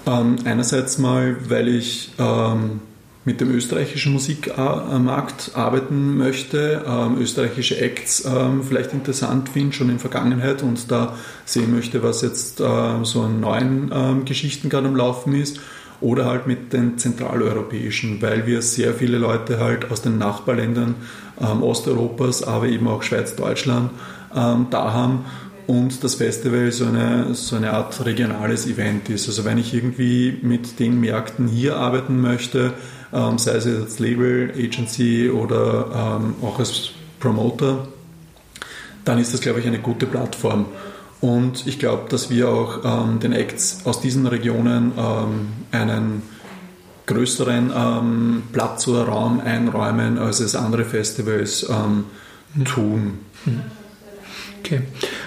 [0.09, 2.81] Ähm, einerseits mal, weil ich ähm,
[3.25, 9.99] mit dem österreichischen Musikmarkt arbeiten möchte, ähm, österreichische Acts ähm, vielleicht interessant finde, schon in
[9.99, 11.15] Vergangenheit und da
[11.45, 12.65] sehen möchte, was jetzt äh,
[13.03, 15.61] so an neuen ähm, Geschichten gerade am Laufen ist.
[16.01, 20.95] Oder halt mit den zentraleuropäischen, weil wir sehr viele Leute halt aus den Nachbarländern
[21.41, 23.91] ähm, Osteuropas, aber eben auch Schweiz, Deutschland
[24.35, 25.25] ähm, da haben
[25.69, 29.29] und das Festival so eine, so eine Art regionales Event ist.
[29.29, 32.73] Also wenn ich irgendwie mit den Märkten hier arbeiten möchte,
[33.13, 36.91] ähm, sei es als Label, Agency oder ähm, auch als
[37.21, 37.87] Promoter,
[39.05, 40.65] dann ist das, glaube ich, eine gute Plattform.
[41.21, 46.23] Und ich glaube, dass wir auch ähm, den Acts aus diesen Regionen ähm, einen
[47.05, 52.05] größeren ähm, Platz oder Raum einräumen, als es andere Festivals ähm,
[52.65, 53.19] tun.
[54.69, 54.83] Okay.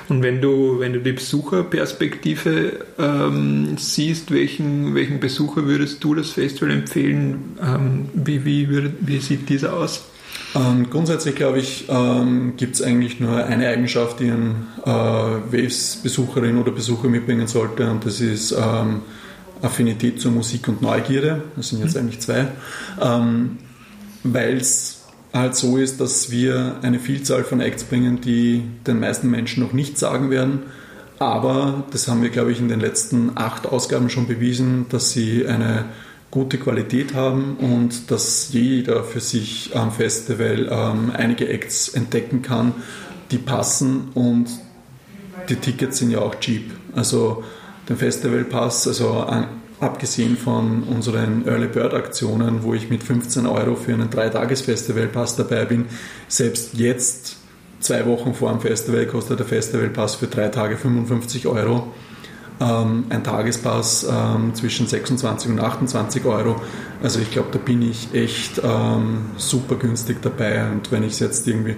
[0.08, 6.30] Und wenn du, wenn du die Besucherperspektive ähm, siehst, welchen, welchen Besucher würdest du das
[6.30, 7.58] Festival empfehlen?
[7.62, 10.04] Ähm, wie, wie, würde, wie sieht dieser aus?
[10.54, 16.58] Ähm, grundsätzlich glaube ich, ähm, gibt es eigentlich nur eine Eigenschaft, die ein äh, Waves-Besucherin
[16.58, 19.02] oder Besucher mitbringen sollte, und das ist ähm,
[19.62, 21.44] Affinität zur Musik und Neugierde.
[21.56, 22.02] Das sind jetzt mhm.
[22.02, 22.48] eigentlich zwei,
[23.02, 23.58] ähm,
[24.24, 25.01] weil es
[25.34, 29.74] halt so ist, dass wir eine Vielzahl von Acts bringen, die den meisten Menschen noch
[29.74, 30.64] nicht sagen werden.
[31.20, 35.46] Aber das haben wir, glaube ich, in den letzten acht Ausgaben schon bewiesen, dass sie
[35.46, 35.86] eine
[36.32, 42.74] gute Qualität haben und dass jeder für sich am Festival ähm, einige Acts entdecken kann,
[43.30, 44.50] die passen und
[45.50, 46.72] die Tickets sind ja auch cheap.
[46.96, 47.44] Also
[47.88, 49.26] den Festivalpass, also
[49.82, 55.66] abgesehen von unseren Early Bird Aktionen, wo ich mit 15 Euro für einen Dreitages-Festivalpass dabei
[55.66, 55.86] bin,
[56.28, 57.38] selbst jetzt,
[57.80, 61.92] zwei Wochen vor dem Festival, kostet der Festivalpass für drei Tage 55 Euro.
[62.60, 66.62] Ähm, ein Tagespass ähm, zwischen 26 und 28 Euro.
[67.02, 70.70] Also ich glaube, da bin ich echt ähm, super günstig dabei.
[70.70, 71.78] Und wenn ich es jetzt irgendwie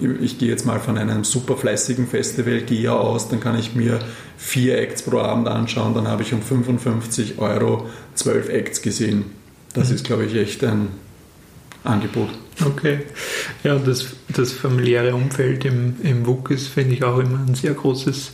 [0.00, 4.00] ich gehe jetzt mal von einem super fleißigen Festivalgeher aus, dann kann ich mir
[4.36, 9.24] vier Acts pro Abend anschauen, dann habe ich um 55 Euro zwölf Acts gesehen.
[9.74, 9.94] Das mhm.
[9.96, 10.88] ist, glaube ich, echt ein
[11.84, 12.30] Angebot.
[12.64, 13.00] Okay.
[13.62, 17.74] Ja, das, das familiäre Umfeld im, im WUK ist, finde ich, auch immer ein sehr
[17.74, 18.32] großes,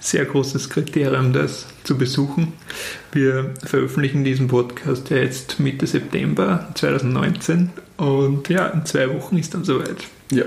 [0.00, 2.52] sehr großes Kriterium, das zu besuchen.
[3.12, 9.54] Wir veröffentlichen diesen Podcast ja jetzt Mitte September 2019 und ja, in zwei Wochen ist
[9.54, 10.04] dann soweit.
[10.34, 10.44] Ja.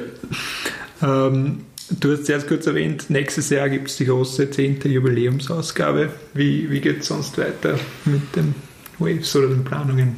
[1.01, 1.63] Ähm,
[1.99, 4.81] du hast erst kurz erwähnt, nächstes Jahr gibt es die große 10.
[4.83, 6.09] Jubiläumsausgabe.
[6.33, 8.55] Wie, wie geht es sonst weiter mit den
[8.99, 10.15] Waves oder den Planungen?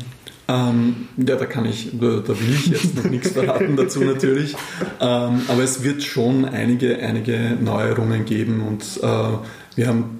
[0.48, 4.56] Ähm, ja, da kann ich, da, will ich jetzt noch nichts verraten dazu natürlich.
[5.00, 9.38] Ähm, aber es wird schon einige, einige Neuerungen geben und äh,
[9.76, 10.20] wir haben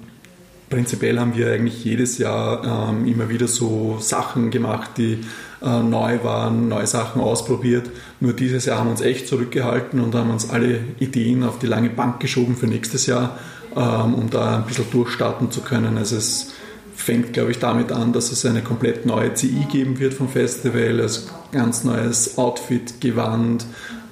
[0.68, 5.18] prinzipiell haben wir eigentlich jedes Jahr ähm, immer wieder so Sachen gemacht, die
[5.62, 7.90] äh, neu waren, neue Sachen ausprobiert.
[8.20, 11.66] Nur dieses Jahr haben wir uns echt zurückgehalten und haben uns alle Ideen auf die
[11.66, 13.38] lange Bank geschoben für nächstes Jahr,
[13.76, 15.98] ähm, um da ein bisschen durchstarten zu können.
[15.98, 16.52] Also es
[16.94, 21.00] fängt, glaube ich, damit an, dass es eine komplett neue CI geben wird vom Festival,
[21.00, 21.22] also
[21.52, 23.66] ganz neues Outfit, Gewand,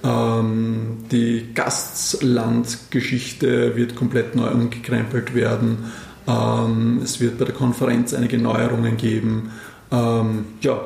[0.04, 5.92] ähm, die Gastlandgeschichte wird komplett neu umgekrempelt werden.
[6.26, 9.50] Ähm, es wird bei der Konferenz einige Neuerungen geben.
[9.90, 10.80] Ähm, ja,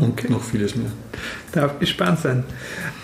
[0.00, 0.28] und okay.
[0.30, 0.90] noch vieles mehr.
[1.52, 2.44] Darf gespannt sein.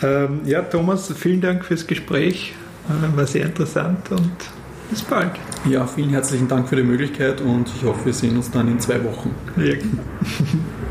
[0.03, 2.55] Ähm, ja, Thomas, vielen Dank fürs Gespräch.
[2.89, 4.33] Äh, war sehr interessant und
[4.91, 5.33] bis bald.
[5.69, 8.79] Ja, vielen herzlichen Dank für die Möglichkeit und ich hoffe, wir sehen uns dann in
[8.79, 9.35] zwei Wochen.
[9.57, 9.75] Ja.